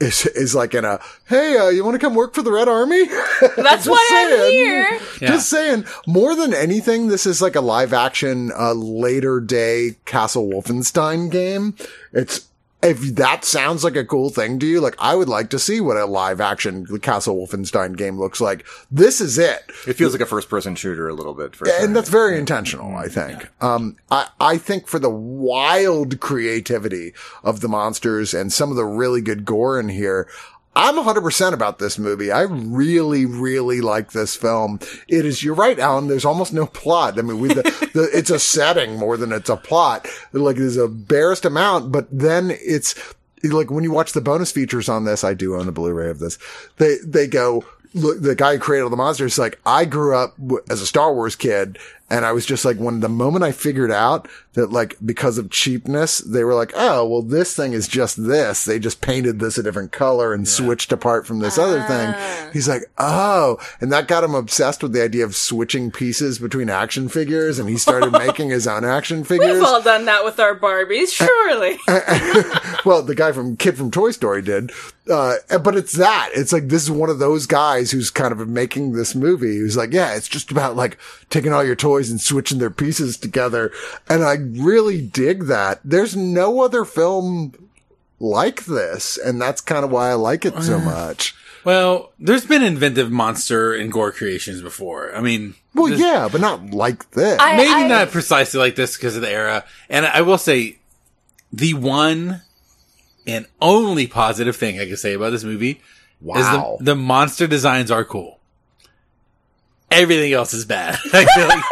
is 0.00 0.26
is 0.26 0.54
like 0.54 0.74
in 0.74 0.84
a 0.84 1.00
hey, 1.28 1.56
uh, 1.56 1.68
you 1.68 1.84
want 1.84 1.94
to 1.94 1.98
come 2.04 2.14
work 2.14 2.34
for 2.34 2.42
the 2.42 2.52
Red 2.52 2.68
Army? 2.68 3.04
That's 3.40 3.84
Just 3.84 3.88
why 3.88 4.08
I'm 4.12 4.28
saying. 4.38 4.52
here. 4.52 5.00
Just 5.18 5.48
saying. 5.50 5.84
More 6.06 6.34
than 6.34 6.52
anything, 6.54 7.08
this 7.08 7.26
is 7.26 7.40
like 7.42 7.56
a 7.56 7.60
live 7.60 7.92
action, 7.92 8.50
uh, 8.58 8.72
later 8.72 9.40
day 9.40 9.96
Castle 10.06 10.48
Wolfenstein 10.48 11.30
game. 11.30 11.74
It's 12.12 12.48
if 12.82 13.00
that 13.16 13.44
sounds 13.44 13.84
like 13.84 13.96
a 13.96 14.04
cool 14.04 14.30
thing 14.30 14.58
to 14.58 14.66
you, 14.66 14.80
like 14.80 14.96
I 14.98 15.14
would 15.14 15.28
like 15.28 15.50
to 15.50 15.58
see 15.58 15.80
what 15.80 15.96
a 15.96 16.06
live 16.06 16.40
action 16.40 16.86
Castle 17.00 17.36
Wolfenstein 17.36 17.96
game 17.96 18.18
looks 18.18 18.40
like. 18.40 18.66
This 18.90 19.20
is 19.20 19.38
it. 19.38 19.70
It 19.86 19.94
feels 19.94 20.12
like 20.12 20.22
a 20.22 20.26
first 20.26 20.48
person 20.48 20.74
shooter 20.74 21.08
a 21.08 21.14
little 21.14 21.34
bit. 21.34 21.54
For 21.54 21.66
sure. 21.66 21.84
And 21.84 21.94
that's 21.94 22.08
very 22.08 22.38
intentional, 22.38 22.96
I 22.96 23.08
think. 23.08 23.48
Um, 23.60 23.96
I, 24.10 24.28
I 24.40 24.58
think 24.58 24.86
for 24.86 24.98
the 24.98 25.10
wild 25.10 26.20
creativity 26.20 27.12
of 27.44 27.60
the 27.60 27.68
monsters 27.68 28.32
and 28.32 28.52
some 28.52 28.70
of 28.70 28.76
the 28.76 28.86
really 28.86 29.20
good 29.20 29.44
gore 29.44 29.78
in 29.78 29.88
here, 29.88 30.28
I'm 30.76 30.94
100% 30.94 31.52
about 31.52 31.78
this 31.80 31.98
movie. 31.98 32.30
I 32.30 32.42
really, 32.42 33.26
really 33.26 33.80
like 33.80 34.12
this 34.12 34.36
film. 34.36 34.78
It 35.08 35.26
is, 35.26 35.42
you're 35.42 35.54
right, 35.54 35.78
Alan, 35.78 36.06
there's 36.06 36.24
almost 36.24 36.52
no 36.52 36.66
plot. 36.66 37.18
I 37.18 37.22
mean, 37.22 37.40
we, 37.40 37.48
the, 37.48 37.62
the, 37.94 38.08
it's 38.12 38.30
a 38.30 38.38
setting 38.38 38.96
more 38.96 39.16
than 39.16 39.32
it's 39.32 39.50
a 39.50 39.56
plot. 39.56 40.06
Like, 40.32 40.56
there's 40.56 40.76
a 40.76 40.86
barest 40.88 41.44
amount, 41.44 41.90
but 41.90 42.06
then 42.10 42.52
it's, 42.52 42.94
like 43.42 43.70
when 43.70 43.84
you 43.84 43.90
watch 43.90 44.12
the 44.12 44.20
bonus 44.20 44.52
features 44.52 44.88
on 44.88 45.04
this, 45.04 45.24
I 45.24 45.34
do 45.34 45.56
own 45.56 45.66
a 45.66 45.72
Blu-ray 45.72 46.10
of 46.10 46.20
this. 46.20 46.38
They, 46.76 46.98
they 47.04 47.26
go, 47.26 47.64
look, 47.94 48.20
the 48.20 48.34
guy 48.34 48.54
who 48.54 48.60
created 48.60 48.84
all 48.84 48.90
the 48.90 48.96
monsters, 48.96 49.32
is 49.32 49.38
like, 49.38 49.58
I 49.66 49.84
grew 49.84 50.14
up 50.14 50.34
as 50.68 50.80
a 50.80 50.86
Star 50.86 51.12
Wars 51.12 51.36
kid. 51.36 51.78
And 52.10 52.26
I 52.26 52.32
was 52.32 52.44
just 52.44 52.64
like, 52.64 52.76
when 52.76 53.00
the 53.00 53.08
moment 53.08 53.44
I 53.44 53.52
figured 53.52 53.92
out 53.92 54.28
that 54.54 54.72
like, 54.72 54.96
because 55.04 55.38
of 55.38 55.48
cheapness, 55.50 56.18
they 56.18 56.42
were 56.42 56.54
like, 56.54 56.72
oh, 56.74 57.06
well, 57.06 57.22
this 57.22 57.54
thing 57.54 57.72
is 57.72 57.86
just 57.86 58.26
this. 58.26 58.64
They 58.64 58.80
just 58.80 59.00
painted 59.00 59.38
this 59.38 59.58
a 59.58 59.62
different 59.62 59.92
color 59.92 60.34
and 60.34 60.48
switched 60.48 60.90
apart 60.90 61.24
from 61.24 61.38
this 61.38 61.56
other 61.56 61.80
thing. 61.82 62.52
He's 62.52 62.68
like, 62.68 62.82
oh, 62.98 63.58
and 63.80 63.92
that 63.92 64.08
got 64.08 64.24
him 64.24 64.34
obsessed 64.34 64.82
with 64.82 64.92
the 64.92 65.02
idea 65.02 65.24
of 65.24 65.36
switching 65.36 65.92
pieces 65.92 66.40
between 66.40 66.68
action 66.68 67.08
figures. 67.08 67.60
And 67.60 67.68
he 67.68 67.76
started 67.76 68.10
making 68.12 68.50
his 68.50 68.66
own 68.66 68.84
action 68.84 69.22
figures. 69.22 69.54
We've 69.54 69.62
all 69.62 69.82
done 69.82 70.06
that 70.06 70.24
with 70.24 70.40
our 70.40 70.58
Barbies, 70.58 71.12
surely. 71.12 71.78
well, 72.84 73.02
the 73.02 73.14
guy 73.14 73.30
from 73.30 73.56
Kid 73.56 73.76
from 73.76 73.92
Toy 73.92 74.10
Story 74.10 74.42
did. 74.42 74.72
Uh, 75.08 75.36
but 75.62 75.76
it's 75.76 75.96
that. 75.96 76.30
It's 76.34 76.52
like, 76.52 76.68
this 76.68 76.82
is 76.82 76.90
one 76.90 77.10
of 77.10 77.18
those 77.18 77.46
guys 77.46 77.90
who's 77.90 78.10
kind 78.10 78.32
of 78.32 78.48
making 78.48 78.92
this 78.92 79.14
movie. 79.14 79.58
Who's 79.58 79.76
like, 79.76 79.92
yeah, 79.92 80.14
it's 80.14 80.28
just 80.28 80.50
about 80.50 80.76
like 80.76 80.98
taking 81.30 81.52
all 81.52 81.64
your 81.64 81.76
toys 81.76 81.99
and 82.08 82.20
switching 82.20 82.58
their 82.58 82.70
pieces 82.70 83.16
together. 83.16 83.72
And 84.08 84.22
I 84.22 84.34
really 84.34 85.02
dig 85.02 85.46
that. 85.46 85.80
There's 85.84 86.16
no 86.16 86.62
other 86.62 86.84
film 86.84 87.68
like 88.20 88.66
this. 88.66 89.18
And 89.18 89.42
that's 89.42 89.60
kind 89.60 89.84
of 89.84 89.90
why 89.90 90.10
I 90.10 90.14
like 90.14 90.44
it 90.44 90.54
so 90.62 90.76
uh, 90.76 90.80
much. 90.80 91.34
Well, 91.64 92.12
there's 92.18 92.46
been 92.46 92.62
inventive 92.62 93.10
monster 93.10 93.74
and 93.74 93.92
gore 93.92 94.12
creations 94.12 94.62
before. 94.62 95.14
I 95.14 95.20
mean, 95.20 95.56
Well, 95.74 95.90
yeah, 95.90 96.28
but 96.30 96.40
not 96.40 96.70
like 96.70 97.10
this. 97.10 97.38
I- 97.40 97.56
maybe 97.56 97.88
not 97.88 98.10
precisely 98.10 98.60
like 98.60 98.76
this 98.76 98.96
because 98.96 99.16
of 99.16 99.22
the 99.22 99.30
era. 99.30 99.64
And 99.88 100.06
I 100.06 100.22
will 100.22 100.38
say, 100.38 100.78
the 101.52 101.74
one 101.74 102.42
and 103.26 103.46
only 103.60 104.06
positive 104.06 104.56
thing 104.56 104.78
I 104.78 104.86
can 104.86 104.96
say 104.96 105.14
about 105.14 105.30
this 105.30 105.44
movie 105.44 105.80
wow. 106.20 106.36
is 106.38 106.46
the, 106.78 106.92
the 106.92 106.96
monster 106.96 107.46
designs 107.46 107.90
are 107.90 108.04
cool. 108.04 108.38
Everything 109.90 110.32
else 110.32 110.54
is 110.54 110.64
bad. 110.64 110.98
I 111.12 111.24
feel 111.24 111.48
like, 111.48 111.64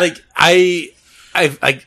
like 0.00 0.22
I, 0.36 0.90
I, 1.34 1.56
I, 1.62 1.82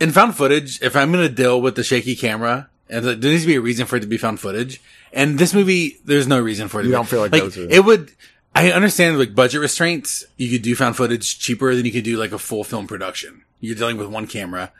in 0.00 0.10
found 0.12 0.36
footage, 0.36 0.80
if 0.82 0.94
I'm 0.96 1.12
going 1.12 1.26
to 1.26 1.34
deal 1.34 1.60
with 1.60 1.76
the 1.76 1.82
shaky 1.84 2.16
camera, 2.16 2.68
and 2.88 3.04
there 3.04 3.16
needs 3.16 3.42
to 3.42 3.48
be 3.48 3.56
a 3.56 3.60
reason 3.60 3.86
for 3.86 3.96
it 3.96 4.00
to 4.00 4.06
be 4.06 4.16
found 4.18 4.38
footage. 4.40 4.80
And 5.12 5.38
this 5.38 5.54
movie, 5.54 5.98
there's 6.04 6.26
no 6.28 6.38
reason 6.40 6.68
for 6.68 6.80
it. 6.80 6.84
to 6.84 6.88
You 6.88 6.92
be. 6.92 6.96
don't 6.96 7.08
feel 7.08 7.20
like 7.20 7.30
those 7.32 7.56
are- 7.58 7.68
it 7.70 7.84
would. 7.84 8.12
I 8.54 8.70
understand 8.70 9.18
like 9.18 9.34
budget 9.34 9.60
restraints. 9.60 10.24
You 10.36 10.50
could 10.50 10.62
do 10.62 10.74
found 10.74 10.96
footage 10.96 11.38
cheaper 11.38 11.74
than 11.74 11.84
you 11.84 11.92
could 11.92 12.04
do 12.04 12.16
like 12.16 12.32
a 12.32 12.38
full 12.38 12.64
film 12.64 12.86
production. 12.86 13.42
You're 13.60 13.74
dealing 13.76 13.96
with 13.98 14.08
one 14.08 14.26
camera. 14.26 14.72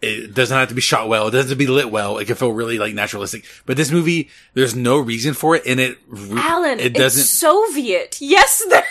It 0.00 0.34
doesn't 0.34 0.56
have 0.56 0.68
to 0.70 0.74
be 0.74 0.80
shot 0.80 1.08
well. 1.08 1.28
It 1.28 1.30
doesn't 1.30 1.50
have 1.50 1.56
to 1.58 1.64
be 1.64 1.68
lit 1.68 1.88
well. 1.92 2.18
It 2.18 2.24
can 2.24 2.34
feel 2.34 2.50
really 2.52 2.78
like 2.80 2.92
naturalistic. 2.92 3.44
But 3.66 3.76
this 3.76 3.92
movie, 3.92 4.30
there's 4.54 4.74
no 4.74 4.98
reason 4.98 5.32
for 5.32 5.54
it, 5.54 5.62
and 5.64 5.78
it 5.78 5.96
re- 6.08 6.40
Alan, 6.40 6.80
it 6.80 6.92
doesn't. 6.94 7.20
it's 7.20 7.30
Soviet. 7.30 8.18
Yes, 8.20 8.64
there 8.68 8.84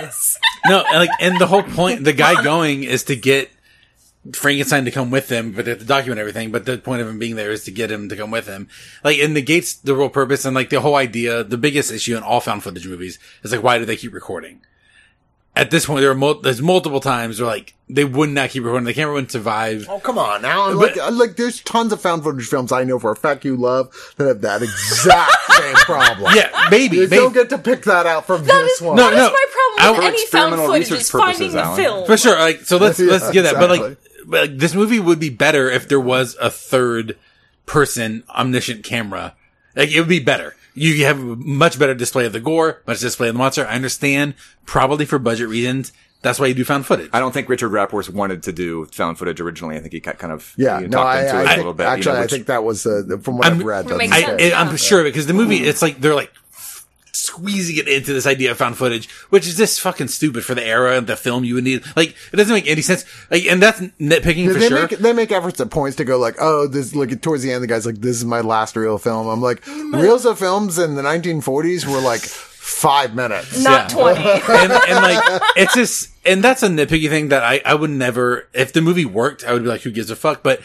is. 0.04 0.38
No, 0.66 0.84
and, 0.88 0.98
like, 0.98 1.10
and 1.20 1.38
the 1.40 1.46
whole 1.46 1.62
point, 1.62 2.04
the 2.04 2.12
guy 2.12 2.42
going 2.42 2.84
is 2.84 3.04
to 3.04 3.16
get 3.16 3.50
Frankenstein 4.32 4.84
to 4.84 4.90
come 4.90 5.10
with 5.10 5.28
him, 5.30 5.52
but 5.52 5.64
they 5.64 5.70
have 5.70 5.80
to 5.80 5.86
document 5.86 6.18
everything. 6.20 6.50
But 6.52 6.66
the 6.66 6.78
point 6.78 7.00
of 7.02 7.08
him 7.08 7.18
being 7.18 7.36
there 7.36 7.50
is 7.50 7.64
to 7.64 7.70
get 7.70 7.90
him 7.90 8.08
to 8.08 8.16
come 8.16 8.30
with 8.30 8.46
him. 8.46 8.68
Like, 9.02 9.18
and 9.18 9.32
negates 9.32 9.74
the 9.74 9.94
real 9.94 10.10
purpose 10.10 10.44
and 10.44 10.54
like 10.54 10.70
the 10.70 10.80
whole 10.80 10.96
idea. 10.96 11.42
The 11.42 11.56
biggest 11.58 11.90
issue 11.90 12.16
in 12.16 12.22
all 12.22 12.40
found 12.40 12.62
footage 12.62 12.86
movies 12.86 13.18
is 13.42 13.52
like, 13.52 13.62
why 13.62 13.78
do 13.78 13.84
they 13.84 13.96
keep 13.96 14.12
recording? 14.12 14.60
at 15.56 15.70
this 15.70 15.84
point, 15.86 16.00
there 16.00 16.10
are 16.10 16.14
mul- 16.14 16.40
there's 16.40 16.62
multiple 16.62 17.00
times 17.00 17.40
where 17.40 17.48
like 17.48 17.74
they 17.88 18.04
would 18.04 18.30
not 18.30 18.50
keep 18.50 18.62
recording. 18.62 18.84
The 18.86 18.94
camera 18.94 19.14
wouldn't 19.14 19.32
survive. 19.32 19.86
Oh 19.90 19.98
come 19.98 20.16
on 20.16 20.42
now! 20.42 20.70
Like, 20.72 20.96
uh, 20.96 21.10
like, 21.10 21.34
there's 21.36 21.60
tons 21.60 21.92
of 21.92 22.00
found 22.00 22.22
footage 22.22 22.46
films 22.46 22.70
I 22.70 22.84
know 22.84 22.98
for 23.00 23.10
a 23.10 23.16
fact 23.16 23.44
you 23.44 23.56
love 23.56 23.90
that 24.16 24.28
have 24.28 24.40
that 24.42 24.62
exact 24.62 25.32
same 25.50 25.74
problem. 25.74 26.32
Yeah, 26.36 26.68
maybe. 26.70 26.98
you 26.98 27.02
maybe. 27.08 27.16
don't 27.16 27.34
get 27.34 27.50
to 27.50 27.58
pick 27.58 27.82
that 27.82 28.06
out 28.06 28.26
from 28.26 28.44
That 28.44 28.62
this 28.62 28.80
is, 28.80 28.82
one. 28.82 28.96
that 28.96 29.10
No, 29.12 29.16
is 29.26 29.30
no. 29.30 29.36
My 29.80 29.92
problem 29.94 30.04
any 30.14 30.26
found 30.26 30.54
experimental 30.54 30.66
footage 30.66 30.90
research 30.90 31.00
is 31.00 31.10
finding 31.10 31.26
purposes, 31.50 31.52
the 31.54 31.60
Alan. 31.62 31.76
film. 31.76 32.06
For 32.06 32.16
sure. 32.16 32.38
Like, 32.38 32.60
so 32.62 32.76
let's, 32.76 32.98
Yeah, 33.00 33.10
let's 33.10 33.30
get 33.30 33.42
that. 33.42 33.54
But 33.54 33.70
like, 33.70 33.98
but 34.26 34.40
like, 34.50 34.58
this 34.58 34.74
movie 34.74 35.00
would 35.00 35.18
be 35.20 35.30
better 35.30 35.70
if 35.70 35.88
there 35.88 36.00
was 36.00 36.36
a 36.40 36.50
third 36.50 37.16
person 37.66 38.24
omniscient 38.34 38.84
camera. 38.84 39.34
Like, 39.76 39.90
it 39.90 39.98
would 40.00 40.08
be 40.08 40.20
better. 40.20 40.54
You 40.74 41.04
have 41.06 41.18
much 41.18 41.78
better 41.78 41.94
display 41.94 42.26
of 42.26 42.32
the 42.32 42.40
gore, 42.40 42.82
much 42.86 43.00
display 43.00 43.28
of 43.28 43.34
the 43.34 43.38
monster. 43.38 43.66
I 43.66 43.74
understand, 43.74 44.34
probably 44.66 45.04
for 45.04 45.18
budget 45.18 45.48
reasons. 45.48 45.92
That's 46.22 46.38
why 46.38 46.46
you 46.48 46.54
do 46.54 46.64
found 46.64 46.84
footage. 46.86 47.08
I 47.14 47.18
don't 47.18 47.32
think 47.32 47.48
Richard 47.48 47.70
Raaphorst 47.70 48.10
wanted 48.10 48.42
to 48.42 48.52
do 48.52 48.84
found 48.86 49.18
footage 49.18 49.40
originally. 49.40 49.76
I 49.76 49.80
think 49.80 49.94
he 49.94 50.00
kind 50.00 50.32
of 50.32 50.52
Yeah, 50.56 50.78
you 50.78 50.86
know, 50.88 50.98
no, 50.98 51.02
talked 51.04 51.16
I, 51.16 51.20
into 51.22 51.32
I 51.34 51.40
it 51.42 51.46
think, 51.46 51.56
little 51.56 51.72
bit. 51.74 51.82
you 51.84 51.88
actually, 51.88 52.12
know, 52.14 52.20
I 52.22 52.26
think 52.26 52.46
that 52.46 52.62
was 52.64 52.86
uh, 52.86 53.02
from 53.22 53.38
what 53.38 53.46
I'm- 53.46 53.58
I've 53.58 53.64
read. 53.64 53.84
It 53.86 53.88
that's 53.88 53.98
makes 53.98 54.10
the 54.12 54.16
I, 54.16 54.20
sense, 54.26 54.42
case. 54.42 54.52
I, 54.52 54.60
I'm 54.60 54.66
yeah. 54.68 54.76
sure 54.76 55.02
because 55.04 55.26
the 55.26 55.32
movie, 55.32 55.56
it's 55.58 55.80
like 55.82 55.98
they're 56.00 56.14
like 56.14 56.30
squeezing 57.30 57.76
it 57.76 57.88
into 57.88 58.12
this 58.12 58.26
idea 58.26 58.50
of 58.50 58.58
found 58.58 58.76
footage, 58.76 59.08
which 59.30 59.46
is 59.46 59.56
just 59.56 59.80
fucking 59.80 60.08
stupid 60.08 60.44
for 60.44 60.54
the 60.54 60.64
era 60.64 60.96
and 60.96 61.06
the 61.06 61.16
film 61.16 61.44
you 61.44 61.54
would 61.54 61.64
need. 61.64 61.82
Like, 61.96 62.16
it 62.32 62.36
doesn't 62.36 62.52
make 62.52 62.66
any 62.66 62.82
sense. 62.82 63.04
Like, 63.30 63.44
and 63.46 63.62
that's 63.62 63.80
nitpicking 63.80 64.52
for 64.52 64.58
they 64.58 64.68
sure. 64.68 64.80
make 64.82 64.90
they 64.98 65.12
make 65.12 65.32
efforts 65.32 65.60
at 65.60 65.70
points 65.70 65.96
to 65.96 66.04
go 66.04 66.18
like, 66.18 66.36
oh, 66.40 66.66
this 66.66 66.94
like 66.94 67.20
towards 67.22 67.42
the 67.42 67.52
end, 67.52 67.62
the 67.62 67.66
guy's 67.66 67.86
like, 67.86 67.96
this 67.96 68.16
is 68.16 68.24
my 68.24 68.40
last 68.40 68.76
real 68.76 68.98
film. 68.98 69.28
I'm 69.28 69.40
like, 69.40 69.64
mm, 69.64 70.00
reels 70.00 70.26
of 70.26 70.38
films 70.38 70.78
in 70.78 70.94
the 70.96 71.02
1940s 71.02 71.86
were 71.86 72.00
like 72.00 72.20
five 72.20 73.14
minutes. 73.14 73.62
Not 73.62 73.90
Yeah. 73.90 74.14
20. 74.14 74.20
and, 74.48 74.72
and 74.72 75.02
like 75.02 75.42
it's 75.56 75.74
just 75.74 76.10
and 76.24 76.42
that's 76.42 76.62
a 76.62 76.68
nitpicky 76.68 77.08
thing 77.08 77.28
that 77.28 77.42
I, 77.42 77.60
I 77.64 77.74
would 77.74 77.90
never 77.90 78.48
if 78.52 78.72
the 78.72 78.80
movie 78.80 79.04
worked 79.04 79.44
I 79.44 79.52
would 79.52 79.62
be 79.62 79.68
like 79.68 79.82
who 79.82 79.90
gives 79.90 80.10
a 80.10 80.16
fuck 80.16 80.42
but 80.42 80.60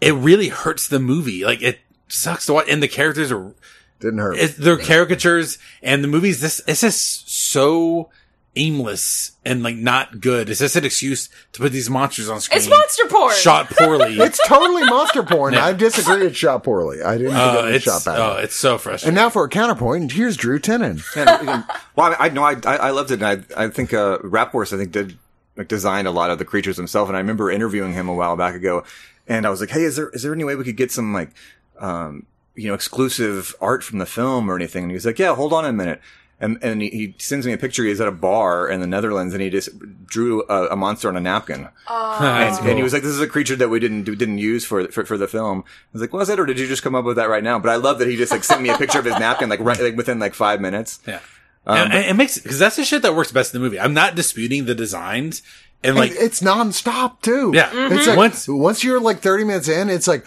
it 0.00 0.14
really 0.14 0.48
hurts 0.48 0.88
the 0.88 0.98
movie 0.98 1.44
like 1.44 1.62
it 1.62 1.78
sucks 2.08 2.46
to 2.46 2.54
watch 2.54 2.66
and 2.68 2.82
the 2.82 2.88
characters 2.88 3.30
are 3.32 3.52
Didn't 4.00 4.18
hurt. 4.20 4.36
it, 4.38 4.56
they're 4.56 4.78
caricatures 4.78 5.58
and 5.82 6.04
the 6.04 6.08
movie's 6.08 6.40
this 6.40 6.60
it's 6.68 6.82
just 6.82 7.28
so 7.30 8.10
aimless 8.56 9.32
and 9.44 9.62
like 9.62 9.76
not 9.76 10.20
good 10.20 10.48
it's 10.48 10.58
just 10.60 10.74
an 10.74 10.84
excuse 10.84 11.28
to 11.52 11.60
put 11.60 11.70
these 11.70 11.88
monsters 11.88 12.28
on 12.28 12.40
screen 12.40 12.58
It's 12.58 12.68
monster 12.68 13.06
porn. 13.08 13.34
shot 13.36 13.70
poorly 13.70 14.14
it's 14.18 14.40
totally 14.48 14.84
monster 14.84 15.22
porn. 15.22 15.54
Yeah. 15.54 15.66
I 15.66 15.72
disagree. 15.74 16.26
It's 16.26 16.36
shot 16.36 16.64
poorly. 16.64 17.02
I 17.02 17.18
didn't 17.18 17.34
think 17.34 17.40
uh, 17.64 17.66
it 17.66 17.82
shot 17.82 18.04
badly. 18.04 18.22
oh, 18.24 18.36
it's 18.42 18.54
so 18.56 18.76
frustrating. 18.78 19.08
and 19.08 19.14
now 19.16 19.30
for 19.30 19.44
a 19.44 19.48
counterpoint, 19.48 20.12
here's 20.12 20.36
Drew 20.36 20.58
Tinnin. 20.58 21.02
And, 21.16 21.48
and- 21.48 21.64
well, 21.94 22.14
I, 22.18 22.26
I 22.26 22.28
know 22.30 22.42
I, 22.42 22.54
I 22.64 22.76
I 22.76 22.90
loved 22.90 23.10
it. 23.12 23.22
And 23.22 23.46
I 23.56 23.64
I 23.64 23.68
think 23.68 23.92
uh, 23.94 24.18
Raaphorst, 24.18 24.72
I 24.72 24.76
think 24.78 24.90
did 24.92 25.18
like 25.56 25.68
designed 25.68 26.08
a 26.08 26.12
lot 26.12 26.30
of 26.30 26.38
the 26.38 26.44
creatures 26.44 26.76
himself. 26.76 27.08
And 27.08 27.16
I 27.16 27.20
remember 27.20 27.50
interviewing 27.50 27.92
him 27.92 28.08
a 28.08 28.14
while 28.14 28.36
back 28.36 28.54
ago, 28.54 28.84
and 29.28 29.46
I 29.46 29.50
was 29.50 29.60
like, 29.60 29.70
hey, 29.70 29.82
is 29.82 29.96
there 29.96 30.08
is 30.10 30.22
there 30.22 30.32
any 30.32 30.44
way 30.44 30.56
we 30.56 30.64
could 30.64 30.76
get 30.76 30.90
some 30.90 31.12
like 31.12 31.30
um 31.78 32.26
you 32.58 32.68
know 32.68 32.74
exclusive 32.74 33.54
art 33.60 33.82
from 33.84 33.98
the 33.98 34.06
film 34.06 34.50
or 34.50 34.56
anything? 34.56 34.84
And 34.84 34.90
he 34.90 34.94
was 34.94 35.06
like, 35.06 35.18
yeah, 35.18 35.34
hold 35.34 35.52
on 35.52 35.64
a 35.64 35.72
minute. 35.72 36.00
And, 36.40 36.56
and 36.62 36.80
he, 36.80 36.88
he 36.90 37.14
sends 37.18 37.44
me 37.46 37.52
a 37.52 37.58
picture. 37.58 37.82
He's 37.82 38.00
at 38.00 38.06
a 38.06 38.12
bar 38.12 38.68
in 38.68 38.80
the 38.80 38.86
Netherlands, 38.86 39.34
and 39.34 39.42
he 39.42 39.50
just 39.50 39.70
drew 40.06 40.44
a, 40.48 40.68
a 40.68 40.76
monster 40.76 41.08
on 41.08 41.16
a 41.16 41.20
napkin. 41.20 41.68
That's 41.88 42.58
And, 42.60 42.68
and 42.68 42.76
he 42.78 42.84
was 42.84 42.92
like, 42.92 43.02
"This 43.02 43.10
is 43.10 43.20
a 43.20 43.26
creature 43.26 43.56
that 43.56 43.68
we 43.70 43.80
didn't 43.80 44.04
didn't 44.04 44.38
use 44.38 44.64
for, 44.64 44.86
for 44.88 45.04
for 45.04 45.18
the 45.18 45.26
film." 45.26 45.64
I 45.66 45.70
was 45.94 46.00
like, 46.00 46.12
"Was 46.12 46.28
it, 46.28 46.38
or 46.38 46.46
did 46.46 46.60
you 46.60 46.68
just 46.68 46.84
come 46.84 46.94
up 46.94 47.04
with 47.04 47.16
that 47.16 47.28
right 47.28 47.42
now?" 47.42 47.58
But 47.58 47.70
I 47.70 47.76
love 47.76 47.98
that 47.98 48.06
he 48.06 48.14
just 48.16 48.30
like 48.30 48.44
sent 48.44 48.62
me 48.62 48.68
a 48.68 48.78
picture 48.78 49.00
of 49.00 49.04
his 49.04 49.18
napkin 49.18 49.48
like 49.48 49.58
right 49.58 49.80
like 49.80 49.96
within 49.96 50.20
like 50.20 50.34
five 50.34 50.60
minutes. 50.60 51.00
yeah 51.08 51.18
Um, 51.66 51.76
and, 51.78 51.92
and 51.92 52.04
it 52.06 52.14
makes 52.14 52.38
because 52.38 52.60
that's 52.60 52.76
the 52.76 52.84
shit 52.84 53.02
that 53.02 53.16
works 53.16 53.32
best 53.32 53.52
in 53.52 53.60
the 53.60 53.64
movie 53.64 53.80
I'm 53.80 53.94
not 53.94 54.14
disputing 54.14 54.66
the 54.66 54.76
designs 54.76 55.42
and 55.82 55.96
like 55.96 56.12
and 56.12 56.20
it's 56.20 56.40
nonstop 56.40 57.20
too. 57.20 57.50
Yeah. 57.52 57.70
It's 57.92 58.06
like 58.06 58.16
Once- 58.16 58.46
once, 58.46 58.84
you're 58.84 59.00
like 59.00 59.18
30 59.18 59.42
minutes 59.44 59.68
in, 59.68 59.88
it's 59.90 60.06
like 60.06 60.24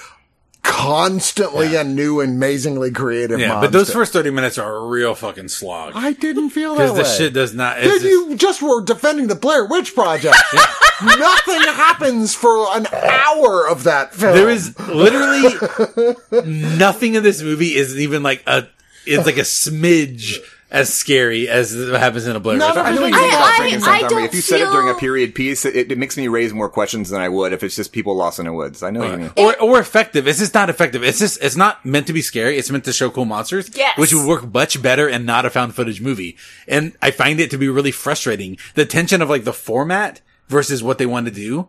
constantly 0.64 1.76
a 1.76 1.84
new, 1.84 2.22
amazingly 2.22 2.92
creative 2.92 3.40
Yeah, 3.40 3.50
monster. 3.50 3.68
but 3.68 3.72
those 3.78 3.92
first 3.92 4.14
30 4.14 4.32
minutes 4.32 4.58
are 4.58 4.76
a 4.76 4.88
real 4.88 5.16
fucking 5.16 5.48
slog. 5.50 5.94
I 5.96 6.14
didn't 6.14 6.52
feel 6.52 6.76
that 6.76 6.84
Because 6.84 6.98
way. 6.98 7.04
the 7.04 7.10
shit 7.10 7.34
does 7.34 7.54
not. 7.54 7.78
Dude, 7.82 7.86
just, 8.02 8.06
you 8.06 8.36
just 8.36 8.62
were 8.62 8.82
defending 8.82 9.28
the 9.28 9.36
Blair 9.36 9.66
Witch 9.66 9.94
Project. 9.96 10.36
Nothing 11.04 11.62
happens 11.62 12.36
for 12.36 12.68
an 12.76 12.86
hour 12.94 13.68
of 13.68 13.84
that 13.86 14.14
film. 14.14 14.36
there 14.36 14.50
is 14.50 14.78
literally 14.88 16.16
nothing 16.46 17.16
in 17.16 17.24
this 17.24 17.42
movie 17.42 17.76
is 17.76 18.00
even 18.00 18.22
like 18.24 18.44
a. 18.46 18.68
It's 19.08 19.26
like 19.26 19.38
a 19.38 19.42
smidge 19.42 20.38
as 20.72 20.94
scary 20.94 21.50
as 21.50 21.76
what 21.76 22.00
happens 22.00 22.26
in 22.26 22.34
a 22.34 22.40
Blair 22.40 22.58
No, 22.58 22.68
Witch. 22.68 22.76
no, 22.76 22.82
I 22.82 22.92
know 22.96 23.06
you 23.06 23.14
I- 23.14 23.20
think 23.20 23.34
about 23.34 23.44
I- 23.44 23.58
Frankenstein, 23.58 23.94
I 24.06 24.08
don't 24.08 24.24
If 24.24 24.34
you 24.34 24.40
said 24.42 24.62
it 24.62 24.72
during 24.72 24.88
a 24.90 24.94
period 24.94 25.36
piece, 25.36 25.66
it, 25.66 25.92
it 25.92 25.98
makes 25.98 26.16
me 26.16 26.30
raise 26.30 26.54
more 26.54 26.70
questions 26.70 27.10
than 27.10 27.20
I 27.20 27.28
would 27.28 27.52
if 27.52 27.62
it's 27.62 27.76
just 27.76 27.92
people 27.92 28.16
lost 28.16 28.40
in 28.40 28.46
the 28.46 28.54
woods. 28.54 28.82
I 28.82 28.90
know 28.90 29.04
you 29.12 29.18
mean. 29.18 29.32
or, 29.36 29.60
or 29.62 29.80
effective. 29.80 30.28
It's 30.30 30.40
just 30.40 30.54
not 30.54 30.70
effective. 30.70 31.04
It's 31.04 31.20
just, 31.20 31.44
it's 31.44 31.58
not 31.58 31.86
meant 31.86 32.08
to 32.08 32.14
be 32.14 32.22
scary. 32.22 32.58
It's 32.58 32.72
meant 32.72 32.86
to 32.86 32.94
show 32.94 33.10
cool 33.10 33.26
monsters. 33.26 33.70
Yes. 33.76 33.98
Which 33.98 34.14
would 34.14 34.26
work 34.26 34.54
much 34.54 34.82
better 34.82 35.10
and 35.10 35.26
not 35.26 35.46
a 35.46 35.50
found 35.50 35.76
footage 35.76 36.00
movie. 36.00 36.38
And 36.70 36.94
I 37.02 37.12
find 37.12 37.42
it 37.42 37.52
to 37.52 37.58
be 37.58 37.68
really 37.68 37.92
frustrating. 37.92 38.58
The 38.76 38.86
tension 38.86 39.22
of 39.22 39.30
like 39.30 39.44
the 39.44 39.54
format 39.54 40.22
versus 40.48 40.82
what 40.82 40.98
they 41.00 41.06
want 41.06 41.26
to 41.26 41.34
do. 41.34 41.68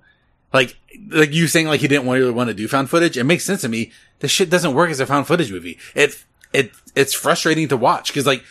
Like, 0.53 0.77
like 1.09 1.33
you 1.33 1.49
saying 1.49 1.67
like 1.67 1.81
he 1.81 1.89
didn't 1.89 2.09
really 2.09 2.31
want 2.31 2.49
to 2.49 2.55
do 2.55 2.69
found 2.69 2.89
footage. 2.89 3.17
It 3.17 3.25
makes 3.25 3.43
sense 3.45 3.63
to 3.63 3.69
me. 3.69 3.91
This 4.21 4.31
shit 4.31 4.49
doesn't 4.49 4.75
work 4.75 4.91
as 4.91 5.01
a 5.01 5.07
found 5.07 5.27
footage 5.27 5.51
movie. 5.51 5.77
It, 5.97 6.23
it, 6.53 6.71
it's 6.95 7.15
frustrating 7.15 7.67
to 7.69 7.77
watch. 7.77 8.15
Cause 8.15 8.27
like, 8.27 8.45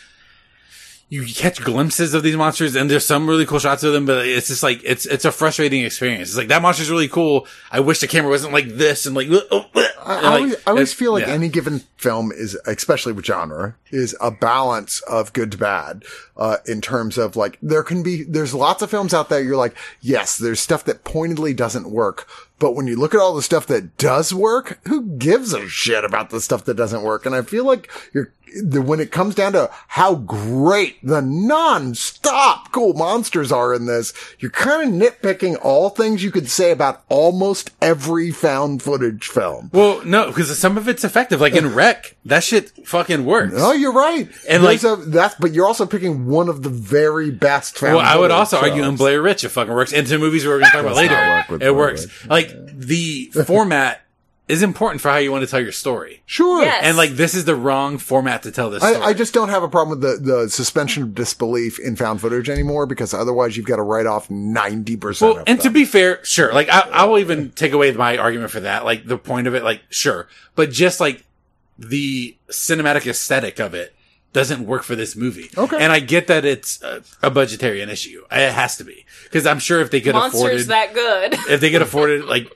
you 1.12 1.26
catch 1.26 1.62
glimpses 1.62 2.14
of 2.14 2.22
these 2.22 2.36
monsters 2.36 2.74
and 2.74 2.90
there's 2.90 3.04
some 3.04 3.28
really 3.28 3.44
cool 3.44 3.58
shots 3.58 3.82
of 3.82 3.92
them, 3.92 4.06
but 4.06 4.26
it's 4.26 4.48
just 4.48 4.62
like, 4.62 4.80
it's, 4.82 5.04
it's 5.04 5.26
a 5.26 5.30
frustrating 5.30 5.84
experience. 5.84 6.30
It's 6.30 6.38
like, 6.38 6.48
that 6.48 6.62
monster's 6.62 6.90
really 6.90 7.06
cool. 7.06 7.46
I 7.70 7.80
wish 7.80 8.00
the 8.00 8.08
camera 8.08 8.30
wasn't 8.30 8.54
like 8.54 8.68
this 8.68 9.04
and 9.04 9.14
like, 9.14 9.28
oh, 9.30 9.66
I, 9.74 9.80
and, 9.84 9.86
I 10.06 10.14
like, 10.14 10.24
always, 10.24 10.54
I 10.66 10.70
always 10.70 10.94
feel 10.94 11.12
like 11.12 11.26
yeah. 11.26 11.34
any 11.34 11.50
given 11.50 11.80
film 11.98 12.32
is, 12.32 12.58
especially 12.66 13.12
with 13.12 13.26
genre, 13.26 13.76
is 13.90 14.16
a 14.22 14.30
balance 14.30 15.02
of 15.02 15.34
good 15.34 15.52
to 15.52 15.58
bad. 15.58 16.02
Uh, 16.34 16.56
in 16.66 16.80
terms 16.80 17.18
of 17.18 17.36
like, 17.36 17.58
there 17.60 17.82
can 17.82 18.02
be, 18.02 18.22
there's 18.24 18.54
lots 18.54 18.80
of 18.80 18.88
films 18.90 19.12
out 19.12 19.28
there. 19.28 19.42
You're 19.42 19.54
like, 19.54 19.76
yes, 20.00 20.38
there's 20.38 20.60
stuff 20.60 20.84
that 20.84 21.04
pointedly 21.04 21.52
doesn't 21.52 21.90
work. 21.90 22.26
But 22.62 22.76
when 22.76 22.86
you 22.86 22.94
look 22.94 23.12
at 23.12 23.20
all 23.20 23.34
the 23.34 23.42
stuff 23.42 23.66
that 23.66 23.98
does 23.98 24.32
work, 24.32 24.78
who 24.86 25.02
gives 25.18 25.52
a 25.52 25.68
shit 25.68 26.04
about 26.04 26.30
the 26.30 26.40
stuff 26.40 26.64
that 26.66 26.74
doesn't 26.74 27.02
work? 27.02 27.26
And 27.26 27.34
I 27.34 27.42
feel 27.42 27.64
like 27.66 27.90
you're, 28.14 28.32
the, 28.62 28.80
when 28.82 29.00
it 29.00 29.10
comes 29.10 29.34
down 29.34 29.52
to 29.54 29.68
how 29.88 30.14
great 30.14 30.96
the 31.02 31.22
non-stop 31.22 32.70
cool 32.70 32.92
monsters 32.92 33.50
are 33.50 33.72
in 33.74 33.86
this, 33.86 34.12
you're 34.38 34.50
kind 34.50 35.02
of 35.02 35.12
nitpicking 35.12 35.56
all 35.62 35.88
things 35.90 36.22
you 36.22 36.30
could 36.30 36.50
say 36.50 36.70
about 36.70 37.02
almost 37.08 37.70
every 37.80 38.30
found 38.30 38.82
footage 38.82 39.26
film. 39.26 39.70
Well, 39.72 40.04
no, 40.04 40.26
because 40.26 40.56
some 40.58 40.76
of 40.76 40.86
it's 40.86 41.02
effective. 41.02 41.40
Like 41.40 41.54
in 41.54 41.74
Rec, 41.74 42.14
that 42.26 42.44
shit 42.44 42.70
fucking 42.86 43.24
works. 43.24 43.54
Oh, 43.56 43.72
you're 43.72 43.92
right. 43.92 44.28
And, 44.48 44.62
There's 44.62 44.84
like- 44.84 44.98
a, 44.98 45.02
that's, 45.02 45.34
but 45.36 45.52
you're 45.52 45.66
also 45.66 45.86
picking 45.86 46.26
one 46.26 46.48
of 46.48 46.62
the 46.62 46.68
very 46.68 47.30
best. 47.30 47.78
Found 47.78 47.96
Well, 47.96 48.06
I 48.06 48.16
would 48.18 48.30
also 48.30 48.58
argue 48.58 48.78
in 48.78 48.82
films. 48.82 48.98
Blair 48.98 49.22
Witch, 49.22 49.44
it 49.44 49.48
fucking 49.48 49.72
works. 49.72 49.92
And 49.92 50.06
to 50.06 50.18
movies 50.18 50.44
we're 50.44 50.58
going 50.58 50.66
to 50.66 50.70
talk 50.72 50.82
about 50.82 50.96
later, 50.96 51.44
work 51.48 51.62
it 51.62 51.74
works. 51.74 52.06
Like 52.26 52.51
the 52.72 53.30
format 53.46 54.02
is 54.48 54.62
important 54.62 55.00
for 55.00 55.08
how 55.08 55.16
you 55.16 55.30
want 55.30 55.42
to 55.42 55.50
tell 55.50 55.60
your 55.60 55.72
story. 55.72 56.22
Sure. 56.26 56.62
Yes. 56.62 56.84
And 56.84 56.96
like 56.96 57.12
this 57.12 57.34
is 57.34 57.44
the 57.44 57.54
wrong 57.54 57.98
format 57.98 58.42
to 58.42 58.50
tell 58.50 58.70
this 58.70 58.82
story. 58.82 58.96
I, 58.96 59.08
I 59.08 59.12
just 59.14 59.32
don't 59.32 59.48
have 59.48 59.62
a 59.62 59.68
problem 59.68 59.98
with 59.98 60.24
the, 60.24 60.32
the 60.32 60.50
suspension 60.50 61.02
of 61.02 61.14
disbelief 61.14 61.78
in 61.78 61.96
found 61.96 62.20
footage 62.20 62.50
anymore 62.50 62.86
because 62.86 63.14
otherwise 63.14 63.56
you've 63.56 63.66
got 63.66 63.76
to 63.76 63.82
write 63.82 64.06
off 64.06 64.28
90% 64.28 65.20
well, 65.20 65.38
of 65.38 65.44
and 65.46 65.60
to 65.60 65.70
be 65.70 65.84
fair, 65.84 66.22
sure. 66.24 66.52
Like 66.52 66.68
I, 66.68 66.80
I 66.80 67.04
will 67.04 67.18
even 67.18 67.50
take 67.52 67.72
away 67.72 67.92
my 67.92 68.18
argument 68.18 68.50
for 68.50 68.60
that. 68.60 68.84
Like 68.84 69.06
the 69.06 69.16
point 69.16 69.46
of 69.46 69.54
it, 69.54 69.62
like 69.62 69.82
sure, 69.90 70.28
but 70.54 70.70
just 70.70 71.00
like 71.00 71.24
the 71.78 72.36
cinematic 72.48 73.06
aesthetic 73.06 73.58
of 73.58 73.74
it 73.74 73.94
doesn't 74.32 74.66
work 74.66 74.82
for 74.82 74.96
this 74.96 75.14
movie. 75.14 75.50
Okay. 75.56 75.76
And 75.78 75.92
I 75.92 76.00
get 76.00 76.26
that 76.28 76.44
it's 76.44 76.82
a, 76.82 77.02
a 77.22 77.30
budgetarian 77.30 77.88
issue. 77.88 78.24
It 78.30 78.52
has 78.52 78.76
to 78.78 78.84
be 78.84 79.04
because 79.24 79.46
I'm 79.46 79.58
sure 79.58 79.80
if 79.80 79.90
they 79.90 80.00
could 80.00 80.14
afford 80.14 80.32
Monsters 80.32 80.64
it, 80.64 80.68
that 80.68 80.94
good. 80.94 81.34
if 81.50 81.60
they 81.60 81.70
could 81.70 81.82
afford 81.82 82.10
it, 82.10 82.26
like 82.26 82.50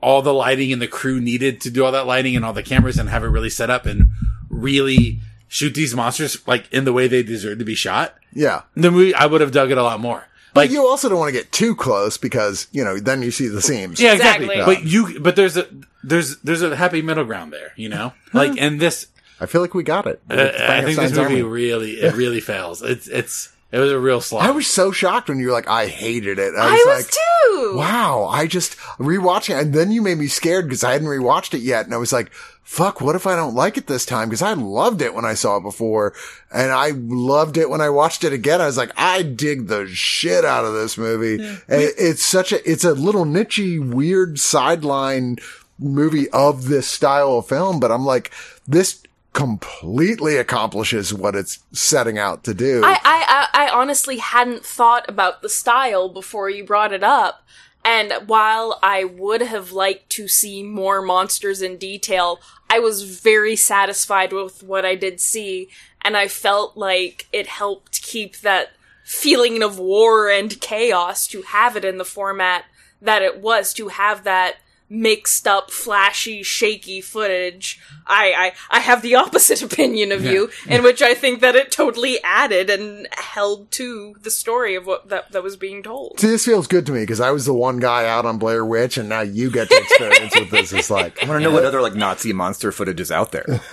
all 0.00 0.22
the 0.22 0.34
lighting 0.34 0.72
and 0.72 0.82
the 0.82 0.88
crew 0.88 1.20
needed 1.20 1.60
to 1.62 1.70
do 1.70 1.84
all 1.84 1.92
that 1.92 2.06
lighting 2.06 2.34
and 2.34 2.44
all 2.44 2.52
the 2.52 2.62
cameras 2.62 2.98
and 2.98 3.08
have 3.08 3.22
it 3.22 3.28
really 3.28 3.50
set 3.50 3.70
up 3.70 3.86
and 3.86 4.10
really 4.48 5.20
shoot 5.48 5.74
these 5.74 5.94
monsters 5.94 6.46
like 6.48 6.72
in 6.72 6.84
the 6.84 6.92
way 6.92 7.06
they 7.06 7.22
deserve 7.22 7.58
to 7.58 7.64
be 7.64 7.74
shot, 7.74 8.14
yeah. 8.32 8.62
the 8.74 8.90
movie 8.90 9.14
I 9.14 9.26
would 9.26 9.40
have 9.40 9.52
dug 9.52 9.70
it 9.70 9.78
a 9.78 9.82
lot 9.82 10.00
more. 10.00 10.26
But 10.54 10.62
Like 10.62 10.70
you 10.70 10.86
also 10.86 11.08
don't 11.08 11.18
want 11.18 11.28
to 11.28 11.38
get 11.38 11.52
too 11.52 11.74
close 11.74 12.18
because, 12.18 12.66
you 12.72 12.84
know, 12.84 12.98
then 12.98 13.22
you 13.22 13.30
see 13.30 13.48
the 13.48 13.62
seams. 13.62 14.00
yeah, 14.00 14.12
exactly. 14.12 14.46
Exactly. 14.48 14.74
But 14.74 14.84
you, 14.84 15.20
but 15.20 15.36
there's 15.36 15.56
a 15.56 15.66
there's 16.02 16.38
there's 16.40 16.62
a 16.62 16.76
happy 16.76 17.00
middle 17.00 17.24
ground 17.24 17.52
there, 17.52 17.72
you 17.76 17.88
know. 17.88 18.12
Like 18.34 18.58
and 18.58 18.78
this, 18.80 19.06
I 19.42 19.46
feel 19.46 19.60
like 19.60 19.74
we 19.74 19.82
got 19.82 20.06
it. 20.06 20.20
uh, 20.30 20.34
I 20.34 20.82
think 20.82 20.98
this 20.98 21.10
movie 21.12 21.40
Army. 21.40 21.42
really 21.42 21.90
it 22.00 22.14
really 22.14 22.40
fails. 22.40 22.80
It's 22.82 23.08
it's 23.08 23.52
It 23.72 23.78
was 23.78 23.90
a 23.90 23.98
real 23.98 24.20
slog. 24.20 24.44
I 24.44 24.50
was 24.50 24.66
so 24.66 24.92
shocked 24.92 25.28
when 25.28 25.38
you 25.40 25.46
were 25.46 25.52
like, 25.52 25.68
I 25.68 25.86
hated 25.86 26.38
it. 26.38 26.54
I 26.56 26.68
I 26.68 26.72
was, 26.72 26.82
was 26.86 27.04
like, 27.04 27.10
too. 27.10 27.76
wow, 27.78 28.26
I 28.30 28.46
just 28.46 28.76
rewatching 28.98 29.56
it. 29.58 29.62
And 29.62 29.74
then 29.74 29.90
you 29.90 30.02
made 30.02 30.18
me 30.18 30.26
scared 30.28 30.66
because 30.66 30.84
I 30.84 30.92
hadn't 30.92 31.08
rewatched 31.08 31.54
it 31.54 31.62
yet. 31.62 31.84
And 31.86 31.94
I 31.94 31.96
was 31.98 32.12
like, 32.12 32.30
fuck, 32.62 33.00
what 33.00 33.16
if 33.16 33.26
I 33.26 33.34
don't 33.34 33.54
like 33.54 33.76
it 33.78 33.86
this 33.86 34.04
time? 34.06 34.28
Because 34.28 34.42
I 34.42 34.52
loved 34.52 35.00
it 35.02 35.14
when 35.14 35.24
I 35.24 35.34
saw 35.34 35.56
it 35.56 35.62
before. 35.62 36.12
And 36.52 36.70
I 36.70 36.92
loved 36.94 37.56
it 37.56 37.70
when 37.70 37.80
I 37.80 37.88
watched 37.88 38.24
it 38.24 38.32
again. 38.34 38.60
I 38.60 38.66
was 38.66 38.76
like, 38.76 38.92
I 38.96 39.22
dig 39.22 39.66
the 39.68 39.86
shit 39.88 40.44
out 40.44 40.64
of 40.66 40.74
this 40.74 40.96
movie. 40.98 41.42
And 41.68 41.82
it- 41.82 41.94
it's 41.98 42.22
such 42.22 42.52
a, 42.52 42.70
it's 42.70 42.84
a 42.84 42.92
little 42.92 43.24
nichey, 43.24 43.78
weird 43.82 44.38
sideline 44.38 45.36
movie 45.78 46.28
of 46.30 46.68
this 46.68 46.86
style 46.86 47.38
of 47.38 47.48
film. 47.48 47.80
But 47.80 47.90
I'm 47.90 48.04
like, 48.04 48.30
this 48.68 49.02
completely 49.32 50.36
accomplishes 50.36 51.14
what 51.14 51.34
it's 51.34 51.60
setting 51.72 52.18
out 52.18 52.44
to 52.44 52.54
do. 52.54 52.82
I, 52.84 52.98
I, 53.02 53.48
I 53.66 53.68
honestly 53.70 54.18
hadn't 54.18 54.64
thought 54.64 55.08
about 55.08 55.42
the 55.42 55.48
style 55.48 56.08
before 56.08 56.50
you 56.50 56.64
brought 56.64 56.92
it 56.92 57.02
up. 57.02 57.44
And 57.84 58.12
while 58.26 58.78
I 58.82 59.04
would 59.04 59.40
have 59.40 59.72
liked 59.72 60.10
to 60.10 60.28
see 60.28 60.62
more 60.62 61.02
monsters 61.02 61.62
in 61.62 61.78
detail, 61.78 62.40
I 62.70 62.78
was 62.78 63.02
very 63.20 63.56
satisfied 63.56 64.32
with 64.32 64.62
what 64.62 64.84
I 64.84 64.94
did 64.94 65.20
see, 65.20 65.68
and 66.02 66.16
I 66.16 66.28
felt 66.28 66.76
like 66.76 67.26
it 67.32 67.48
helped 67.48 68.02
keep 68.02 68.38
that 68.38 68.70
feeling 69.04 69.62
of 69.62 69.78
war 69.78 70.30
and 70.30 70.60
chaos 70.60 71.26
to 71.28 71.42
have 71.42 71.76
it 71.76 71.84
in 71.84 71.98
the 71.98 72.04
format 72.04 72.64
that 73.00 73.22
it 73.22 73.40
was, 73.40 73.72
to 73.74 73.88
have 73.88 74.22
that 74.24 74.56
mixed 74.92 75.48
up, 75.48 75.70
flashy, 75.70 76.42
shaky 76.42 77.00
footage. 77.00 77.80
I, 78.06 78.52
I, 78.70 78.76
I 78.76 78.80
have 78.80 79.00
the 79.00 79.14
opposite 79.22 79.62
opinion 79.62 80.12
of 80.12 80.24
you, 80.24 80.50
in 80.68 80.82
which 80.82 81.00
I 81.00 81.14
think 81.14 81.40
that 81.40 81.56
it 81.56 81.72
totally 81.72 82.22
added 82.22 82.68
and 82.68 83.08
held 83.12 83.70
to 83.72 84.14
the 84.20 84.30
story 84.30 84.74
of 84.74 84.86
what 84.86 85.08
that, 85.08 85.32
that 85.32 85.42
was 85.42 85.56
being 85.56 85.82
told. 85.82 86.20
See, 86.20 86.26
this 86.28 86.44
feels 86.44 86.66
good 86.66 86.84
to 86.86 86.92
me 86.92 87.00
because 87.00 87.20
I 87.20 87.30
was 87.30 87.46
the 87.46 87.54
one 87.54 87.78
guy 87.78 88.06
out 88.06 88.26
on 88.26 88.38
Blair 88.38 88.64
Witch, 88.64 88.98
and 88.98 89.08
now 89.08 89.22
you 89.22 89.50
get 89.50 89.70
to 89.70 89.76
experience 89.76 90.34
with 90.38 90.50
this. 90.50 90.72
It's 90.72 90.90
like, 90.90 91.22
I 91.22 91.28
want 91.28 91.42
to 91.42 91.48
know 91.48 91.54
what 91.54 91.64
other 91.64 91.80
like 91.80 91.94
Nazi 91.94 92.32
monster 92.32 92.70
footage 92.70 93.00
is 93.00 93.10
out 93.10 93.32
there. 93.32 93.46
You 93.48 93.54
know, 93.54 93.64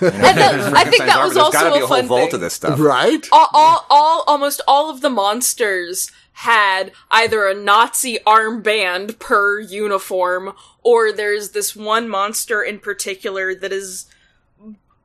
I 0.74 0.84
think 0.84 1.04
that 1.04 1.22
was 1.22 1.34
There's 1.34 1.44
also 1.44 1.58
gotta 1.58 1.74
be 1.74 1.80
a 1.80 1.84
a 1.84 1.86
whole 1.86 2.02
vault 2.02 2.30
thing. 2.30 2.34
of 2.36 2.40
this 2.40 2.54
stuff. 2.54 2.80
right? 2.80 3.28
all, 3.30 3.48
all, 3.52 3.86
all, 3.90 4.24
almost 4.26 4.62
all 4.66 4.90
of 4.90 5.02
the 5.02 5.10
monsters 5.10 6.10
had 6.40 6.92
either 7.10 7.46
a 7.46 7.54
Nazi 7.54 8.18
armband 8.26 9.18
per 9.18 9.60
uniform, 9.60 10.54
or 10.82 11.12
there's 11.12 11.50
this 11.50 11.76
one 11.76 12.08
monster 12.08 12.62
in 12.62 12.78
particular 12.78 13.54
that 13.54 13.72
is 13.72 14.06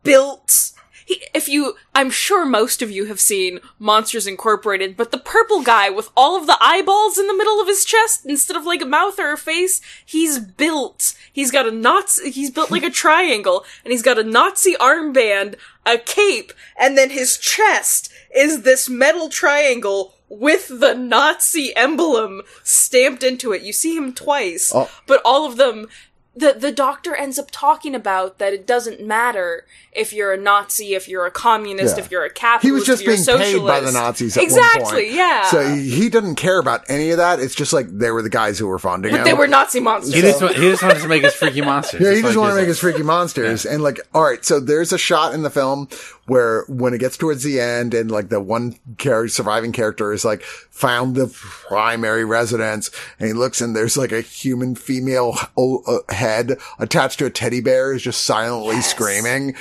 built. 0.03 0.71
He, 1.05 1.21
if 1.35 1.47
you, 1.47 1.75
I'm 1.93 2.09
sure 2.09 2.45
most 2.45 2.81
of 2.81 2.89
you 2.89 3.05
have 3.05 3.19
seen 3.19 3.59
Monsters 3.77 4.25
Incorporated, 4.25 4.97
but 4.97 5.11
the 5.11 5.19
purple 5.19 5.61
guy 5.61 5.89
with 5.89 6.09
all 6.17 6.35
of 6.35 6.47
the 6.47 6.57
eyeballs 6.59 7.17
in 7.19 7.27
the 7.27 7.35
middle 7.35 7.61
of 7.61 7.67
his 7.67 7.85
chest 7.85 8.25
instead 8.25 8.57
of 8.57 8.65
like 8.65 8.81
a 8.81 8.85
mouth 8.87 9.19
or 9.19 9.31
a 9.31 9.37
face, 9.37 9.81
he's 10.03 10.39
built. 10.39 11.13
He's 11.31 11.51
got 11.51 11.67
a 11.67 11.71
Nazi, 11.71 12.31
he's 12.31 12.49
built 12.51 12.71
like 12.71 12.83
a 12.83 12.89
triangle, 13.03 13.63
and 13.83 13.91
he's 13.91 14.01
got 14.01 14.17
a 14.17 14.23
Nazi 14.23 14.73
armband, 14.73 15.55
a 15.85 15.97
cape, 15.99 16.51
and 16.79 16.97
then 16.97 17.11
his 17.11 17.37
chest 17.37 18.11
is 18.35 18.63
this 18.63 18.89
metal 18.89 19.29
triangle 19.29 20.13
with 20.27 20.79
the 20.79 20.95
Nazi 20.95 21.71
emblem 21.75 22.41
stamped 22.63 23.21
into 23.21 23.51
it. 23.53 23.61
You 23.61 23.71
see 23.73 23.95
him 23.95 24.11
twice, 24.11 24.71
Oh. 24.73 24.89
but 25.05 25.21
all 25.23 25.45
of 25.45 25.57
them 25.57 25.87
the 26.35 26.53
the 26.57 26.71
doctor 26.71 27.15
ends 27.15 27.39
up 27.39 27.49
talking 27.51 27.95
about 27.95 28.39
that 28.39 28.51
it 28.53 28.67
doesn't 28.67 29.01
matter 29.05 29.65
if 29.93 30.11
you're 30.11 30.33
a 30.33 30.37
Nazi, 30.37 30.93
if 30.93 31.07
you're 31.07 31.25
a 31.25 31.31
communist, 31.31 31.95
Yeah. 31.97 32.03
if 32.03 32.11
you're 32.11 32.25
a 32.25 32.29
capitalist, 32.29 32.63
He 32.65 32.71
was 32.71 32.85
just 32.85 33.01
if 33.03 33.07
being 33.07 33.19
a 33.19 33.39
paid 33.39 33.53
socialist. 33.53 33.65
by 33.67 33.79
the 33.79 33.91
Nazis 33.93 34.35
at 34.35 34.43
exactly, 34.43 34.83
one 34.83 34.93
point. 34.93 35.11
yeah. 35.11 35.43
So 35.49 35.67
he, 35.75 35.89
he 35.89 36.09
doesn't 36.09 36.35
care 36.35 36.59
about 36.59 36.83
any 36.89 37.11
of 37.11 37.17
that. 37.17 37.39
It's 37.39 37.55
just 37.55 37.71
like 37.71 37.87
they 37.87 38.11
were 38.11 38.21
the 38.21 38.29
guys 38.29 38.59
who 38.59 38.67
were 38.67 38.79
funding 38.79 39.11
but 39.11 39.19
him. 39.21 39.25
they 39.25 39.33
were 39.33 39.47
Nazi 39.47 39.79
monsters. 39.79 40.13
he 40.13 40.21
just 40.21 40.41
he 40.41 40.69
just 40.69 40.83
wanted 40.83 40.99
to 41.01 41.07
make 41.07 41.23
his 41.23 41.33
freaky 41.33 41.61
monsters. 41.61 42.01
Yeah, 42.01 42.09
he 42.09 42.15
That's 42.15 42.27
just 42.33 42.37
wanted 42.37 42.55
to 42.55 42.59
make 42.59 42.67
his 42.67 42.79
freaky 42.79 43.03
monsters. 43.03 43.65
And 43.65 43.81
like, 43.81 43.99
all 44.13 44.23
right, 44.23 44.43
so 44.43 44.59
there's 44.59 44.91
a 44.91 44.97
shot 44.97 45.33
in 45.33 45.43
the 45.43 45.49
film 45.49 45.87
where 46.27 46.65
when 46.67 46.93
it 46.93 46.99
gets 46.99 47.17
towards 47.17 47.43
the 47.43 47.59
end 47.59 47.93
and 47.93 48.09
like 48.09 48.29
the 48.29 48.39
one 48.39 48.75
character, 48.97 49.27
surviving 49.29 49.71
character 49.71 50.11
is 50.11 50.25
like 50.25 50.41
found 50.41 51.15
the 51.15 51.27
primary 51.27 52.25
residence 52.25 52.89
and 53.19 53.27
he 53.27 53.33
looks 53.33 53.61
and 53.61 53.75
there's 53.75 53.95
like 53.95 54.11
a 54.11 54.21
human 54.21 54.75
female 54.75 55.37
uh, 55.57 56.13
head 56.13 56.57
attached 56.79 57.19
to 57.19 57.25
a 57.25 57.29
teddy 57.29 57.61
bear 57.61 57.93
is 57.93 58.01
just 58.01 58.23
silently 58.23 58.81
screaming. 58.81 59.55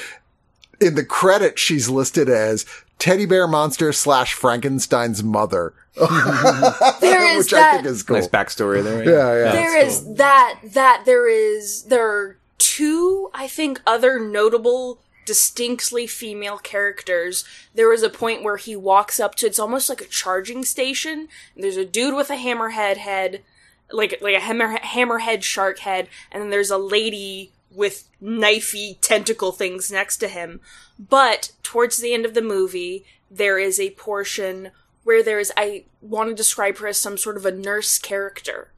In 0.81 0.95
the 0.95 1.05
credit, 1.05 1.59
she's 1.59 1.89
listed 1.89 2.29
as 2.29 2.65
teddy 2.99 3.27
bear 3.27 3.47
monster 3.47 3.93
slash 3.93 4.35
Frankenstein's 4.35 5.23
mother, 5.23 5.75
there 7.01 7.25
is 7.37 7.45
which 7.45 7.55
I 7.55 7.59
that. 7.59 7.73
think 7.77 7.87
is 7.87 8.03
cool. 8.03 8.17
Nice 8.17 8.29
backstory 8.29 8.83
there. 8.83 9.05
yeah, 9.05 9.45
yeah. 9.45 9.53
there 9.53 9.79
is 9.79 10.15
that 10.15 10.59
that 10.73 11.03
there 11.05 11.29
is 11.29 11.85
there 11.85 12.09
are 12.09 12.37
two 12.59 13.31
i 13.35 13.47
think 13.47 13.81
other 13.87 14.19
notable 14.19 14.99
distinctly 15.25 16.07
female 16.07 16.59
characters 16.59 17.45
there 17.75 17.93
is 17.93 18.03
a 18.03 18.11
point 18.11 18.43
where 18.43 18.57
he 18.57 18.77
walks 18.77 19.19
up 19.19 19.35
to 19.35 19.47
it's 19.47 19.59
almost 19.59 19.89
like 19.89 20.01
a 20.01 20.07
charging 20.07 20.65
station. 20.65 21.29
There's 21.57 21.77
a 21.77 21.85
dude 21.85 22.15
with 22.15 22.31
a 22.31 22.37
hammerhead 22.37 22.97
head 22.97 23.43
like 23.93 24.19
like 24.21 24.37
a 24.37 24.41
hammer, 24.41 24.79
hammerhead 24.79 25.43
shark 25.43 25.81
head 25.81 26.09
and 26.31 26.43
then 26.43 26.51
there's 26.51 26.71
a 26.71 26.79
lady 26.79 27.53
with 27.71 28.09
knifey 28.23 28.99
tentacle 29.01 29.53
things 29.53 29.91
next 29.91 30.19
to 30.19 30.29
him. 30.29 30.61
But 30.99 31.53
towards 31.63 31.97
the 31.97 32.15
end 32.15 32.25
of 32.25 32.35
the 32.35 32.43
movie 32.43 33.05
there 33.31 33.59
is 33.59 33.81
a 33.81 33.91
portion 33.91 34.71
where 35.03 35.23
there 35.23 35.39
is 35.39 35.53
i 35.57 35.85
want 36.01 36.31
to 36.31 36.35
describe 36.35 36.79
her 36.79 36.89
as 36.89 36.97
some 36.97 37.19
sort 37.19 37.37
of 37.37 37.45
a 37.47 37.53
nurse 37.53 37.99
character 37.99 38.71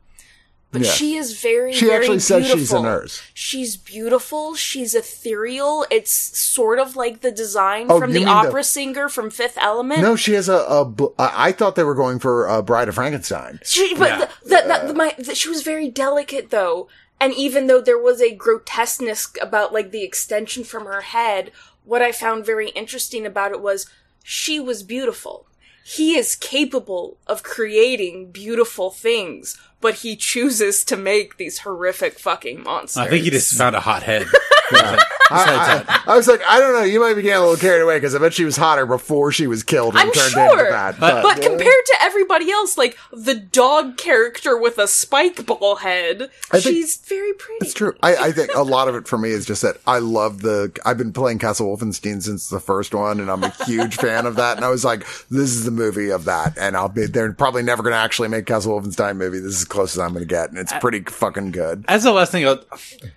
but 0.73 0.83
Yeah. 0.83 0.91
she 0.91 1.17
is 1.17 1.41
very 1.41 1.73
She 1.73 1.87
very 1.87 1.99
actually 2.05 2.19
says 2.19 2.41
beautiful. 2.45 2.59
she's 2.59 2.73
a 2.73 2.83
nurse. 2.83 3.23
she's 3.33 3.77
beautiful 3.77 4.55
she's 4.55 4.95
ethereal 4.95 5.87
it's 5.91 6.11
sort 6.13 6.79
of 6.79 6.97
like 6.97 7.21
the 7.21 7.31
design 7.31 7.87
Oh, 7.89 7.99
from 8.01 8.13
the 8.13 8.19
mean 8.21 8.27
the- 8.27 8.33
opera 8.33 8.65
singer 8.65 9.09
from 9.09 9.31
fifth 9.31 9.57
element 9.61 10.01
No, 10.03 10.17
she 10.17 10.33
has 10.35 10.49
a, 10.49 10.59
a. 10.69 10.85
bl- 10.85 11.07
I 11.19 11.49
I 11.49 11.53
thought 11.53 11.77
they 11.77 11.85
were 11.85 11.95
going 11.95 12.19
for 12.19 12.47
a 12.47 12.63
Bride 12.63 12.89
of 12.89 12.97
Frankenstein. 12.97 13.61
She, 13.65 13.95
but 13.95 14.09
Yeah. 14.09 14.19
the, 14.19 14.49
the, 14.49 14.63
the, 14.67 14.91
uh, 14.91 14.93
my, 14.95 15.15
the, 15.19 15.35
she 15.35 15.49
was 15.49 15.63
very 15.63 15.89
delicate 15.89 16.51
though, 16.51 16.89
and 17.21 17.33
even 17.35 17.67
though 17.69 17.81
there 17.81 17.99
was 17.99 18.21
a 18.21 18.35
grotesqueness 18.35 19.29
about 19.41 19.73
like 19.73 19.91
the 19.93 20.03
extension 20.03 20.65
from 20.65 20.85
her 20.87 21.01
head, 21.03 21.53
what 21.85 22.03
I 22.03 22.11
found 22.13 22.45
very 22.45 22.71
interesting 22.71 23.25
about 23.25 23.53
it 23.53 23.61
was 23.61 23.87
she 24.25 24.59
was 24.61 24.83
beautiful. 24.83 25.47
He 25.89 26.17
is 26.17 26.35
capable 26.35 27.17
of 27.29 27.45
creating 27.45 28.33
beautiful 28.33 28.91
things, 28.91 29.57
but 29.81 29.95
he 29.95 30.17
chooses 30.17 30.83
to 30.83 30.97
make 30.97 31.37
these 31.37 31.61
horrific 31.61 32.19
fucking 32.19 32.65
monsters. 32.65 32.97
I 32.97 33.09
think 33.09 33.23
he 33.23 33.31
just 33.31 33.55
found 33.55 33.77
a 33.77 33.81
hot 33.81 34.03
head. 34.03 34.27
I, 35.31 35.85
I, 35.89 36.13
I 36.13 36.17
was 36.17 36.29
like, 36.29 36.41
I 36.47 36.61
don't 36.61 36.73
know. 36.73 36.85
You 36.85 37.01
might 37.01 37.15
be 37.15 37.23
getting 37.23 37.39
a 37.39 37.41
little 37.41 37.57
carried 37.57 37.83
away 37.83 37.97
because 37.97 38.15
I 38.15 38.19
bet 38.19 38.35
she 38.35 38.45
was 38.45 38.57
hotter 38.57 38.87
before 38.87 39.33
she 39.33 39.47
was 39.47 39.63
killed 39.63 39.95
and 39.95 40.01
I'm 40.01 40.13
turned 40.13 40.33
sure, 40.33 40.53
into 40.53 40.71
that. 40.71 41.01
but, 41.01 41.43
compared 41.43 41.61
to 41.61 41.97
everybody 42.01 42.51
else, 42.51 42.79
like 42.79 42.97
the 43.13 43.35
dog 43.35 43.97
character 43.97 44.57
with 44.57 44.79
a 44.79 44.87
spike 44.87 45.45
ball 45.47 45.77
head, 45.77 46.31
I 46.53 46.61
she's 46.61 46.97
very 46.99 47.33
pretty. 47.33 47.65
It's 47.65 47.75
true. 47.75 47.95
I, 48.03 48.17
I 48.17 48.33
think 48.33 48.51
a 48.55 48.63
lot 48.63 48.89
of 48.89 48.95
it 48.95 49.09
for 49.09 49.19
me 49.19 49.31
is 49.31 49.47
just 49.47 49.63
that 49.63 49.79
I 49.87 49.99
love 49.99 50.43
the. 50.43 50.73
I've 50.85 50.99
been 50.99 51.13
playing 51.13 51.39
Castle 51.39 51.77
Wolfenstein 51.77 52.23
since 52.23 52.49
the 52.49 52.61
first 52.61 52.95
one, 52.95 53.21
and 53.21 53.31
I'm 53.31 53.43
a 53.43 53.51
huge 53.65 53.97
fan 53.97 54.27
of 54.27 54.37
that. 54.37 54.57
And 54.57 54.65
I 54.65 54.69
was 54.69 54.85
like, 54.85 55.01
this 55.29 55.51
is 55.51 55.65
the 55.65 55.71
movie 55.71 56.11
of 56.11 56.25
that. 56.25 56.57
And 56.59 56.77
I'll 56.77 56.89
be. 56.89 57.07
They're 57.07 57.33
probably 57.33 57.63
never 57.63 57.83
going 57.83 57.93
to 57.93 57.99
actually 57.99 58.29
make 58.29 58.47
Castle 58.47 58.81
Wolfenstein 58.81 59.17
movie. 59.17 59.39
This 59.39 59.55
is 59.55 59.61
as 59.63 59.65
close 59.65 59.97
as 59.97 59.99
I'm 59.99 60.13
going 60.13 60.23
to 60.23 60.29
get, 60.29 60.51
and 60.51 60.59
it's 60.59 60.73
pretty 60.75 61.01
fucking 61.01 61.51
good. 61.51 61.85
As 61.89 62.05
the 62.05 62.13
last 62.13 62.33
thing, 62.33 62.47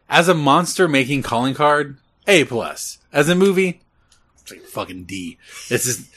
as 0.10 0.28
a 0.28 0.34
monster 0.34 0.88
making 0.88 1.24
calling 1.40 1.54
card, 1.54 1.98
A 2.28 2.44
plus. 2.44 2.98
As 3.14 3.30
a 3.30 3.36
movie, 3.36 3.80
it's 4.42 4.52
like 4.52 4.62
fucking 4.64 5.06
D. 5.06 5.38
It's 5.70 5.86
just, 5.86 6.12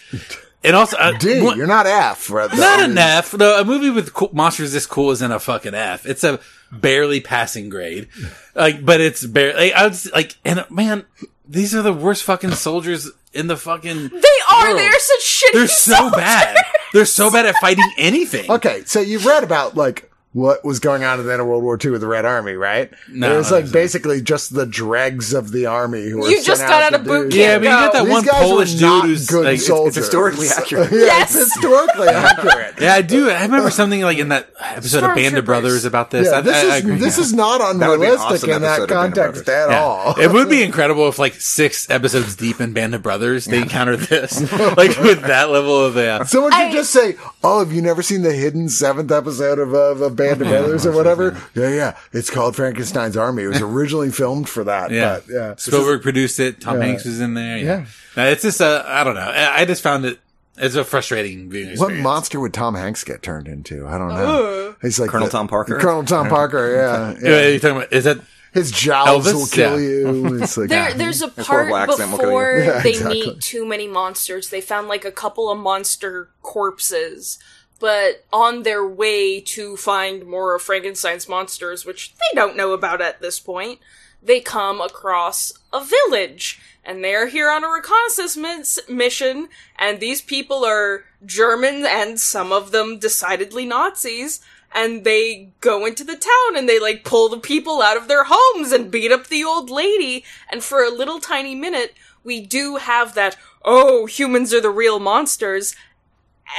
and 0.65 0.75
also 0.75 0.97
uh, 0.97 1.17
D, 1.17 1.41
one- 1.41 1.57
you're 1.57 1.67
not 1.69 1.87
F. 1.87 2.29
Right? 2.29 2.53
not 2.57 2.81
an 2.81 2.99
F. 2.99 3.37
No, 3.39 3.61
a 3.61 3.65
movie 3.65 3.91
with 3.91 4.13
cool, 4.13 4.31
monsters 4.33 4.73
this 4.73 4.85
cool 4.87 5.13
isn't 5.13 5.31
a 5.33 5.39
fucking 5.39 5.75
F. 5.75 6.07
It's 6.07 6.25
a 6.25 6.41
barely 6.73 7.21
passing 7.21 7.69
grade. 7.69 8.09
Like, 8.57 8.85
but 8.85 9.01
it's 9.01 9.25
barely. 9.25 9.67
Like, 9.71 9.73
I 9.75 9.85
would 9.85 9.93
s- 9.93 10.11
like, 10.13 10.37
and 10.45 10.65
man, 10.71 11.05
these 11.49 11.73
are 11.75 11.83
the 11.83 11.93
worst 11.93 12.25
fucking 12.25 12.51
soldiers 12.53 13.09
in 13.33 13.47
the 13.47 13.57
fucking. 13.57 14.09
They 14.09 14.29
are. 14.53 14.67
world. 14.67 14.79
They're 14.81 14.93
such 14.99 15.21
shitty. 15.21 15.53
They're 15.53 15.69
so 15.69 15.95
soldiers. 15.95 16.17
bad. 16.17 16.57
They're 16.93 17.05
so 17.07 17.31
bad 17.31 17.47
at 17.47 17.55
fighting 17.57 17.89
anything. 17.97 18.51
Okay, 18.51 18.83
so 18.87 19.01
you've 19.01 19.25
read 19.25 19.45
about 19.45 19.77
like 19.77 20.11
what 20.33 20.65
was 20.65 20.79
going 20.81 21.05
on 21.05 21.21
in 21.21 21.27
the 21.27 21.33
end 21.33 21.43
of 21.43 21.47
World 21.47 21.63
War 21.63 21.79
II 21.83 21.91
with 21.91 22.01
the 22.01 22.07
Red 22.07 22.25
Army, 22.25 22.55
right? 22.55 22.91
No, 23.11 23.35
it 23.35 23.37
was 23.37 23.51
like 23.53 23.67
no. 23.67 23.73
basically 23.73 24.23
just 24.23 24.55
the 24.55 24.65
dregs 24.65 25.35
of 25.35 25.53
the 25.53 25.67
army 25.67 26.09
who 26.09 26.21
were 26.21 26.29
You 26.31 26.43
just 26.43 26.63
got 26.63 26.83
out 26.83 26.95
out 26.95 27.01
of 27.01 27.07
boot 27.07 27.33
camp. 27.33 27.35
Yeah, 27.35 27.59
but 27.59 27.65
you 27.65 27.69
got 27.71 27.93
that 27.93 28.05
These 28.05 28.13
one 28.13 28.25
Polish 28.25 28.73
dude 28.73 28.81
not 28.83 29.05
who's 29.07 29.27
good 29.27 29.45
like, 29.45 29.59
it's- 29.61 29.69
it's 29.89 29.97
historically 29.97 30.49
accurate. 30.57 30.91
yeah, 30.91 30.99
Yes. 31.01 31.35
it's 31.37 31.53
historically 31.55 32.09
accurate. 32.09 32.75
Yeah, 32.81 32.95
I 32.95 33.03
do. 33.03 33.29
I 33.31 33.43
remember 33.43 33.71
something 33.71 34.01
like 34.01 34.17
in 34.19 34.29
that 34.31 34.49
episode 34.61 35.05
of 35.05 35.15
Band 35.15 35.37
of 35.37 35.45
Brothers 35.45 35.85
about 35.85 36.11
this. 36.11 36.29
Yeah, 36.31 36.39
I, 36.39 36.41
this 36.41 36.57
I, 36.57 36.59
I 36.61 36.77
is 36.79 36.85
agree. 36.85 36.97
this 36.97 37.19
is 37.19 37.33
not 37.35 37.61
would 37.61 37.79
be 37.79 37.85
unrealistic 37.85 38.21
awesome 38.49 38.51
in 38.51 38.63
that 38.63 38.81
episode 38.81 38.83
of 38.85 38.89
Band 38.89 39.19
of 39.19 39.25
context 39.25 39.49
at 39.51 39.71
Yeah. 39.71 39.81
all. 39.83 40.19
It 40.19 40.33
would 40.33 40.49
be 40.49 40.63
incredible 40.63 41.09
if 41.09 41.19
like 41.19 41.35
six 41.35 41.91
episodes 41.91 42.37
deep 42.37 42.59
in 42.61 42.73
Band 42.73 42.95
of 42.95 43.03
Brothers 43.03 43.45
they 43.45 43.59
encountered 43.59 44.01
this, 44.01 44.41
like 44.79 44.97
with 44.99 45.21
that 45.23 45.51
level 45.51 45.85
of 45.85 45.97
uh, 45.99 46.25
Someone 46.25 46.53
should 46.53 46.59
I- 46.69 46.73
just 46.73 46.91
say, 46.91 47.17
"Oh, 47.45 47.59
have 47.61 47.73
you 47.73 47.83
never 47.83 48.03
seen 48.03 48.23
the 48.23 48.33
hidden 48.33 48.69
seventh 48.69 49.11
episode 49.11 49.59
of 49.59 49.73
of, 49.75 50.01
of 50.01 50.17
Band 50.17 50.43
of 50.43 50.49
Brothers 50.49 50.87
or 50.87 50.93
whatever?" 50.93 51.37
Yeah, 51.55 51.69
yeah. 51.71 51.97
It's 52.13 52.31
called 52.31 52.57
Frankenstein's 52.57 53.17
Army. 53.17 53.45
It 53.45 53.49
was 53.49 53.61
originally 53.63 54.11
filmed 54.11 54.49
for 54.49 54.65
that. 54.65 54.91
Yeah. 54.91 55.21
but, 55.27 55.33
yeah. 55.33 55.55
Spielberg 55.57 56.03
produced 56.03 56.39
it. 56.41 56.61
Tom 56.61 56.79
Yeah. 56.81 56.87
Hanks 56.87 57.05
was 57.05 57.21
in 57.21 57.35
there. 57.35 57.57
Yeah, 57.59 57.65
Yeah. 57.65 57.85
No, 58.17 58.29
it's 58.29 58.43
just 58.43 58.61
uh, 58.61 58.85
I 58.87 59.05
don't 59.05 59.15
know. 59.15 59.21
I, 59.21 59.61
I 59.61 59.65
just 59.65 59.83
found 59.83 60.05
it. 60.05 60.19
It's 60.59 60.75
a 60.75 60.85
frustrating 60.85 61.49
viewing 61.51 61.79
What 61.79 61.95
monster 61.95 62.39
would 62.39 62.53
Tom 62.53 62.75
Hanks 62.75 63.05
get 63.05 63.23
turned 63.23 63.49
into? 63.49 63.87
I 63.87 63.97
don't 63.97 64.09
know. 64.09 64.75
He's 64.83 65.01
like 65.01 65.09
Colonel 65.11 65.29
the- 65.29 65.33
Tom 65.33 65.49
Parker? 65.49 65.79
Colonel 65.81 66.05
Tom 66.05 66.29
Parker. 66.29 66.75
Yeah, 66.77 67.13
Yeah, 67.31 67.41
yeah. 67.43 67.49
you 67.49 67.59
talking 67.59 67.77
about? 67.79 67.93
Is 67.93 68.05
that 68.05 68.19
His 68.53 68.71
jowls 68.71 69.27
Elvis? 69.27 69.33
will 69.35 69.47
kill 69.47 69.81
Yeah. 69.81 70.11
you. 70.13 70.43
It's 70.43 70.57
like 70.57 70.69
There, 70.69 70.93
there's 70.95 71.23
a 71.23 71.29
part 71.29 71.47
horrible 71.47 71.77
accent 71.77 72.11
will 72.11 72.19
before 72.19 72.59
Yeah, 72.59 72.81
they 72.83 72.91
exactly. 72.91 73.21
meet 73.21 73.41
too 73.41 73.65
many 73.65 73.89
monsters. 73.89 74.51
They 74.51 74.61
found 74.61 74.89
like 74.89 75.05
a 75.05 75.13
couple 75.13 75.51
of 75.51 75.59
monster 75.59 76.29
corpses, 76.43 77.39
but 77.81 78.25
on 78.33 78.63
their 78.63 78.87
way 78.87 79.41
to 79.41 79.77
find 79.77 80.27
more 80.27 80.55
of 80.55 80.63
Frankenstein's 80.63 81.29
monsters, 81.29 81.85
which 81.85 82.15
they 82.15 82.37
don't 82.37 82.57
know 82.57 82.73
about 82.73 83.01
at 83.01 83.21
this 83.21 83.41
point, 83.41 83.81
they 84.23 84.41
come 84.41 84.81
across 84.81 85.53
a 85.73 85.85
village. 85.85 86.61
And 86.85 87.03
they're 87.05 87.29
here 87.29 87.49
on 87.49 87.63
a 87.63 87.69
reconnaissance 87.69 88.37
mis- 88.37 88.81
mission, 88.89 89.49
and 89.79 90.01
these 90.01 90.21
people 90.21 90.65
are 90.65 91.05
German 91.25 91.87
and 91.87 92.19
some 92.19 92.51
of 92.53 92.73
them 92.73 92.99
decidedly 92.99 93.65
Nazis. 93.65 94.41
And 94.75 95.05
they 95.05 95.51
go 95.61 95.85
into 95.85 96.05
the 96.05 96.17
town 96.17 96.57
and 96.57 96.69
they 96.69 96.79
like 96.79 97.05
pull 97.05 97.29
the 97.29 97.39
people 97.39 97.83
out 97.83 97.97
of 97.97 98.09
their 98.09 98.25
homes 98.29 98.73
and 98.73 98.91
beat 98.91 99.13
up 99.13 99.27
the 99.27 99.45
old 99.45 99.71
lady. 99.71 100.25
And 100.51 100.63
for 100.63 100.83
a 100.83 100.91
little 100.91 101.21
tiny 101.21 101.55
minute, 101.55 101.95
we 102.25 102.41
do 102.41 102.77
have 102.77 103.15
that, 103.15 103.37
oh, 103.65 104.07
humans 104.07 104.55
are 104.55 104.61
the 104.61 104.71
real 104.71 104.99
monsters. 104.99 105.75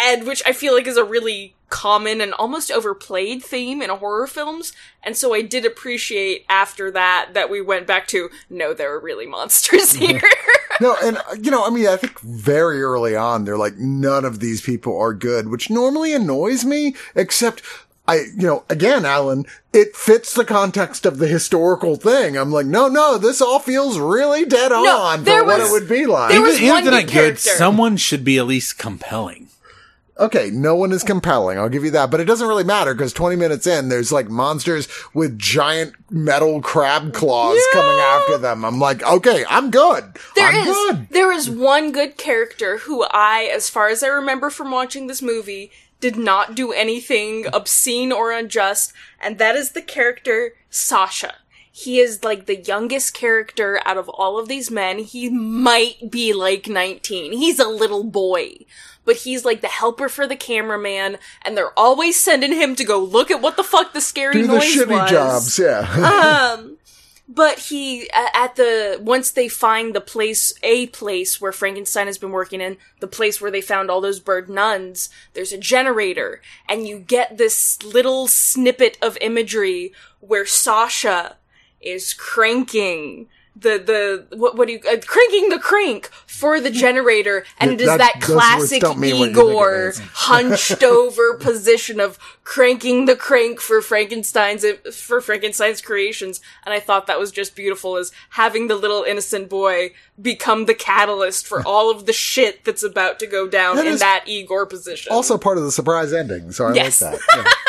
And 0.04 0.26
which 0.26 0.42
I 0.46 0.54
feel 0.54 0.74
like 0.74 0.88
is 0.88 0.98
a 0.98 1.04
really 1.04 1.56
common 1.74 2.22
and 2.22 2.36
almost 2.36 2.70
overplayed 2.70 3.44
theme 3.44 3.82
in 3.82 3.90
horror 3.90 4.28
films. 4.28 4.74
And 5.02 5.18
so 5.18 5.34
I 5.34 5.42
did 5.42 5.66
appreciate 5.66 6.46
after 6.48 6.92
that 6.92 7.32
that 7.34 7.50
we 7.50 7.62
went 7.62 7.88
back 7.88 8.08
to, 8.10 8.30
no, 8.48 8.76
there 8.76 8.94
are 8.94 9.00
really 9.00 9.26
monsters 9.26 9.94
here. 9.94 10.22
No, 10.80 10.96
and 11.02 11.18
uh, 11.18 11.36
you 11.42 11.50
know, 11.50 11.66
I 11.66 11.72
mean, 11.72 11.88
I 11.88 11.98
think 11.98 12.20
very 12.20 12.84
early 12.84 13.16
on, 13.16 13.46
they're 13.46 13.58
like, 13.58 13.78
none 13.78 14.24
of 14.24 14.40
these 14.40 14.62
people 14.62 14.96
are 15.00 15.16
good, 15.16 15.48
which 15.48 15.72
normally 15.72 16.14
annoys 16.14 16.64
me, 16.64 16.96
except 17.16 17.64
I, 18.08 18.16
you 18.36 18.46
know, 18.48 18.64
again, 18.70 19.06
Alan, 19.06 19.46
it 19.72 19.96
fits 19.96 20.34
the 20.34 20.44
context 20.44 21.06
of 21.06 21.20
the 21.20 21.28
historical 21.28 21.96
thing. 21.96 22.36
I'm 22.38 22.52
like, 22.52 22.66
no, 22.66 22.90
no, 22.90 23.18
this 23.18 23.42
all 23.42 23.60
feels 23.60 23.98
really 23.98 24.44
dead 24.46 24.74
on 24.74 25.20
for 25.20 25.24
there 25.26 25.46
what 25.46 25.60
was- 25.60 25.70
it 25.70 25.72
would 25.72 25.88
be 25.90 26.06
like. 26.06 26.32
there 26.32 26.42
was 26.42 26.56
even, 26.56 26.66
even 26.66 26.74
one 26.74 26.80
if 26.80 26.84
they're 26.84 26.92
good 26.92 27.06
not 27.06 27.14
good, 27.14 27.14
character. 27.14 27.50
someone 27.52 27.96
should 27.98 28.24
be 28.26 28.38
at 28.38 28.46
least 28.46 28.78
compelling. 28.78 29.48
Okay, 30.20 30.52
no 30.52 30.76
one 30.76 30.92
is 30.92 31.02
compelling. 31.02 31.58
I'll 31.58 31.70
give 31.70 31.84
you 31.84 31.90
that, 31.92 32.12
but 32.12 32.20
it 32.20 32.26
doesn't 32.26 32.48
really 32.48 32.64
matter 32.64 32.94
because 32.94 33.14
20 33.14 33.36
minutes 33.36 33.66
in, 33.66 33.90
there's 33.90 34.12
like 34.12 34.30
monsters 34.30 34.88
with 35.16 35.40
giant 35.40 35.94
metal 36.12 36.62
crab 36.62 37.14
claws 37.14 37.58
coming 37.74 38.00
after 38.00 38.38
them. 38.38 38.64
I'm 38.64 38.80
like, 38.80 39.02
okay, 39.02 39.44
I'm 39.50 39.72
good. 39.72 40.04
There 40.36 40.46
I'm 40.48 40.56
is 40.56 40.76
good. 40.76 41.08
there 41.10 41.32
is 41.32 41.50
one 41.50 41.92
good 41.92 42.16
character 42.18 42.78
who 42.80 43.04
I, 43.10 43.50
as 43.52 43.72
far 43.72 43.88
as 43.88 44.04
I 44.04 44.08
remember 44.08 44.52
from 44.52 44.70
watching 44.70 45.08
this 45.08 45.22
movie, 45.24 45.72
did 46.04 46.18
not 46.18 46.54
do 46.54 46.74
anything 46.74 47.46
obscene 47.54 48.12
or 48.12 48.34
unjust, 48.34 48.92
and 49.22 49.38
that 49.38 49.56
is 49.56 49.72
the 49.72 49.82
character 49.82 50.52
Sasha. 50.70 51.36
He 51.72 52.02
is 52.02 52.26
like 52.26 52.46
the 52.46 52.58
youngest 52.60 53.14
character 53.14 53.80
out 53.86 53.96
of 53.96 54.10
all 54.10 54.38
of 54.38 54.50
these 54.50 54.70
men. 54.70 55.00
He 55.00 55.30
might 55.30 56.12
be 56.12 56.34
like 56.34 56.68
19. 56.68 57.32
He's 57.32 57.58
a 57.58 57.70
little 57.70 58.04
boy. 58.04 58.66
But 59.06 59.16
he's 59.16 59.46
like 59.46 59.62
the 59.62 59.70
helper 59.70 60.10
for 60.10 60.28
the 60.28 60.36
cameraman, 60.36 61.20
and 61.42 61.56
they're 61.56 61.78
always 61.80 62.20
sending 62.20 62.52
him 62.52 62.76
to 62.76 62.84
go 62.84 63.00
look 63.00 63.32
at 63.32 63.42
what 63.42 63.56
the 63.56 63.64
fuck 63.64 63.94
the 63.94 64.02
scary 64.02 64.34
Do 64.34 64.48
the 64.48 64.54
noise 64.56 64.76
shitty 64.76 64.88
was. 64.90 65.10
jobs, 65.10 65.58
yeah. 65.60 66.54
Um, 66.60 66.78
but 67.28 67.60
he 67.60 68.10
at 68.12 68.56
the 68.56 69.00
once 69.02 69.32
they 69.32 69.48
find 69.48 69.96
the 69.96 70.02
place, 70.02 70.54
a 70.62 70.88
place 70.88 71.40
where 71.40 71.52
Frankenstein 71.52 72.08
has 72.08 72.18
been 72.18 72.32
working 72.32 72.62
in, 72.62 72.78
the 73.00 73.08
place 73.08 73.40
where 73.40 73.52
they 73.52 73.62
found 73.62 73.90
all 73.90 74.02
those 74.02 74.20
bird 74.20 74.50
nuns. 74.50 75.10
There's 75.34 75.54
a 75.54 75.58
generator, 75.58 76.42
and 76.68 76.88
you 76.88 77.00
get 77.00 77.38
this 77.38 77.82
little 77.84 78.28
snippet 78.28 78.98
of 79.02 79.18
imagery 79.22 79.94
where 80.20 80.46
Sasha 80.46 81.38
is 81.80 82.14
cranking. 82.14 83.28
The 83.56 84.26
the 84.32 84.36
what 84.38 84.58
what 84.58 84.68
do 84.68 84.74
you 84.74 84.80
uh, 84.80 84.98
cranking 85.06 85.50
the 85.50 85.60
crank 85.60 86.08
for 86.26 86.60
the 86.60 86.72
generator 86.72 87.46
and 87.60 87.72
it 87.74 87.82
is 87.82 87.86
that- 87.88 88.00
that, 88.00 88.20
classic 88.20 88.82
don't 88.82 88.98
mean 88.98 89.20
what 89.20 89.30
you 89.30 89.36
think 89.36 89.38
it 89.38 89.50
Igor 89.52 89.94
hunched 90.14 90.82
over 90.84 91.36
position 91.36 92.00
of 92.00 92.18
cranking 92.44 93.06
the 93.06 93.16
crank 93.16 93.60
for 93.62 93.80
Frankenstein's 93.82 94.66
for 94.92 95.22
Frankenstein's 95.22 95.82
creations, 95.82 96.42
and 96.66 96.74
I 96.74 96.80
thought 96.80 97.06
that 97.06 97.20
was 97.20 97.32
just 97.32 97.56
beautiful 97.56 97.96
as 97.96 98.12
having 98.32 98.68
the 98.70 98.76
little 98.76 99.04
innocent 99.04 99.50
boy 99.50 99.92
become 100.20 100.66
the 100.66 100.74
catalyst 100.74 101.46
for 101.46 101.62
all 101.66 101.92
of 101.92 102.08
the 102.08 102.14
shit 102.14 102.66
that's 102.66 102.82
about 102.84 103.20
to 103.20 103.28
go 103.28 103.48
down 103.48 103.76
That 103.76 103.86
in 103.86 103.98
that 103.98 104.24
Igor 104.26 104.66
position. 104.66 105.14
also 105.14 105.38
part 105.38 105.60
of 105.60 105.64
the 105.64 105.72
surprise 105.72 106.12
ending, 106.12 106.52
so 106.52 106.66
I 106.66 106.74
Yes. 106.74 107.02
like 107.04 107.12
that. 107.14 107.22
Yeah. 107.36 107.52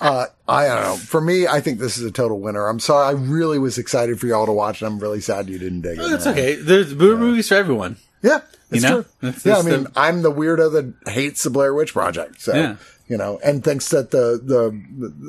Uh, 0.00 0.26
I 0.46 0.66
don't 0.66 0.82
know. 0.82 0.96
For 0.96 1.20
me, 1.20 1.46
I 1.46 1.60
think 1.60 1.78
this 1.78 1.96
is 1.96 2.04
a 2.04 2.10
total 2.10 2.38
winner. 2.40 2.66
I'm 2.66 2.80
sorry. 2.80 3.06
I 3.08 3.12
really 3.18 3.58
was 3.58 3.78
excited 3.78 4.20
for 4.20 4.26
y'all 4.26 4.46
to 4.46 4.52
watch, 4.52 4.82
and 4.82 4.88
I'm 4.92 4.98
really 4.98 5.20
sad 5.20 5.48
you 5.48 5.58
didn't 5.58 5.80
dig 5.82 5.98
it. 5.98 6.02
It's 6.12 6.26
okay. 6.26 6.56
There's 6.56 6.92
boo 6.94 7.16
movies 7.16 7.48
for 7.48 7.54
everyone. 7.54 7.96
Yeah, 8.22 8.40
it's 8.70 8.82
You 8.82 8.88
know? 8.88 9.02
true. 9.02 9.10
That's- 9.22 9.46
yeah, 9.46 9.58
I 9.58 9.62
mean, 9.62 9.84
the- 9.84 9.92
I'm 9.96 10.22
the 10.22 10.32
weirdo 10.32 10.72
that 11.04 11.10
hates 11.12 11.42
the 11.44 11.50
Blair 11.50 11.72
Witch 11.74 11.92
Project. 11.92 12.40
So, 12.42 12.54
Yeah. 12.54 12.76
you 13.08 13.16
know, 13.16 13.38
and 13.44 13.62
thinks 13.64 13.88
that 13.90 14.10
the, 14.10 14.40
the, 14.42 14.78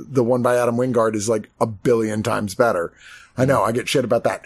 the 0.10 0.24
one 0.24 0.42
by 0.42 0.58
Adam 0.58 0.76
Wingard 0.78 1.16
is 1.16 1.30
like 1.30 1.50
a 1.62 1.66
billion 1.68 2.24
times 2.24 2.56
better. 2.56 2.92
I 3.38 3.46
know, 3.46 3.64
I 3.64 3.72
get 3.72 3.88
shit 3.88 4.04
about 4.04 4.24
that 4.26 4.46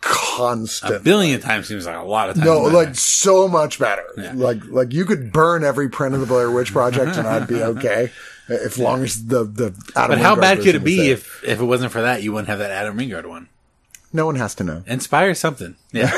constantly. 0.00 0.96
A 0.96 1.00
billion 1.00 1.40
times 1.40 1.68
seems 1.68 1.86
like 1.86 1.96
a 1.96 2.02
lot 2.02 2.28
of 2.28 2.34
times. 2.36 2.44
No, 2.46 2.64
better. 2.64 2.74
like 2.76 2.94
so 2.96 3.46
much 3.48 3.78
better. 3.78 4.04
Like, 4.34 4.64
like 4.66 4.92
you 4.92 5.04
could 5.04 5.32
burn 5.32 5.64
every 5.64 5.88
print 5.88 6.14
of 6.14 6.20
the 6.20 6.26
Blair 6.26 6.50
Witch 6.50 6.72
Project 6.72 7.16
and 7.16 7.26
I'd 7.26 7.46
be 7.46 7.62
okay. 7.62 8.10
If 8.52 8.78
long 8.78 9.02
as 9.02 9.26
the, 9.26 9.44
the 9.44 9.66
Adam 9.96 10.10
but 10.10 10.18
how 10.18 10.34
Wingard 10.36 10.40
bad 10.40 10.58
could 10.60 10.74
it 10.74 10.84
be 10.84 11.10
if 11.10 11.42
if 11.44 11.60
it 11.60 11.64
wasn't 11.64 11.92
for 11.92 12.02
that? 12.02 12.22
You 12.22 12.32
wouldn't 12.32 12.48
have 12.48 12.58
that 12.60 12.70
Adam 12.70 12.96
Wingard 12.98 13.26
one. 13.26 13.48
no 14.12 14.26
one 14.26 14.36
has 14.36 14.54
to 14.56 14.64
know? 14.64 14.82
Inspire 14.86 15.34
something. 15.34 15.76
Yeah. 15.92 16.10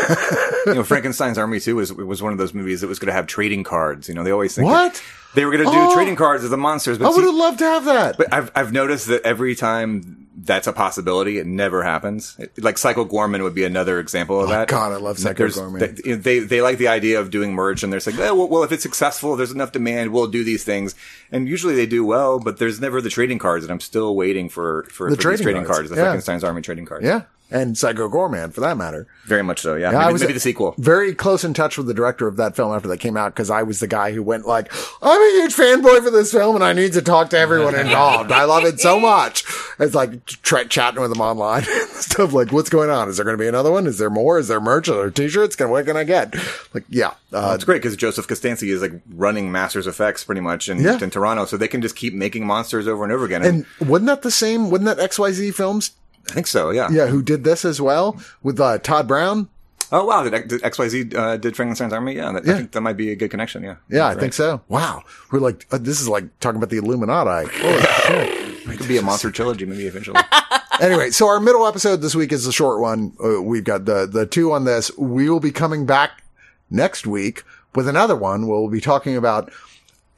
you 0.67 0.75
know, 0.75 0.85
Frankenstein's 0.85 1.37
Army 1.39 1.59
too 1.61 1.77
was, 1.77 1.93
was 1.93 2.23
one 2.23 2.33
of 2.33 2.39
those 2.39 2.55
movies 2.55 2.81
that 2.81 2.87
was 2.87 2.99
going 3.01 3.09
to 3.09 3.13
have 3.13 3.27
trading 3.27 3.65
cards. 3.65 4.09
You 4.09 4.15
know, 4.15 4.23
they 4.25 4.31
always 4.31 4.55
think 4.55 4.67
What? 4.69 5.03
they 5.35 5.45
were 5.45 5.51
going 5.51 5.65
to 5.65 5.71
do 5.71 5.77
Oh. 5.79 5.95
trading 5.95 6.17
cards 6.17 6.45
of 6.45 6.51
the 6.51 6.57
monsters, 6.57 6.97
but 6.99 7.07
I 7.07 7.11
would 7.11 7.25
have 7.25 7.35
loved 7.35 7.59
to 7.59 7.65
have 7.65 7.85
that. 7.87 8.17
But 8.17 8.33
I've 8.33 8.51
I've 8.55 8.73
noticed 8.73 9.09
that 9.09 9.23
every 9.23 9.55
time 9.57 10.24
that's 10.45 10.67
a 10.67 10.73
possibility, 10.73 11.39
it 11.39 11.47
never 11.47 11.83
happens. 11.83 12.37
It- 12.39 12.63
like 12.63 12.79
Psycho 12.79 13.05
Goreman 13.05 13.43
would 13.43 13.55
be 13.55 13.65
another 13.65 13.99
example 13.99 14.41
of 14.41 14.49
oh, 14.49 14.53
that. 14.53 14.71
Oh, 14.71 14.77
God, 14.77 14.93
I 14.93 14.97
love 14.97 15.19
Psycho 15.19 15.49
Goreman. 15.49 16.03
They, 16.03 16.13
they 16.15 16.39
they 16.41 16.61
like 16.61 16.79
the 16.79 16.89
idea 16.89 17.19
of 17.21 17.31
doing 17.31 17.55
merch, 17.55 17.83
and 17.83 17.93
they're 17.93 18.01
like, 18.05 18.19
well, 18.19 18.49
well, 18.49 18.63
if 18.63 18.73
it's 18.73 18.83
successful, 18.83 19.37
there's 19.37 19.53
enough 19.53 19.73
demand, 19.73 20.13
we'll 20.13 20.27
do 20.27 20.45
these 20.45 20.65
things. 20.65 20.95
And 21.33 21.49
usually 21.49 21.75
they 21.75 21.87
do 21.87 22.05
well, 22.05 22.39
but 22.39 22.59
there's 22.59 22.81
never 22.81 23.01
the 23.01 23.11
trading 23.11 23.39
cards, 23.39 23.65
and 23.65 23.73
I'm 23.73 23.81
still 23.81 24.15
waiting 24.15 24.49
for 24.49 24.85
for, 24.91 25.11
The 25.11 25.17
for 25.17 25.23
trading 25.23 25.39
these 25.39 25.45
trading 25.45 25.65
cards, 25.65 25.79
cards, 25.79 25.91
the 25.91 25.97
yeah. 25.97 26.03
Frankenstein's 26.03 26.45
Army 26.45 26.63
trading 26.63 26.87
cards. 26.87 27.05
yeah. 27.05 27.23
And 27.55 27.79
Psycho 27.79 28.09
Goreman 28.11 28.53
for 28.53 28.61
that 28.63 28.77
matter. 28.77 29.07
very 29.27 29.43
much 29.45 29.61
so. 29.61 29.75
Yeah, 29.77 29.93
Yeah, 29.93 29.99
maybe, 29.99 30.09
I 30.09 30.13
was 30.13 30.21
maybe 30.23 30.33
the 30.35 30.41
sequel. 30.41 30.75
Very 30.77 31.15
close 31.15 31.45
in 31.45 31.55
touch 31.55 31.79
with 31.79 31.87
the 31.87 31.95
director 31.95 32.27
of 32.27 32.37
that 32.37 32.57
film 32.57 32.75
after 32.75 32.89
they 32.89 32.97
came 32.97 33.17
out 33.17 33.33
because 33.33 33.49
I 33.49 33.63
was 33.63 33.79
the 33.81 33.87
guy 33.87 34.11
who 34.13 34.23
went 34.25 34.45
like, 34.45 34.73
"I'm 35.01 35.21
a 35.23 35.41
huge 35.41 35.55
fanboy 35.55 36.03
for 36.03 36.11
this 36.11 36.33
film 36.33 36.57
and 36.57 36.65
I 36.65 36.73
need 36.73 36.93
to 36.95 37.01
talk 37.03 37.31
to 37.31 37.39
everyone 37.39 37.77
involved. 37.77 38.33
I 38.33 38.43
love 38.45 38.65
it 38.65 38.81
so 38.81 38.99
much." 39.15 39.45
It's 39.79 39.95
like 39.95 40.27
tra- 40.27 40.67
chatting 40.67 41.01
with 41.01 41.11
them 41.13 41.21
online 41.21 41.63
stuff 41.93 42.33
like, 42.33 42.51
"What's 42.53 42.71
going 42.71 42.91
on? 42.91 43.09
Is 43.09 43.17
there 43.19 43.25
going 43.25 43.39
to 43.39 43.43
be 43.43 43.49
another 43.49 43.71
one? 43.71 43.87
Is 43.87 43.99
there 43.99 44.11
more? 44.11 44.39
Is 44.39 44.49
there 44.49 44.61
merch? 44.61 44.89
Are 44.89 44.95
there 44.97 45.11
t-shirts? 45.11 45.55
Can 45.57 45.71
what 45.71 45.87
can 45.87 45.97
I 45.97 46.03
get?" 46.05 46.35
Like, 46.75 46.85
yeah, 46.89 47.13
uh, 47.33 47.53
It's 47.55 47.65
great 47.65 47.83
because 47.83 47.97
Joseph 47.97 48.27
Costanzi 48.27 48.69
is 48.71 48.83
like 48.83 49.01
running 49.15 49.53
Masters 49.53 49.87
Effects 49.87 50.25
pretty 50.25 50.41
much 50.41 50.69
in, 50.69 50.81
Yeah. 50.81 50.99
in 51.01 51.11
Toronto, 51.11 51.45
so 51.45 51.57
they 51.57 51.69
can 51.69 51.83
just 51.83 51.95
keep 51.97 52.15
making 52.15 52.47
monsters 52.47 52.89
over 52.89 53.05
and 53.05 53.13
over 53.13 53.25
again. 53.25 53.45
and 53.45 53.65
wasn't 53.81 54.07
that 54.07 54.23
the 54.23 54.31
same? 54.33 54.71
Wasn't 54.71 54.87
that 54.87 54.99
XYZ 54.99 55.55
Films? 55.55 55.93
I 56.31 56.33
think 56.33 56.47
so. 56.47 56.71
Yeah. 56.71 56.89
Yeah, 56.91 57.07
who 57.07 57.23
did 57.23 57.45
this 57.45 57.65
as 57.65 57.81
well 57.81 58.21
with 58.43 58.59
uh, 58.61 58.79
Todd 58.79 59.07
Brown? 59.09 59.49
Oh 59.93 60.05
wow! 60.07 60.25
Did, 60.25 60.49
did 60.49 60.63
XYZ 60.63 61.15
uh, 61.15 61.37
did 61.37 61.55
Frankenstein's 61.55 61.93
Army? 61.93 62.15
Yeah, 62.17 62.33
that, 62.33 62.45
Yeah. 62.45 62.55
I 62.55 62.57
think 62.57 62.73
that 62.73 62.81
might 62.81 62.97
be 62.97 63.11
a 63.13 63.17
good 63.17 63.31
connection. 63.31 63.63
Yeah. 63.63 63.77
Yeah, 63.89 64.09
I 64.09 64.15
think 64.15 64.33
so. 64.33 64.63
Wow, 64.69 65.03
we're 65.31 65.41
like 65.41 65.67
uh, 65.71 65.79
this 65.79 66.01
is 66.01 66.09
like 66.09 66.25
talking 66.41 66.57
about 66.57 66.71
the 66.71 66.79
Illuminati. 66.79 67.49
It 68.67 68.79
could 68.79 68.89
be 68.89 68.97
a 68.97 69.03
monster 69.03 69.31
trilogy 69.31 69.67
maybe 69.67 69.87
eventually. 69.87 70.21
anyway, 70.81 71.11
so 71.11 71.29
our 71.29 71.39
middle 71.39 71.67
episode 71.67 72.01
this 72.01 72.15
week 72.15 72.33
is 72.33 72.47
the 72.47 72.51
short 72.53 72.81
one. 72.81 73.13
Uh, 73.23 73.43
we've 73.43 73.63
got 73.63 73.85
the 73.85 74.07
the 74.07 74.25
two 74.25 74.53
on 74.53 74.65
this. 74.65 74.91
We 74.97 75.29
will 75.29 75.39
be 75.39 75.51
coming 75.53 75.85
back 75.85 76.23
next 76.71 77.07
week 77.07 77.43
with 77.75 77.87
another 77.87 78.17
one. 78.17 78.49
We'll 78.49 78.69
be 78.71 78.81
talking 78.81 79.17
about 79.19 79.53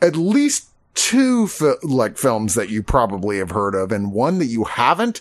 at 0.01 0.15
least 0.15 0.69
two 0.95 1.49
fi- 1.49 1.75
like 1.83 2.17
films 2.19 2.55
that 2.55 2.69
you 2.71 2.85
probably 2.85 3.39
have 3.39 3.51
heard 3.51 3.75
of, 3.75 3.91
and 3.91 4.13
one 4.13 4.39
that 4.39 4.47
you 4.47 4.63
haven't, 4.65 5.21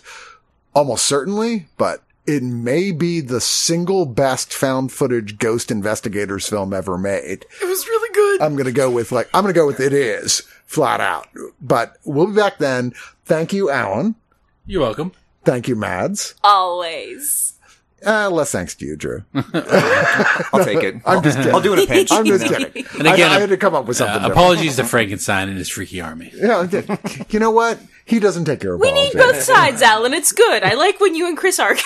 almost 0.76 1.06
certainly, 1.06 1.66
but. 1.76 2.02
It 2.28 2.42
may 2.42 2.90
be 2.90 3.20
the 3.20 3.40
single 3.40 4.04
best 4.04 4.52
found 4.52 4.90
footage 4.90 5.38
ghost 5.38 5.70
investigators 5.70 6.48
film 6.48 6.74
ever 6.74 6.98
made. 6.98 7.46
It 7.62 7.68
was 7.68 7.86
really 7.86 8.12
good. 8.12 8.42
I'm 8.42 8.54
going 8.54 8.66
to 8.66 8.72
go 8.72 8.90
with 8.90 9.12
like, 9.12 9.28
I'm 9.32 9.44
going 9.44 9.54
to 9.54 9.60
go 9.60 9.64
with 9.64 9.78
it 9.78 9.92
is 9.92 10.40
flat 10.64 11.00
out, 11.00 11.28
but 11.62 11.98
we'll 12.04 12.26
be 12.26 12.34
back 12.34 12.58
then. 12.58 12.94
Thank 13.26 13.52
you, 13.52 13.70
Alan. 13.70 14.16
You're 14.66 14.80
welcome. 14.80 15.12
Thank 15.44 15.68
you, 15.68 15.76
Mads. 15.76 16.34
Always. 16.42 17.55
Uh, 18.04 18.30
less 18.30 18.52
thanks 18.52 18.74
to 18.76 18.84
you, 18.84 18.94
Drew. 18.96 19.24
I'll 19.34 20.64
take 20.64 20.82
it. 20.82 20.96
I'm 21.06 21.22
just 21.22 21.38
kidding. 21.38 21.54
I'll 21.54 21.60
do 21.60 21.72
it 21.72 21.78
in 21.80 21.84
a 21.84 21.86
pinch. 21.92 22.12
I'm 22.12 22.24
just 22.26 22.46
kidding. 22.46 22.84
And 22.98 23.06
again, 23.08 23.30
I, 23.32 23.36
I 23.36 23.40
had 23.40 23.48
to 23.48 23.56
come 23.56 23.74
up 23.74 23.86
with 23.86 23.96
something. 23.96 24.22
Uh, 24.22 24.28
apologies 24.28 24.76
to 24.76 24.84
Frankenstein 24.84 25.48
and 25.48 25.56
his 25.58 25.68
freaky 25.68 26.00
army. 26.00 26.32
Yeah, 26.46 26.66
you 27.30 27.40
know 27.40 27.50
what? 27.50 27.80
He 28.04 28.20
doesn't 28.20 28.44
take 28.44 28.60
care 28.60 28.74
of 28.74 28.80
We 28.80 28.92
need 28.92 29.14
both 29.14 29.42
sides, 29.42 29.82
Alan. 29.82 30.14
It's 30.14 30.30
good. 30.32 30.62
I 30.62 30.74
like 30.74 31.00
when 31.00 31.14
you 31.14 31.26
and 31.26 31.36
Chris 31.36 31.58
argue. 31.58 31.82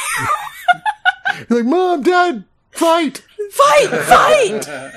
Like, 1.49 1.65
mom, 1.65 2.03
dad, 2.03 2.45
fight. 2.73 3.23
fight! 3.53 3.89
Fight! 3.89 4.93